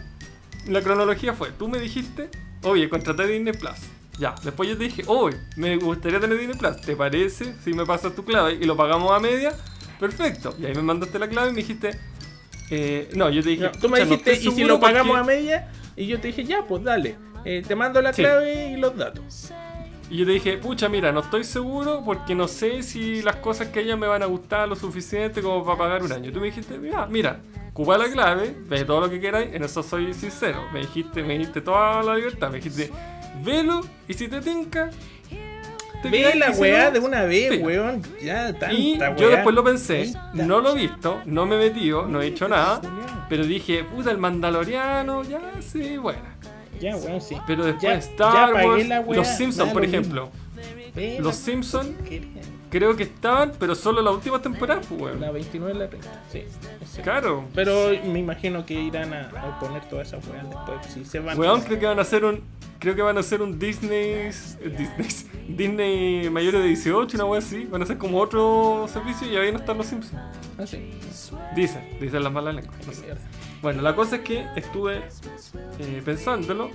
[0.68, 2.30] la cronología fue, tú me dijiste,
[2.64, 3.76] oye, contraté Disney Plus.
[4.18, 6.80] Ya, después yo te dije, oye, me gustaría tener Disney Plus.
[6.80, 9.52] ¿Te parece si me pasas tu clave y lo pagamos a media?
[10.00, 10.56] Perfecto.
[10.60, 11.92] Y ahí me mandaste la clave y me dijiste,
[12.70, 15.18] eh, no, yo te dije, No, tú me "Pucha, no dijiste, ¿y si lo pagamos
[15.18, 15.22] porque-".
[15.22, 15.72] a media?
[15.96, 17.16] Y yo te dije, ya, pues dale.
[17.46, 18.22] Eh, te mando la Sí.
[18.22, 19.52] clave y los datos.
[20.10, 23.68] Y yo te dije, pucha, mira, no estoy seguro porque no sé si las cosas
[23.70, 26.30] que ella me van a gustar lo suficiente como para pagar un año.
[26.30, 27.40] Y tú me dijiste, mira, mira,
[27.72, 30.62] ocupa la clave, ve todo lo que queráis, en eso soy sincero.
[30.74, 32.90] Me dijiste, me dijiste toda la libertad, me dijiste,
[33.44, 34.90] velo y si te tinca,
[36.04, 37.58] Ve la weá de una vez, sí.
[37.64, 38.02] weón.
[38.22, 39.16] Ya, tanta Y weá.
[39.16, 42.48] yo después lo pensé, no lo he visto, no me he metido, no he hecho
[42.48, 42.82] nada,
[43.30, 46.20] pero dije, puta, el Mandaloriano, ya, sí, bueno.
[46.80, 47.36] Ya, weón, sí.
[47.48, 50.30] Pero después Ya- Star ya Wars, la weá, Los Simpsons, por lo ejemplo.
[51.20, 51.90] Los Simpsons.
[52.70, 55.22] Creo que estaban, pero solo la última temporada, pues, weón.
[55.22, 56.44] La 29 y la 30, sí.
[57.02, 57.46] Claro.
[57.56, 60.78] Pero me imagino que irán a, a poner todas esas weas después.
[60.94, 62.42] Si se van Weón, creo que van a hacer un.
[62.80, 64.26] Creo que van a hacer un Disney.
[64.26, 65.08] Disney.
[65.48, 67.66] Disney mayores de 18, una wea así.
[67.66, 70.22] Van a hacer como otro servicio y ahí no están los Simpsons.
[70.58, 70.92] Ah, sí.
[71.56, 72.76] Dicen, dicen las malas lenguas.
[72.86, 73.16] no sé.
[73.62, 75.08] Bueno, la cosa es que estuve
[75.80, 76.70] eh, pensándolo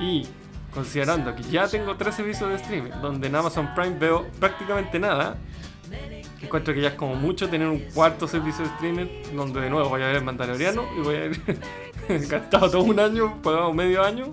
[0.00, 0.26] y
[0.74, 5.36] considerando que ya tengo tres servicios de streaming donde en Amazon Prime veo prácticamente nada.
[6.42, 9.88] Encuentro que ya es como mucho tener un cuarto servicio de streaming donde de nuevo
[9.88, 11.40] voy a ver el Mandaloriano y voy a haber
[12.28, 14.30] gastado todo un año, pagado medio año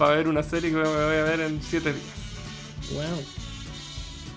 [0.00, 2.06] para ver una serie que voy a ver en siete días.
[2.92, 3.20] Weón.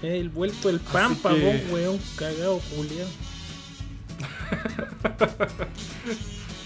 [0.01, 1.99] Es el vuelto del pampa, que- vos, weón.
[2.17, 3.07] Cagado, Julián.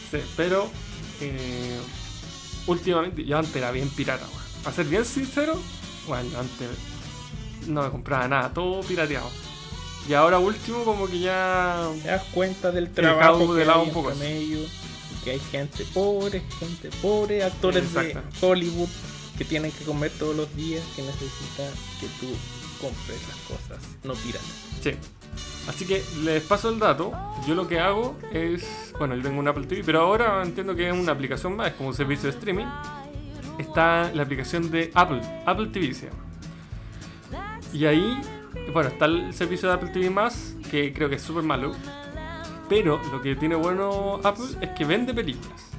[0.09, 0.71] Sí, pero
[1.19, 1.77] eh,
[2.65, 4.43] últimamente, yo antes era bien pirata, weón.
[4.63, 5.61] Para ser bien sincero,
[6.07, 6.69] bueno, yo antes
[7.67, 9.29] no me compraba nada, todo pirateado.
[10.09, 11.87] Y ahora último como que ya...
[12.01, 14.59] Te das cuenta del trabajo de que lado hay un poco medio,
[15.27, 18.17] y que hay gente pobre, gente pobre, actores de.
[18.41, 18.89] Hollywood
[19.37, 22.27] que tienen que comer todos los días, que necesitan que tú
[22.81, 24.47] compres las cosas, no piratas.
[24.81, 24.91] Sí.
[25.67, 27.11] Así que les paso el dato.
[27.45, 28.93] Yo lo que hago es...
[28.97, 31.73] Bueno, yo tengo un Apple TV, pero ahora entiendo que es una aplicación más, es
[31.73, 32.65] como un servicio de streaming.
[33.59, 36.23] Está la aplicación de Apple, Apple TV se llama.
[37.73, 38.21] Y ahí,
[38.73, 41.73] bueno, está el servicio de Apple TV más, que creo que es súper malo.
[42.69, 45.71] Pero lo que tiene bueno Apple es que vende películas.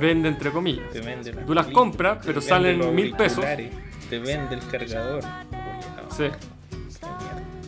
[0.00, 0.90] Vende entre comillas.
[0.92, 3.44] Te vende Tú las compras, te pero salen mil pesos.
[3.44, 5.22] Te vende el cargador.
[6.16, 6.24] Sí.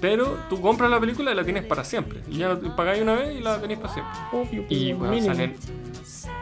[0.01, 2.21] Pero tú compras la película y la tienes para siempre.
[2.31, 4.15] Y ya pagáis una vez y la tenéis para siempre.
[4.33, 5.35] Obvio, Y pues, bueno, mínimo.
[5.35, 5.57] salen.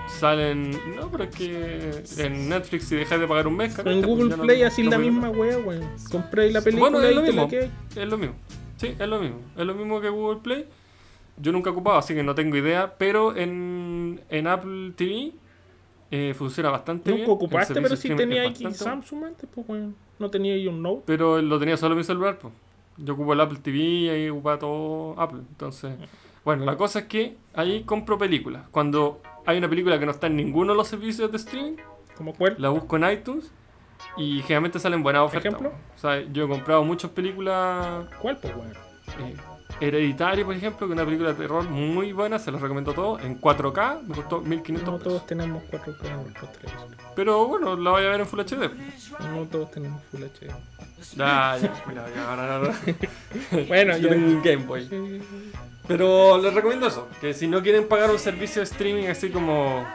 [0.08, 0.96] Salen.
[0.96, 4.36] No, pero es que en Netflix si dejas de pagar un mes, en pues, Google
[4.36, 5.88] Play así no la misma wea, weón.
[6.10, 7.70] Compré la película Bueno, es lo y te la mismo.
[7.96, 8.34] Es lo mismo.
[8.76, 9.40] Sí, es lo mismo.
[9.56, 10.66] Es lo mismo que Google Play.
[11.38, 12.94] Yo nunca he ocupado, así que no tengo idea.
[12.98, 15.32] Pero en, en Apple TV
[16.10, 17.22] eh, funciona bastante bien.
[17.26, 18.76] Nunca ocupaste, pero si streaming tenía aquí bueno.
[18.76, 19.94] Samsung antes, pues weón.
[20.18, 21.02] No tenía ahí un Note.
[21.06, 22.54] Pero lo tenía solo en mi celular, pues.
[22.96, 25.40] Yo ocupo el Apple TV y ahí ocupaba todo Apple.
[25.40, 25.94] Entonces,
[26.44, 28.62] bueno, la cosa es que ahí compro películas.
[28.70, 31.76] Cuando hay una película que no está en ninguno de los servicios de streaming,
[32.16, 32.54] ¿Como cuál?
[32.58, 33.52] la busco en iTunes
[34.16, 35.52] y generalmente salen buenas ofertas.
[35.52, 35.72] ¿Ejemplo?
[35.94, 38.06] O sea, yo he comprado muchas películas.
[38.22, 38.72] ¿Cuál, pues weón?
[39.30, 39.36] eh,
[39.80, 43.18] Hereditario, por ejemplo, que es una película de terror muy buena, se los recomiendo todo,
[43.18, 46.98] en 4K, me costó 1500 No todos tenemos 4K en nuestros televisores.
[47.14, 48.70] Pero bueno, la voy a ver en Full HD.
[49.32, 50.50] No todos tenemos Full HD.
[51.14, 52.74] Ya, ya, mira, ya, ahora, ahora.
[53.68, 54.14] Bueno, yo ya.
[54.14, 55.22] tengo un Game Boy.
[55.86, 59.86] Pero les recomiendo eso, que si no quieren pagar un servicio de streaming así como,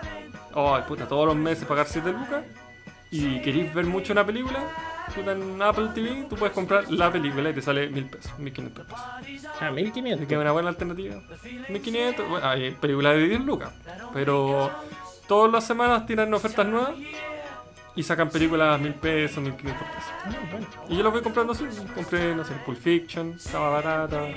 [0.54, 2.44] oh, puta, todos los meses pagar 7 lucas
[3.12, 4.60] y queréis ver mucho una película,
[5.14, 8.86] puta, en Apple TV tú puedes comprar la película y te sale 1000 pesos, 1500
[8.86, 9.02] pesos.
[9.06, 10.28] Ah, Así 1500.
[10.28, 11.16] que es una buena alternativa.
[11.70, 13.74] 1500, bueno, hay películas de 10 lucas,
[14.14, 14.72] pero
[15.28, 16.94] todas las semanas tiran ofertas nuevas
[17.94, 20.12] y sacan películas 1000 pesos, 1500 pesos.
[20.24, 20.68] Ah, bueno.
[20.88, 21.66] Y yo lo voy comprando así.
[21.94, 24.30] Compré, no sé, Pulp Fiction, estaba barata.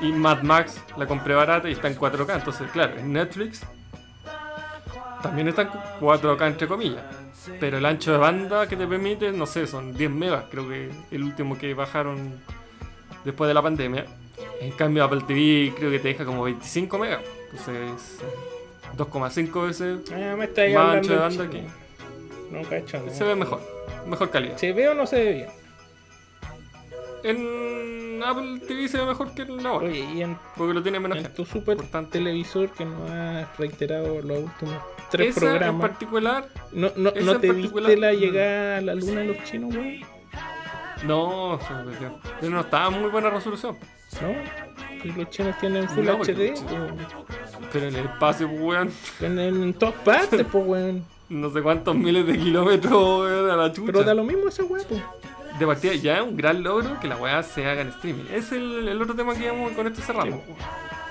[0.00, 2.34] Y Mad Max la compré barata y está en 4K.
[2.34, 3.64] Entonces, claro, en Netflix
[5.22, 5.68] también está en
[6.00, 7.04] 4K entre comillas.
[7.60, 10.44] Pero el ancho de banda que te permite, no sé, son 10 megas.
[10.50, 12.34] Creo que el último que bajaron
[13.24, 14.04] después de la pandemia.
[14.60, 17.20] En cambio, Apple TV creo que te deja como 25 megas.
[17.50, 18.20] Entonces,
[18.96, 21.68] 2,5 veces Ah, me Más ancho de banda chino.
[22.50, 23.12] No cacho, no.
[23.12, 23.60] se ve mejor.
[24.06, 24.56] Mejor calidad.
[24.56, 25.48] ¿Se ve o no se ve bien?
[27.24, 29.88] En Apple TV se ve mejor que en la otra.
[30.56, 31.36] Porque lo tiene menos en gente.
[31.36, 34.74] tu super Por tanto- televisor que nos has reiterado los últimos
[35.10, 38.78] tres Esa en programas, particular, ¿no, no, esa no en te particular- viste la llegada
[38.78, 40.00] a la luna de los chinos, weón?
[41.04, 41.58] No.
[42.40, 43.76] Pero no estaba en muy buena resolución.
[44.20, 44.32] ¿No?
[45.04, 46.54] Y los chinos tienen Full No, HD,
[47.72, 51.04] Pero en el espacio, pues, weón, tienen en todas partes, pues, weón.
[51.28, 53.86] no sé cuántos miles de kilómetros, weón, a la chucha.
[53.92, 55.00] Pero da lo mismo esa weá, pues.
[55.58, 58.24] De partida, ya es un gran logro que la weá se haga en streaming.
[58.32, 60.40] Es el, el otro tema que íbamos con esto cerramos.
[60.46, 60.52] Sí.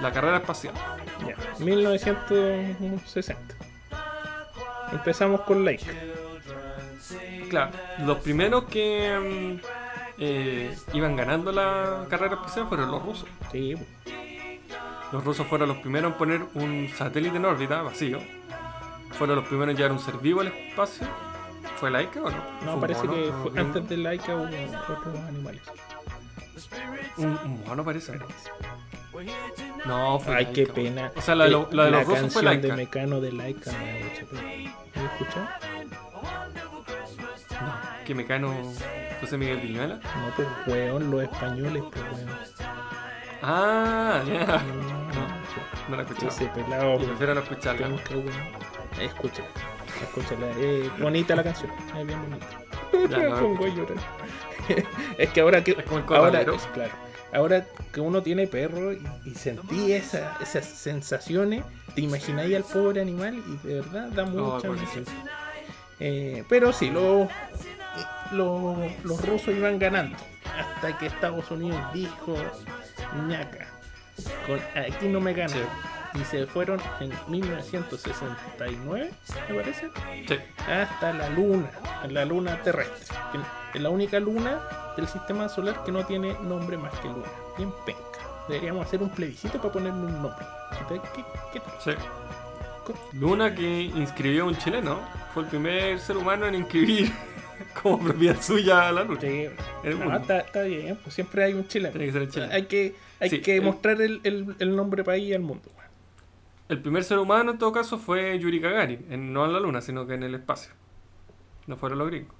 [0.01, 0.73] La carrera espacial.
[1.27, 3.55] Ya, 1960.
[4.91, 5.85] Empezamos con Like.
[7.49, 7.71] Claro,
[8.05, 9.65] los primeros que mm,
[10.17, 13.29] eh, iban ganando la carrera espacial fueron los rusos.
[13.51, 13.75] Sí.
[15.11, 18.19] Los rusos fueron los primeros en poner un satélite en órbita vacío.
[19.17, 21.07] Fueron los primeros en llevar un ser vivo al espacio.
[21.77, 22.37] ¿Fue Laika o no?
[22.65, 25.61] No, parece mono, que no, fue un- antes de Laika hubo otros animales.
[27.17, 28.13] Un, un mono parece.
[29.85, 31.11] No, fue Ay, Laika, qué pena.
[31.15, 32.75] O sea, la de, lo- la de La los rusos fue canción de Laika.
[32.75, 34.73] Mecano de Laika me da mucha pena.
[34.95, 35.47] ¿Lo escuchado?
[37.61, 37.73] No,
[38.05, 38.53] que Mecano
[39.21, 39.95] José Miguel Viñuela.
[39.95, 42.29] No, pues weón, los españoles, pues weón.
[43.41, 44.45] Ah, ya.
[44.45, 46.27] No, No la he escuchado.
[46.29, 46.95] Ese pelado.
[46.95, 47.87] Y prefiero no escucharla.
[49.01, 49.47] Escúchala,
[50.01, 50.47] escúchala.
[50.59, 52.47] Es bonita la canción, es bien bonita.
[53.09, 53.97] Ya, la a pongo a llorar.
[55.17, 56.91] es que ahora que Es como el ahora es claro.
[57.33, 61.63] Ahora que uno tiene perro y, y sentí esa- esas sensaciones,
[61.93, 64.97] te imagináis al pobre animal y de verdad da mucha pobrecito.
[65.11, 65.27] emoción.
[65.99, 67.27] Eh, pero sí, los,
[68.31, 70.15] los, los rusos iban ganando
[70.57, 72.35] hasta que Estados Unidos dijo
[73.27, 73.67] ñaca,
[74.45, 75.57] con, aquí no me ganan.
[75.57, 76.19] Sí.
[76.21, 79.11] Y se fueron en 1969,
[79.49, 79.89] me parece
[80.27, 80.35] Sí.
[80.71, 81.69] hasta la luna,
[82.09, 83.15] la luna terrestre.
[83.77, 84.59] Es la única luna
[84.95, 87.27] del sistema solar que no tiene nombre más que luna.
[87.57, 88.01] Bien penca.
[88.47, 90.45] Deberíamos hacer un plebiscito para ponerle un nombre.
[90.89, 90.99] ¿Qué,
[91.53, 91.73] qué tal?
[91.79, 91.91] Sí.
[93.13, 94.99] Luna que inscribió a un chileno.
[95.31, 97.11] Fue el primer ser humano en inscribir
[97.83, 99.21] como propiedad suya a la luna.
[99.21, 99.45] Sí,
[99.83, 101.91] no, está, está bien, pues siempre hay un chileno.
[101.91, 102.53] Tiene que ser el chileno.
[102.53, 105.69] Hay que, hay Sí, que el- mostrar el, el- el nombre país al mundo.
[106.67, 109.81] El primer ser humano en todo caso fue Yuri Gagarin, en- no en la luna,
[109.81, 110.71] sino que en el espacio.
[111.67, 112.33] No fueron los gringos.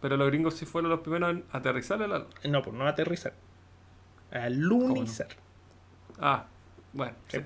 [0.00, 2.30] Pero los gringos sí fueron los primeros en aterrizar a la luna.
[2.44, 3.32] No, pues no aterrizar.
[4.30, 5.28] Alunizar.
[6.20, 6.44] Ah,
[6.92, 7.38] bueno, Sí.
[7.38, 7.44] sí.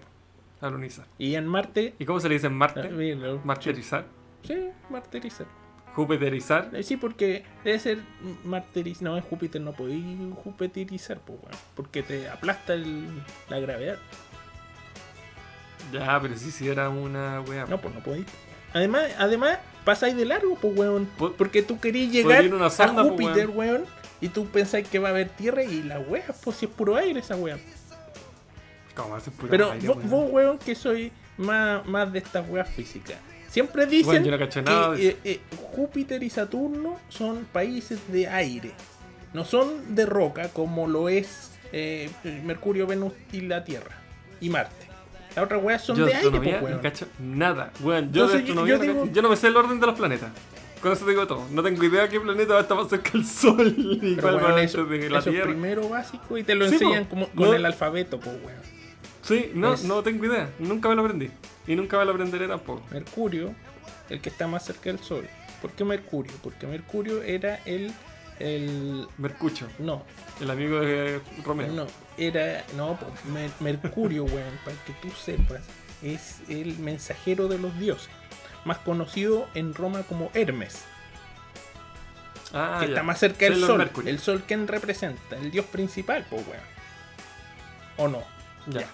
[0.61, 1.07] Alunizar.
[1.19, 1.95] Y en Marte.
[1.99, 2.89] ¿Y cómo se le dice en ah, Marte?
[2.89, 4.05] bien, lo- Martirizar.
[4.43, 5.47] Sí, martirizar.
[5.95, 6.71] Jupiterizar.
[6.73, 7.99] Eh, Sí, porque debe ser
[8.45, 9.03] martirizar.
[9.05, 10.05] No, en Júpiter no podéis
[10.37, 13.97] jupiterizar, pues, weón, porque te aplasta el- la gravedad.
[15.93, 17.67] Ya, pero sí, sí era una wea.
[17.67, 18.27] No, pues no podéis.
[18.73, 21.07] Además, además pasáis de largo, pues, weón.
[21.19, 23.85] Po- Porque tú querías llegar a Júpiter, weón.
[24.20, 26.97] Y tú pensáis que va a haber tierra y la wea, pues si es puro
[26.97, 27.59] aire esa wea.
[28.94, 30.11] ¿Cómo hace pura Pero aire, vos, weón?
[30.11, 33.16] vos, weón, que soy más, más de estas weas físicas.
[33.48, 35.40] Siempre dicen Bueno, no nada que eh, eh,
[35.73, 38.73] Júpiter y Saturno son países de aire.
[39.32, 42.11] No son de roca como lo es eh,
[42.44, 43.97] Mercurio, Venus y la Tierra.
[44.40, 44.90] Y Marte.
[45.36, 46.78] Las otras weas son yo de de aire, pues, weón.
[46.81, 47.73] cacho nada.
[47.81, 49.78] Weón, yo de Entonces, yo- astronomía yo no, digo- yo no me sé el orden
[49.81, 50.31] de los planetas.
[50.82, 51.44] Con eso te digo todo.
[51.51, 54.52] No tengo idea qué planeta va a estar más cerca del Sol y cuál weón,
[54.55, 55.51] va eso, de la eso es Tierra.
[55.51, 57.11] primero básico y te lo Sí, enseñan po.
[57.11, 57.55] como, con No.
[57.55, 58.61] el alfabeto, pues, weón.
[59.23, 60.51] Sí, no, Es- no tengo idea.
[60.59, 61.31] Nunca me lo aprendí.
[61.66, 62.82] Y nunca me lo aprenderé tampoco.
[62.90, 63.55] Mercurio,
[64.09, 65.28] el que está más cerca del Sol.
[65.61, 66.32] ¿Por qué Mercurio?
[66.43, 67.93] Porque Mercurio era el.
[68.39, 70.02] el Mercucho, no,
[70.40, 71.70] el amigo de Romeo.
[71.70, 71.86] no,
[72.27, 72.65] era.
[72.77, 72.99] No,
[73.33, 75.63] Mer- Mercurio, weón, para que tú sepas,
[76.03, 78.11] es el mensajero de los dioses.
[78.65, 80.85] Más conocido en Roma como Hermes,
[82.53, 82.93] Ah, que ya.
[82.93, 83.91] está más cerca del Sol.
[84.07, 85.37] El Sol, ¿quién representa?
[85.37, 86.63] El dios principal, pues, weón.
[87.97, 88.23] ¿O no?
[88.67, 88.87] Ya.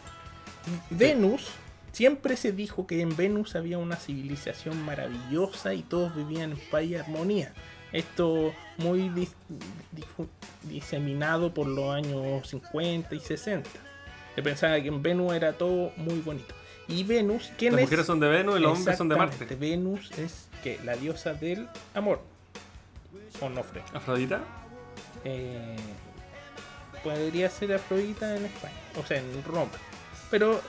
[0.90, 1.48] Venus,
[1.96, 6.82] siempre se dijo que en Venus había una civilización maravillosa y todos vivían en paz
[6.84, 7.54] y armonía.
[7.90, 9.32] Esto muy dis-
[10.64, 13.70] diseminado por los años 50 y 60.
[14.34, 16.54] Se pensaba que en Venus era todo muy bonito.
[16.88, 17.86] Y Venus, ¿quién Las es?
[17.86, 19.54] mujeres son de Venus y los hombres son de Marte.
[19.56, 22.20] Venus es que la diosa del amor.
[23.40, 23.82] Onofre.
[23.94, 24.42] Afrodita.
[25.24, 25.76] Eh,
[27.02, 29.70] podría ser Afrodita en España, o sea, en Roma.
[30.30, 30.60] Pero.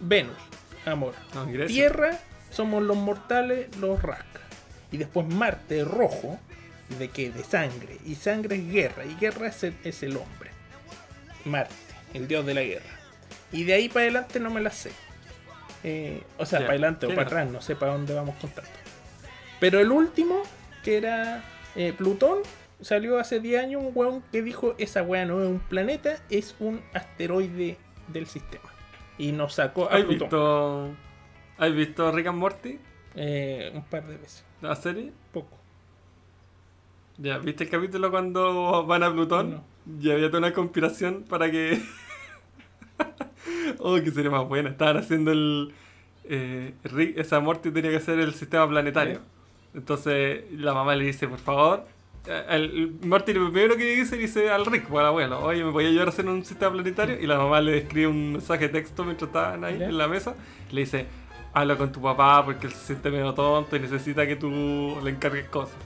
[0.00, 0.36] Venus,
[0.84, 1.14] amor.
[1.34, 1.66] No, Grecia.
[1.66, 2.18] Tierra,
[2.50, 4.40] somos los mortales, los rasca.
[4.92, 6.38] Y después Marte, rojo.
[6.98, 7.30] ¿De qué?
[7.30, 7.98] De sangre.
[8.04, 9.04] Y sangre es guerra.
[9.04, 10.50] Y guerra es el, es el hombre.
[11.44, 11.74] Marte,
[12.14, 12.96] el dios de la guerra.
[13.52, 14.92] Y de ahí para adelante no me la sé.
[15.84, 18.70] Eh, o sea, para adelante o para atrás, no sé para dónde vamos contando.
[19.60, 20.42] Pero el último,
[20.82, 21.44] que era
[21.74, 22.38] eh, Plutón,
[22.80, 26.54] salió hace 10 años un weón que dijo, esa weá no es un planeta, es
[26.58, 27.76] un asteroide
[28.08, 28.75] del sistema.
[29.18, 30.94] Y nos sacó a ¿Has Plutón visto,
[31.58, 32.78] ¿Has visto Rick and Morty?
[33.14, 34.44] eh, un par de veces.
[34.60, 35.12] La serie.
[35.32, 35.56] Poco.
[37.18, 39.50] Ya, ¿viste el capítulo cuando van a Plutón?
[39.52, 39.64] No.
[40.02, 41.80] Y había toda una conspiración para que.
[43.78, 44.70] oh, que sería más buena.
[44.70, 45.72] Estaban haciendo el.
[46.24, 49.20] Eh, Rick, esa Morty tenía que hacer el sistema planetario.
[49.74, 51.86] Entonces la mamá le dice, por favor.
[52.26, 55.70] Eh, El, el Morty lo primero que dice, dice al Rick, al abuelo, oye, ¿me
[55.70, 57.18] voy a ayudar a hacer un sistema planetario?
[57.20, 60.34] Y la mamá le escribe un mensaje de texto mientras estaban ahí en la mesa.
[60.70, 61.06] Le dice,
[61.52, 65.10] habla con tu papá porque él se siente medio tonto y necesita que tú le
[65.10, 65.76] encargues cosas.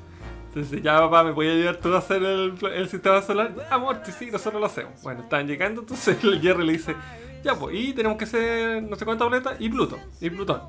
[0.49, 3.55] Entonces, ya papá, ¿me voy a ayudar tú a hacer el, el sistema solar?
[3.55, 5.01] Ya, Morty, sí, nosotros lo hacemos.
[5.03, 6.97] Bueno, están llegando, entonces el Jerry le dice,
[7.45, 10.63] ya pues, y tenemos que hacer no sé cuántos planetas y Pluto, y Plutón.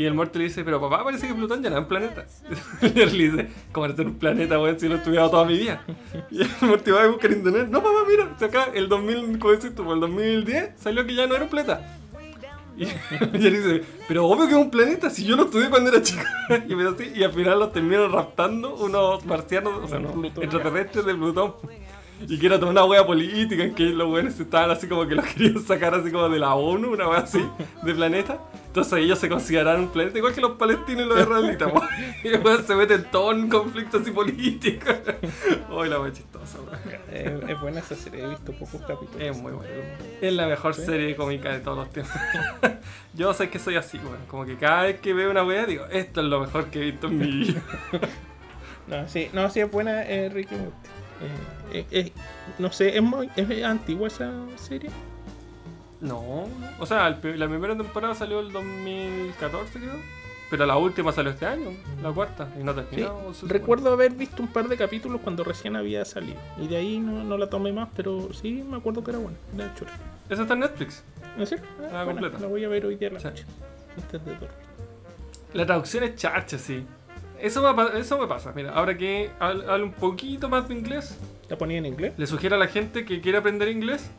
[0.00, 2.24] Y el Morty le dice, pero papá, parece que Plutón ya no es un planeta.
[2.80, 5.28] Y Jerry le dice, ¿cómo va a ser un planeta, weón, si lo he estudiado
[5.28, 5.84] toda mi vida?
[6.30, 9.52] Y el Morty va a buscar internet, no papá, mira, si acá el 2000, ¿cómo
[9.52, 9.92] decís tú?
[9.92, 11.98] El 2010 salió que ya no era un planeta.
[12.78, 12.84] Y
[13.20, 16.00] el Jerry dice, pero obvio que es un planeta, si yo lo estudié cuando era
[16.00, 16.22] chico.
[16.66, 21.04] Y, me así, y al final los terminaron raptando unos marcianos, o sea, no, extraterrestres
[21.04, 21.56] de Plutón.
[22.28, 25.14] Y que era toda una wea política en que los weones estaban así como que
[25.14, 27.44] los querían sacar así como de la ONU, una wea así,
[27.82, 28.38] de planeta.
[28.66, 31.88] Entonces ellos se consideraron un planeta igual que los palestinos y los israelitas, weón.
[32.22, 34.94] Y weones se meten todos en conflictos así políticos.
[35.70, 36.78] Uy, la wea chistosa, weón.
[37.10, 39.20] Eh, es buena esa serie, he visto pocos capítulos.
[39.20, 39.72] Es muy buena.
[40.20, 40.84] Es la mejor Sí.
[40.84, 42.14] serie cómica de todos los tiempos.
[43.14, 44.18] Yo sé que soy así, weón.
[44.28, 46.90] Como que cada vez que veo una wea digo, esto es lo mejor que he
[46.92, 47.60] visto en mi vida.
[48.86, 50.88] No, sí, no, sí es buena eh, Ricky Morty.
[51.72, 52.12] Eh, eh,
[52.58, 54.90] no sé, es, muy, es antigua esa serie.
[56.00, 56.48] No,
[56.78, 59.92] o sea, el la primera temporada salió el 2014, creo.
[60.50, 61.70] Pero la última salió este año,
[62.02, 63.32] la cuarta, y no Sí, terminó.
[63.34, 63.52] supone.
[63.52, 66.38] recuerdo haber visto un par de capítulos cuando recién había salido.
[66.60, 69.36] Y de ahí no, no la tomé más, pero sí me acuerdo que era buena.
[69.54, 69.92] Era chula.
[70.28, 71.04] Esa está en Netflix.
[71.38, 71.64] ¿En serio?
[71.92, 72.38] Ah, buena, completa.
[72.40, 73.28] La voy a ver hoy día a la Sí.
[73.96, 74.48] Antes de dormir.
[75.52, 76.84] La traducción es charcha, sí.
[77.42, 78.52] Eso eso me pasa.
[78.54, 81.16] Mira, ahora que hab- hablo un poquito más de inglés,
[81.48, 82.14] ¿La ponía en inglés?
[82.16, 84.10] le sugiero a la gente que quiere aprender inglés.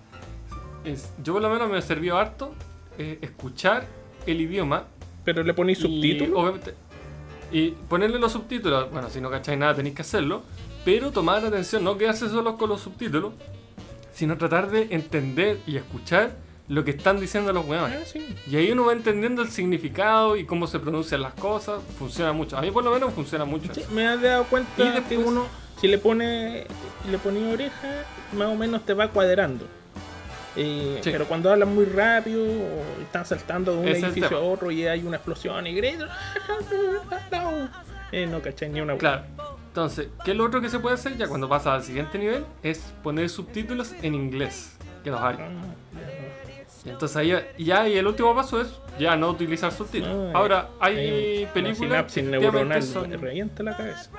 [0.83, 2.53] es- yo por lo menos me sirvió harto
[2.97, 3.85] eh, escuchar
[4.25, 4.85] el idioma
[5.23, 6.35] ¿Pero le poní Y, subtítulos?
[6.39, 6.73] obviamente,
[7.51, 10.41] y ponerle los subtítulos, bueno, si no cacháis nada tenéis que hacerlo,
[10.83, 13.33] pero tomar atención, no quedarse solo con los subtítulos,
[14.11, 16.31] sino tratar de entender y escuchar
[16.73, 18.07] lo que están diciendo los Ah, weones.
[18.09, 18.35] sí.
[18.49, 22.57] Y ahí uno va entendiendo el significado y cómo se pronuncian las cosas, funciona mucho.
[22.57, 23.73] A mí por lo menos funciona mucho.
[23.73, 25.45] Sí, me has dado cuenta Y después- que uno,
[25.79, 26.65] si le pone
[27.09, 29.65] le ponía oreja, más o menos te va cuadrando.
[30.55, 31.09] Eh, Sí.
[31.11, 34.85] Pero cuando hablan muy rápido o están saltando de un es edificio a otro y
[34.85, 36.09] hay una explosión y gritan,
[38.11, 39.23] eh, no cachai ni una Claro.
[39.67, 42.45] Entonces, ¿qué es lo otro que se puede hacer ya cuando pasa al siguiente nivel?
[42.63, 45.37] Es poner subtítulos en inglés, que los hay.
[45.39, 45.49] Ah,
[46.85, 50.31] Entonces ahí ya, y el último paso es ya no utilizar subtítulos.
[50.33, 54.09] Ah, Ahora, hay películas sinapsis que neuronal son, revienta la cabeza.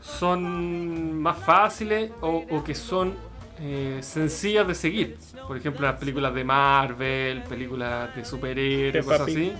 [0.00, 3.14] son más fáciles o, o que son
[3.60, 5.18] eh, sencillas de seguir.
[5.46, 9.52] Por ejemplo, las películas de Marvel, películas de superhéroes, cosas así.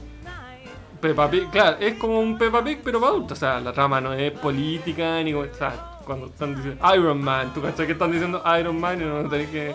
[1.00, 3.36] Peppa Pig, claro, es como un Peppa Pig pero para adultos.
[3.38, 5.34] O sea, la trama no es política ni...
[5.34, 9.04] O sea, cuando están diciendo Iron Man, ¿tú cachai que están diciendo Iron Man y
[9.04, 9.74] no tenés que...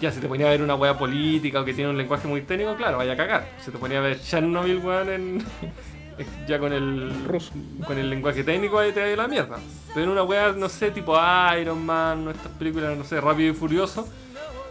[0.00, 2.42] Ya, si te ponía a ver una wea política o que tiene un lenguaje muy
[2.42, 3.48] técnico, claro, vaya a cagar.
[3.58, 5.44] Si te ponía a ver Chernobyl, weón, en...
[6.48, 7.24] ya con el...
[7.26, 7.52] Ruso.
[7.86, 9.58] Con el lenguaje técnico ahí te va a ir la mierda.
[9.94, 11.16] Pero una wea, no sé, tipo
[11.60, 14.08] Iron Man, estas películas, no sé, Rápido y Furioso.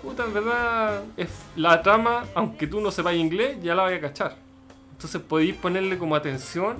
[0.01, 3.99] Puta, en verdad, es la trama, aunque tú no sepas inglés, ya la vas a
[4.01, 4.35] cachar.
[4.91, 6.77] Entonces podéis ponerle como atención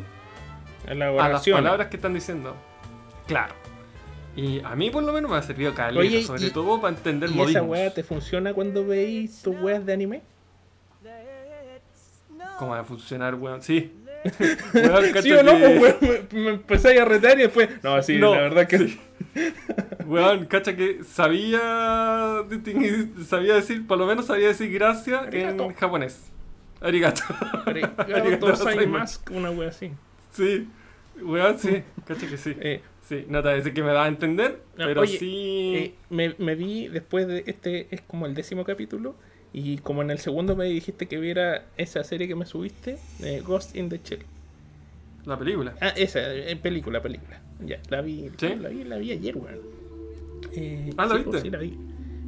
[0.85, 2.55] En a las palabras que están diciendo.
[3.25, 3.62] Claro.
[4.35, 7.29] Y a mí por lo menos me ha servido caleta, sobre y- todo para entender
[7.29, 7.67] ¿Y esa modismos.
[7.67, 10.21] weá te funciona cuando veis tus weas de anime?
[12.59, 13.61] ¿Cómo va a funcionar, weón?
[13.61, 13.91] Sí.
[14.73, 15.51] Weón, ¿Sí o no?
[15.57, 17.69] que- Pues, weón, me, me empecé a retar y después.
[17.83, 18.77] No, sí, No, la verdad que.
[18.77, 19.01] sí.
[20.05, 25.63] Weón, cacha que sabía distinguir, sabía decir, por lo menos sabía decir gracias Arigato.
[25.63, 26.31] en japonés.
[26.79, 27.21] Arigato.
[27.65, 29.19] Arigato Arigato gozaimasu, gozaimasu.
[29.31, 29.91] una wea así.
[30.31, 30.67] Sí.
[31.21, 31.83] Weón, sí.
[32.05, 32.55] Cacha que sí.
[32.61, 35.17] Eh, Sí, no te voy a decir que me da a entender, Ah, pero oye,
[35.17, 35.71] sí.
[35.75, 39.15] eh, me, me vi después de este, es como el décimo capítulo.
[39.55, 43.41] Y como en el segundo me dijiste que viera esa serie que me subiste, eh,
[43.45, 44.23] Ghost in the Shell.
[45.25, 45.75] La película.
[45.79, 47.39] Ah, esa, eh, película, película.
[47.59, 48.55] Ya, la vi, ¿Sí?
[48.55, 49.59] la vi, la vi ayer, weón.
[50.55, 51.41] Eh, Ah, ¿la sí, pues, viste?
[51.43, 51.77] sí, la vi.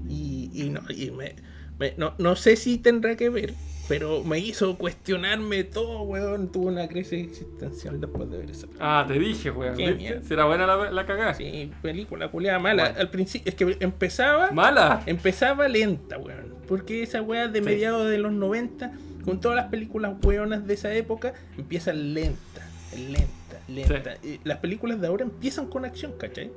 [0.07, 1.35] Y, y no, y me,
[1.79, 3.53] me- no, no sé si tendrá que ver,
[3.87, 6.51] pero me hizo cuestionarme todo, weón.
[6.51, 8.99] Tuve una crisis existencial después de ver esa película.
[9.01, 9.75] Ah, te dije, weón.
[9.75, 11.33] Qué era buena la, la cagada.
[11.33, 12.83] Sí, película culiada mala.
[12.83, 12.99] Bueno.
[12.99, 15.03] Al principio, es que empezaba, Mala.
[15.05, 16.55] empezaba lenta, weón.
[16.67, 17.65] Porque esa weá de Sí.
[17.65, 18.91] mediados de los 90,
[19.23, 24.15] con todas las películas weonas de esa época, empiezan lenta, lenta, lenta.
[24.43, 26.51] Las películas de ahora empiezan con acción, ¿cachai?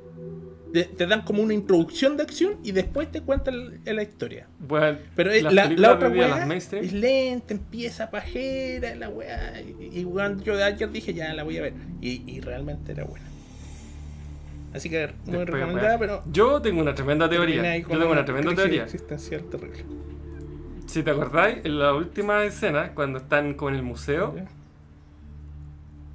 [0.72, 4.46] Te, te dan como una introducción de acción y después te cuentan la, la historia.
[4.58, 9.60] Bueno, Pero es- la, la otra weá es lenta, empieza pajera, la weá.
[9.62, 11.72] Y, y weón, yo de ayer dije, ya la voy a ver.
[12.02, 13.24] Y, y realmente era buena.
[14.74, 16.32] Así que muy después, recomendada, bueno, pero.
[16.32, 17.78] Yo tengo una tremenda teoría.
[17.78, 18.82] Yo con tengo una tremenda teoría.
[18.84, 19.84] existencial terrible.
[20.86, 24.44] Si te acordáis, en la última escena, cuando están como en el museo, ¿Ya?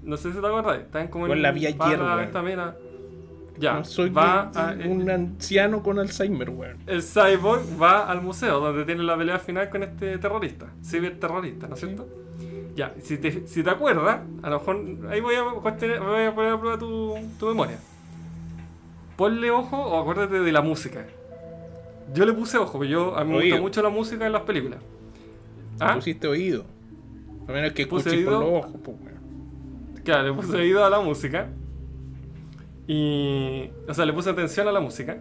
[0.04, 2.16] no sé si te acordáis, están como Weón, en la vi va ayer, a la
[2.16, 2.26] weón.
[2.26, 2.76] esta mina.
[3.60, 6.78] Ya, No soy va un, a- un anciano con Alzheimer, weón.
[6.88, 11.76] el cyborg va al museo donde tiene la pelea final con este terrorista, ciberterrorista, ¿no
[11.76, 11.86] es Sí.
[11.88, 12.08] cierto?
[12.76, 14.82] Ya, si te, si te acuerdas, a lo mejor
[15.12, 17.78] ahí voy a, voy a poner a prueba tu, tu memoria.
[19.16, 21.06] Ponle ojo o acuérdate de la música.
[22.16, 24.42] Yo le puse ojo, porque yo, a mí me gusta mucho la música en las
[24.42, 24.80] películas.
[25.80, 25.94] ¿Ah?
[25.96, 26.66] Pusiste oído.
[27.48, 30.02] A menos que escuches por los ojos, pues, weón.
[30.04, 31.50] Claro, le puse oído a la música.
[32.88, 33.69] Y.
[33.88, 35.18] O sea, le puse atención a la música.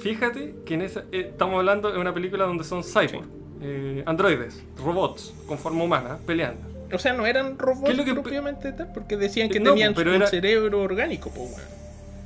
[0.00, 1.00] Fíjate que en esa.
[1.12, 3.26] eh, estamos hablando de una película donde son cyborgs,
[3.62, 6.60] eh, androides, robots con forma humana, peleando.
[6.92, 9.70] O sea, no eran ¿Qué robots es lo que- propiamente tal, porque decían que No,
[9.70, 11.76] tenían pero un era- cerebro orgánico, pues, weón.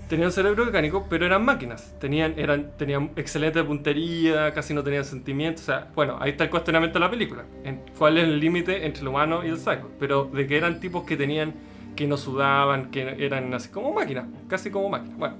[0.08, 1.94] Tenían cerebro orgánico, pero eran máquinas.
[2.00, 5.62] Tenían, eran, tenían excelente puntería, casi no tenían sentimientos.
[5.62, 7.44] O sea, bueno, ahí está el cuestionamiento de la película.
[7.62, 9.92] En ¿Cuál es el límite entre el humano y el cyborg?
[10.00, 11.54] Pero de que eran tipos que tenían,
[11.96, 15.16] que no sudaban, que eran así como máquinas, casi como máquinas.
[15.18, 15.36] Bueno,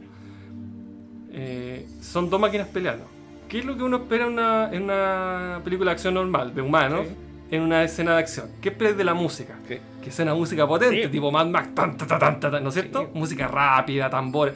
[1.33, 3.05] eh, son dos máquinas peleando.
[3.49, 6.63] ¿Qué es lo que uno espera en una, en una película de acción normal, de
[6.63, 7.15] humanos, Sí.
[7.57, 8.47] en una escena de acción?
[8.61, 9.55] ¿Qué esperas de la música?
[9.69, 9.79] Sí.
[10.03, 11.09] que sea una música potente, Sí.
[11.11, 13.03] tipo Mad Max, tan, tan, tan, tan, tan, ¿no es cierto?
[13.03, 13.09] Sí.
[13.19, 14.55] Música rápida, tambores.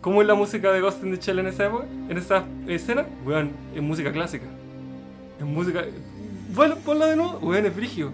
[0.00, 1.84] ¿Cómo es la música de Ghost in the Shell en esa época?
[2.08, 4.46] En esa escena, weón, es música clásica.
[5.38, 5.84] Es música.
[6.54, 8.12] Bueno, ponla de nuevo, weón, es frigio.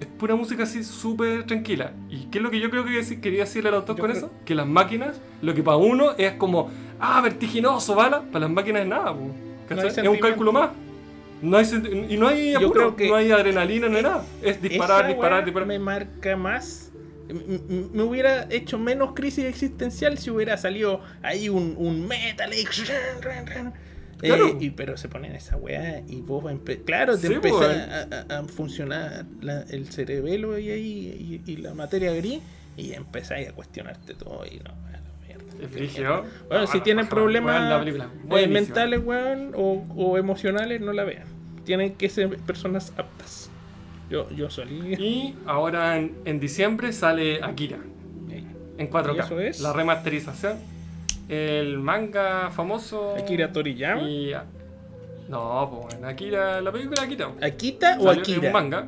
[0.00, 1.92] Es pura música así súper tranquila.
[2.10, 4.26] ¿Y qué es lo que yo creo que quería decirle al autor Yo con creo-
[4.26, 4.32] eso?
[4.44, 6.70] Que las máquinas, lo que para uno es como,
[7.00, 10.70] ah, vertiginoso, bala, para las máquinas es nada, hay es un cálculo más.
[11.42, 11.66] No hay
[12.08, 14.24] y no hay Yo apuro, creo que- no hay adrenalina, no hay nada.
[14.42, 15.66] Es disparar, disparar, disparar.
[15.68, 16.92] Me marca más.
[17.28, 22.52] Me hubiera hecho menos crisis existencial si hubiera salido ahí un, un metal.
[24.22, 26.42] Eh, y, pero se ponen esa weá y vos
[26.84, 27.76] claro, te Sí, empieza pues.
[28.30, 32.40] a, a- a funcionar la- el cerebelo y, ahí, y, y la materia gris
[32.78, 34.86] y empezáis a cuestionarte todo y no.
[35.58, 35.94] Es.
[35.96, 41.04] Bueno, No, si no, tienen problemas weón, eh, mentales, weón, o, o emocionales, no la
[41.04, 41.24] vean.
[41.64, 43.48] Tienen que ser personas aptas.
[44.10, 44.94] Yo, yo salí.
[44.94, 47.78] Y ahora en, en diciembre sale Akira
[48.78, 49.16] en 4K.
[49.16, 49.60] ¿Y eso es?
[49.60, 50.58] La remasterización.
[51.28, 53.14] El manga famoso.
[53.16, 54.02] Akira Toriyama.
[54.02, 54.32] Y,
[55.28, 57.30] no, pues bueno, Akira, la película Akira.
[57.42, 58.46] ¿Akita o Salió- Es Akira?
[58.46, 58.86] un manga.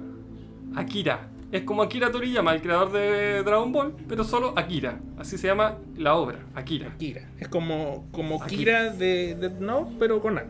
[0.77, 1.29] Akira.
[1.51, 5.01] Es como Akira Toriyama, el creador de Dragon Ball, pero solo Akira.
[5.19, 6.89] Así se llama la obra, Akira.
[6.89, 7.23] Akira.
[7.41, 8.59] Es como, como Akira.
[8.59, 10.45] Kira de Death Note, pero con A.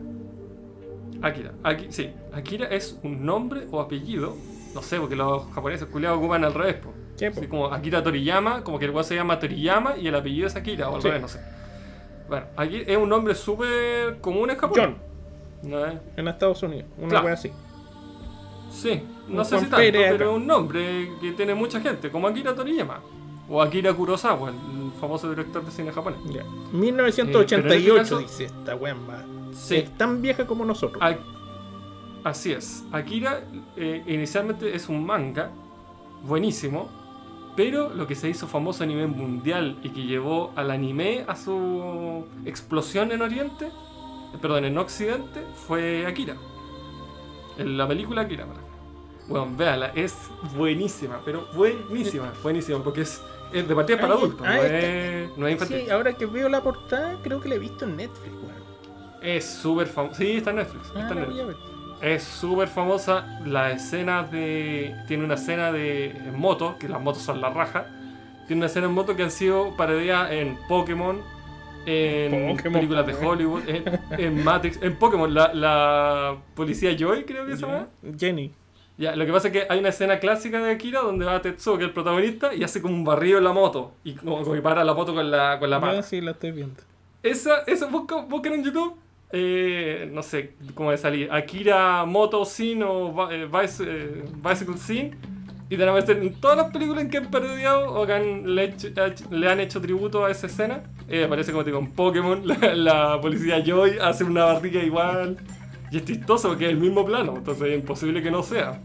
[1.21, 1.53] Akira.
[1.63, 4.35] Aki- sí, Akira es un nombre o apellido.
[4.75, 6.93] No sé, porque los japoneses culiados ocupan al revés, po.
[7.15, 7.39] Sí, po.
[7.39, 10.55] Así como Akira Toriyama, como que el weón se llama Toriyama y el apellido es
[10.55, 11.07] Akira, o al Sí.
[11.07, 11.39] revés, no sé.
[12.29, 14.77] Bueno, aquí es un nombre súper común en Japón.
[14.79, 14.97] John,
[15.63, 15.95] ¿No es?
[16.15, 16.85] en Estados Unidos.
[16.97, 17.25] Una Claro.
[17.25, 17.51] wea así.
[18.71, 22.11] Sí, no Un sé si tanto, Pérez pero es un nombre que tiene mucha gente,
[22.11, 22.99] como Akira Toriyama.
[23.49, 26.19] O Akira Kurosawa, el famoso director de cine japonés.
[26.31, 26.41] Ya.
[26.41, 29.23] Eh, 1988 pero en este caso- dice esta wea más.
[29.53, 29.77] Sí.
[29.77, 31.01] Es tan vieja como nosotros.
[31.01, 31.17] A-
[32.23, 32.83] Así es.
[32.91, 33.41] Akira
[33.75, 35.49] eh, inicialmente es un manga
[36.23, 36.89] buenísimo,
[37.59, 41.35] pero lo que se hizo famoso a nivel mundial y que llevó al anime a
[41.35, 46.37] su explosión en Oriente, eh, perdón, en Occidente, fue Akira.
[47.57, 48.45] En la película Akira.
[48.45, 48.69] refiero.
[49.27, 50.15] Bueno, véala, es
[50.55, 53.21] buenísima, pero buenísima, buenísima, porque es,
[53.51, 55.81] es de partida para Ah, adultos, ah, no, es, no es infantil.
[55.83, 58.63] Sí, ahora que veo la portada, creo que la he visto en Netflix, weón.
[59.21, 60.15] Es súper famosa.
[60.15, 60.93] Sí, está en Netflix.
[60.95, 61.59] Ah, está en voy Netflix.
[62.01, 64.95] Es súper famosa la escena de...
[65.07, 67.87] Tiene una escena de en moto, que las motos son la raja.
[68.47, 71.21] Tiene una escena en moto que han sido parodiadas en Pokémon,
[71.85, 73.13] en Pokémon, películas de.
[73.13, 77.87] Hollywood, en, en Matrix, en Pokémon, la, la policía Joy creo que se llama.
[78.17, 78.53] Jenny.
[78.97, 81.77] Ya, lo que pasa es que hay una escena clásica de Akira donde va Tetsuo,
[81.77, 83.93] que es el protagonista, y hace como un barrido en la moto.
[84.03, 86.03] Y como, como que para la moto con la, con la pata.
[86.03, 86.81] sí la estoy viendo.
[87.23, 88.97] Esa, esa busca, busquen en YouTube.
[89.31, 91.31] Eh, no sé cómo de salir.
[91.31, 95.11] Akira Moto Scene o eh, eh, Bicycle Scene.
[95.71, 98.13] Y te van a aparecer en todas las películas en que han parodiado o que
[98.13, 98.73] han, le,
[99.29, 100.81] le han hecho tributo a esa escena.
[101.07, 102.41] Eh, aparece como te digo en Pokémon.
[102.83, 105.37] La, policía Joy hace una barriga igual.
[105.91, 107.35] Y es chistoso porque es el mismo plano.
[107.37, 108.81] Entonces es imposible que no sea.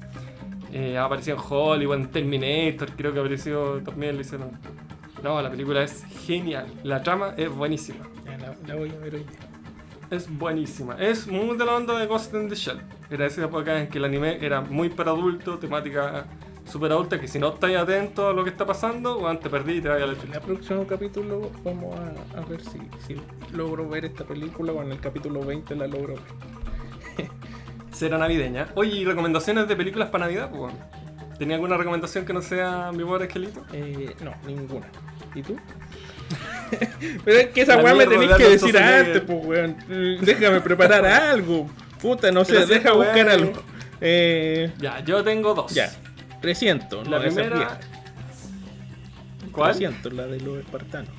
[0.73, 2.91] Eh, ha aparecido en Hollywood, en Terminator.
[2.97, 4.19] Creo que apareció también.
[4.19, 4.25] Le.
[5.23, 6.67] No, la película es genial.
[6.83, 8.05] La trama es buenísima.
[8.67, 9.27] La, voy a ver hoy.
[10.11, 10.97] Es buenísima.
[10.99, 12.81] Es muy de la onda de Ghost in the Shell.
[13.11, 16.27] Era esa época en que el anime era muy para adultos, temática
[16.65, 19.75] super adulta, que si no estáis atento a lo que está pasando, bueno, te perdí
[19.75, 23.17] y te vaya a la En el próximo capítulo vamos a, a ver si, si
[23.55, 27.29] logro ver esta película o en el capítulo 20 la logro ver.
[27.93, 28.69] Será navideña.
[28.75, 30.51] Oye, ¿y recomendaciones de películas para Navidad?
[30.51, 30.79] Pues, bueno.
[31.39, 33.65] ¿Tenía alguna recomendación que no sea mi pobre angelito?
[33.73, 34.87] Eh, no, ninguna.
[35.35, 35.57] ¿Y tú?
[37.25, 39.77] Pero es que esa weá me tenéis que decir antes, pues weón.
[40.23, 41.71] Déjame preparar algo.
[42.01, 43.53] Puta, no sé, deja buscar algo.
[44.01, 45.73] Eh, Ya, yo tengo dos.
[45.73, 45.91] ya.
[46.41, 47.81] 300, La no, primera.
[49.53, 49.71] ¿Cuál?
[49.73, 51.11] 300, la de los espartanos.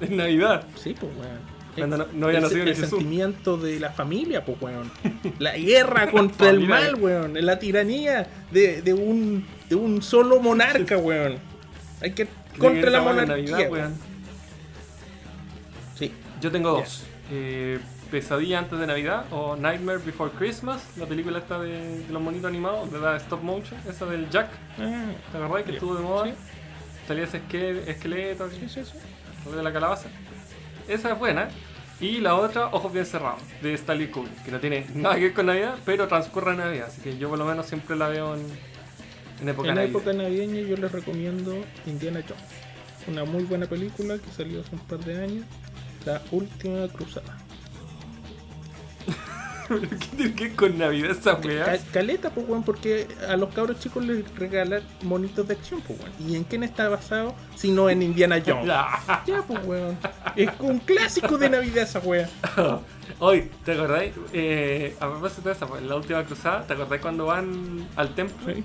[0.00, 0.64] Es Navidad.
[0.76, 1.50] Sí, pues weón.
[1.74, 4.90] Cuando no- no había el, nacido el sentimiento de la familia, pues weón.
[5.38, 7.34] La guerra contra el mal, weón.
[7.44, 11.36] La tiranía de, de un, de un solo monarca, weón.
[12.00, 12.26] Hay que
[12.58, 13.94] contra la monarquía, Navidad, weón.
[16.40, 17.04] Yo tengo dos.
[17.30, 17.78] Eh,
[18.10, 22.48] Pesadilla antes de Navidad o Nightmare Before Christmas, la película esta de, de los monitos
[22.48, 24.48] animados, de la stop motion, esa del Jack,
[24.80, 26.24] Ah, ¿te acordás que estuvo de moda?
[26.26, 26.32] Sí.
[27.06, 28.66] Salía ese esque- esqueleto, sí,
[29.54, 30.08] de la calabaza.
[30.88, 31.48] Esa es buena.
[32.00, 35.34] Y la otra, Ojos Bien Cerrados, de Stanley Kubrick, que no tiene nada que ver
[35.34, 38.34] con Navidad, pero transcurre en Navidad, así que yo por lo menos siempre la veo
[38.34, 38.40] en,
[39.42, 39.98] en época En navideña.
[39.98, 41.54] época navideña yo les recomiendo
[41.86, 42.42] Indiana Jones.
[43.06, 45.44] Una muy buena película que salió hace un par de años.
[46.06, 47.36] La última cruzada.
[49.68, 51.64] ¿Pero ¿Qué tiene que ver con Navidad esa weá?
[51.64, 56.00] Ca- Caleta, pues, weón, porque a los cabros chicos les regalan monitos de acción, pues,
[56.00, 56.12] weón.
[56.28, 57.36] ¿Y en quién está basado?
[57.54, 58.66] Si no en Indiana Jones.
[59.26, 59.42] Ya.
[59.46, 59.96] Pues, weón.
[60.34, 62.28] Es un clásico de Navidad esa weá.
[63.20, 64.12] Hoy, ¿te acordáis?
[64.32, 68.52] Eh, a propósito de esa, pues, la última cruzada, ¿te acordáis cuando van al templo?
[68.52, 68.64] Sí.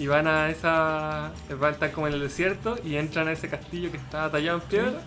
[0.00, 1.30] Y van a esa.
[1.50, 4.58] van a estar como en el desierto y entran a ese castillo que está tallado
[4.58, 5.00] en piedra.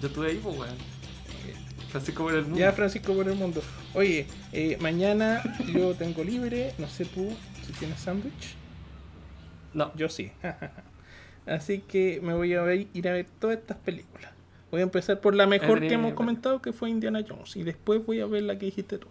[0.00, 0.74] Yo estuve ahí, pues, weón.
[1.90, 2.58] Francisco por el mundo.
[2.58, 3.60] Ya, Francisco por el mundo.
[3.94, 5.42] Oye, eh, mañana
[5.74, 6.72] yo tengo libre.
[6.78, 7.32] No sé tú
[7.66, 8.54] si tienes sándwich.
[9.74, 10.30] No, Yo sí.
[11.46, 14.30] Así que me voy a ver- ir a ver todas estas películas.
[14.70, 17.56] Voy a empezar por la mejor que hemos comentado, que fue Indiana Jones.
[17.56, 19.08] Y después voy a ver la que dijiste tú.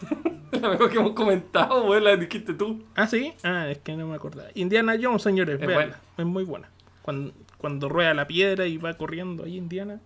[0.60, 2.84] la mejor que hemos comentado, weón, la dijiste tú.
[2.96, 3.34] Ah, sí.
[3.44, 4.48] Ah, es que no me acordaba.
[4.54, 6.00] Indiana Jones, señores, Es buena.
[6.18, 6.70] Es muy buena.
[7.02, 10.00] Cuando, cuando rueda la piedra y va corriendo ahí Indiana.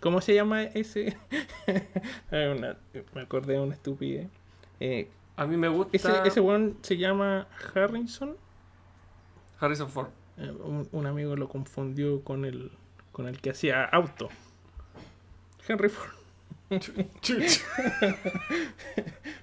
[0.00, 1.16] ¿Cómo se llama ese?
[2.32, 2.76] Una-
[3.14, 4.28] me acordé de una estupidez.
[4.80, 8.36] Eh, A mí me gusta ese, ese weón se llama Harrison.
[9.58, 10.08] Harrison Ford.
[10.38, 12.70] Eh, un, un amigo lo confundió con el,
[13.12, 14.30] con el que hacía auto.
[15.68, 16.10] Henry Ford.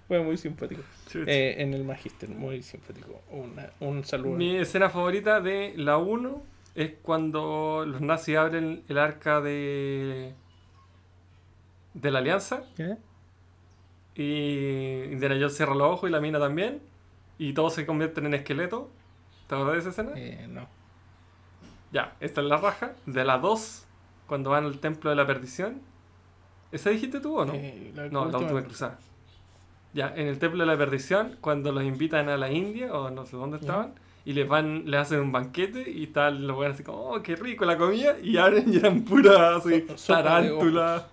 [0.07, 0.81] Fue muy simpático.
[1.13, 3.21] Eh, en el Magister, muy simpático.
[3.29, 4.35] Una- un saludo.
[4.37, 6.41] Mi escena favorita de la 1
[6.75, 10.33] es cuando los nazis abren el arca de.
[12.01, 12.63] De la alianza.
[12.77, 12.97] ¿Ya?
[14.15, 16.81] Y Indiana Jones cierra los ojos y la mina también.
[17.37, 18.85] Y todos se convierten en esqueletos.
[19.47, 20.11] ¿Te acuerdas de esa escena?
[20.15, 20.67] Eh, no.
[21.91, 22.93] Ya, esta es la raja.
[23.05, 23.85] De la 2,
[24.27, 25.81] cuando van al templo de la perdición.
[26.71, 27.53] ¿Esa dijiste tú o no?
[27.53, 28.99] Eh, la no, la última cruzada.
[29.93, 33.25] Ya, en el templo de la perdición, cuando los invitan a la India, o no
[33.25, 33.93] sé dónde estaban,
[34.25, 37.35] y les van, les hacen un banquete y tal, los buenos así como, oh, qué
[37.35, 41.05] rico la comida, y abren y eran puras así, tarántulas.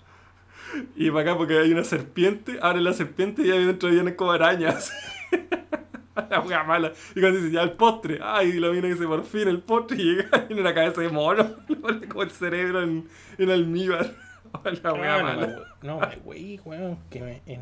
[0.97, 4.33] Y para acá porque hay una serpiente, abren la serpiente y ahí dentro vienen como
[4.33, 4.93] arañas.
[6.31, 6.93] la wea mala.
[7.15, 10.05] Y cuando dicen ya el postre, ay, la mina dice por fin el postre y
[10.05, 14.07] llega y tiene una cabeza de mono, le pone como el cerebro en, en almíbar.
[14.65, 15.65] la Ah, no, mala.
[15.83, 16.99] no, me wey, weón.
[17.11, 17.61] Que me- en,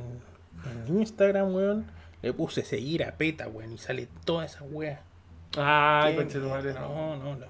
[0.88, 1.86] en Instagram, weón,
[2.20, 5.02] le puse seguir a PETA, weón, y sale toda esa wea.
[5.56, 6.80] Ay, Qué conche tu madre, no.
[6.80, 7.46] No, no, no.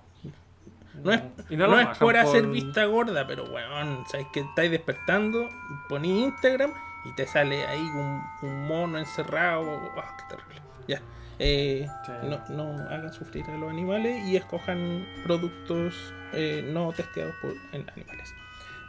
[1.02, 5.48] No es, Y no es por hacer vista gorda, pero weón, sabes que estáis despertando,
[5.89, 6.73] poní Instagram
[7.05, 9.90] y te sale ahí un, un mono encerrado.
[9.97, 10.62] Ah, qué terrible.
[10.86, 11.01] Ya.
[11.39, 12.12] Eh, Sí.
[12.24, 17.89] no, no hagan sufrir a los animales y escojan productos eh, no testeados por, en
[17.90, 18.35] animales.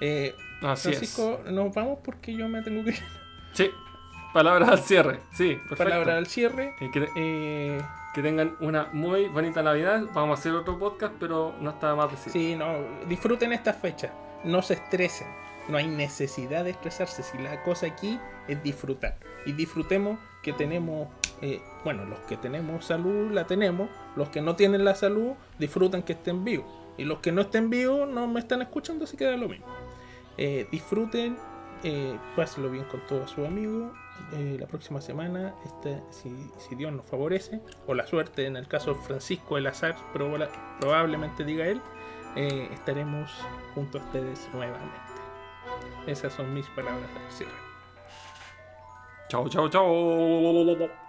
[0.02, 2.96] Eh, Así Francisco, nos vamos porque yo me tengo que ir.
[2.96, 3.04] es.
[3.54, 3.72] Sí,
[4.34, 5.20] palabras al cierre.
[5.32, 5.84] Sí, perfecto.
[5.86, 6.76] Palabra al cierre.
[8.14, 10.04] Que, que tengan una muy bonita Navidad.
[10.14, 12.32] Vamos a hacer otro podcast, pero no está más decir.
[12.32, 12.78] Sí, no,
[13.08, 14.12] disfruten estas fechas,
[14.44, 15.28] no se estresen,
[15.68, 19.18] no hay necesidad de estresarse, si la cosa aquí es disfrutar.
[19.46, 21.08] Y disfrutemos que tenemos,
[21.42, 26.04] eh, bueno, los que tenemos salud la tenemos, los que no tienen la salud disfrutan
[26.04, 26.68] que estén vivos.
[26.98, 29.66] Y los que no estén vivos no me están escuchando, así queda lo mismo.
[30.38, 31.38] Eh, disfruten
[31.84, 33.92] eh, pásenlo bien con todos sus amigos.
[34.34, 38.96] Eh, la próxima semana, este, si, Dios nos favorece, o la suerte, en el caso
[38.96, 40.50] Francisco el azar, proba-
[40.80, 41.82] probablemente diga él,
[42.36, 43.32] eh, estaremos
[43.76, 44.98] junto a ustedes nuevamente.
[46.08, 47.52] Esas son mis palabras del cierre.
[49.30, 51.03] Chao, chao, chao.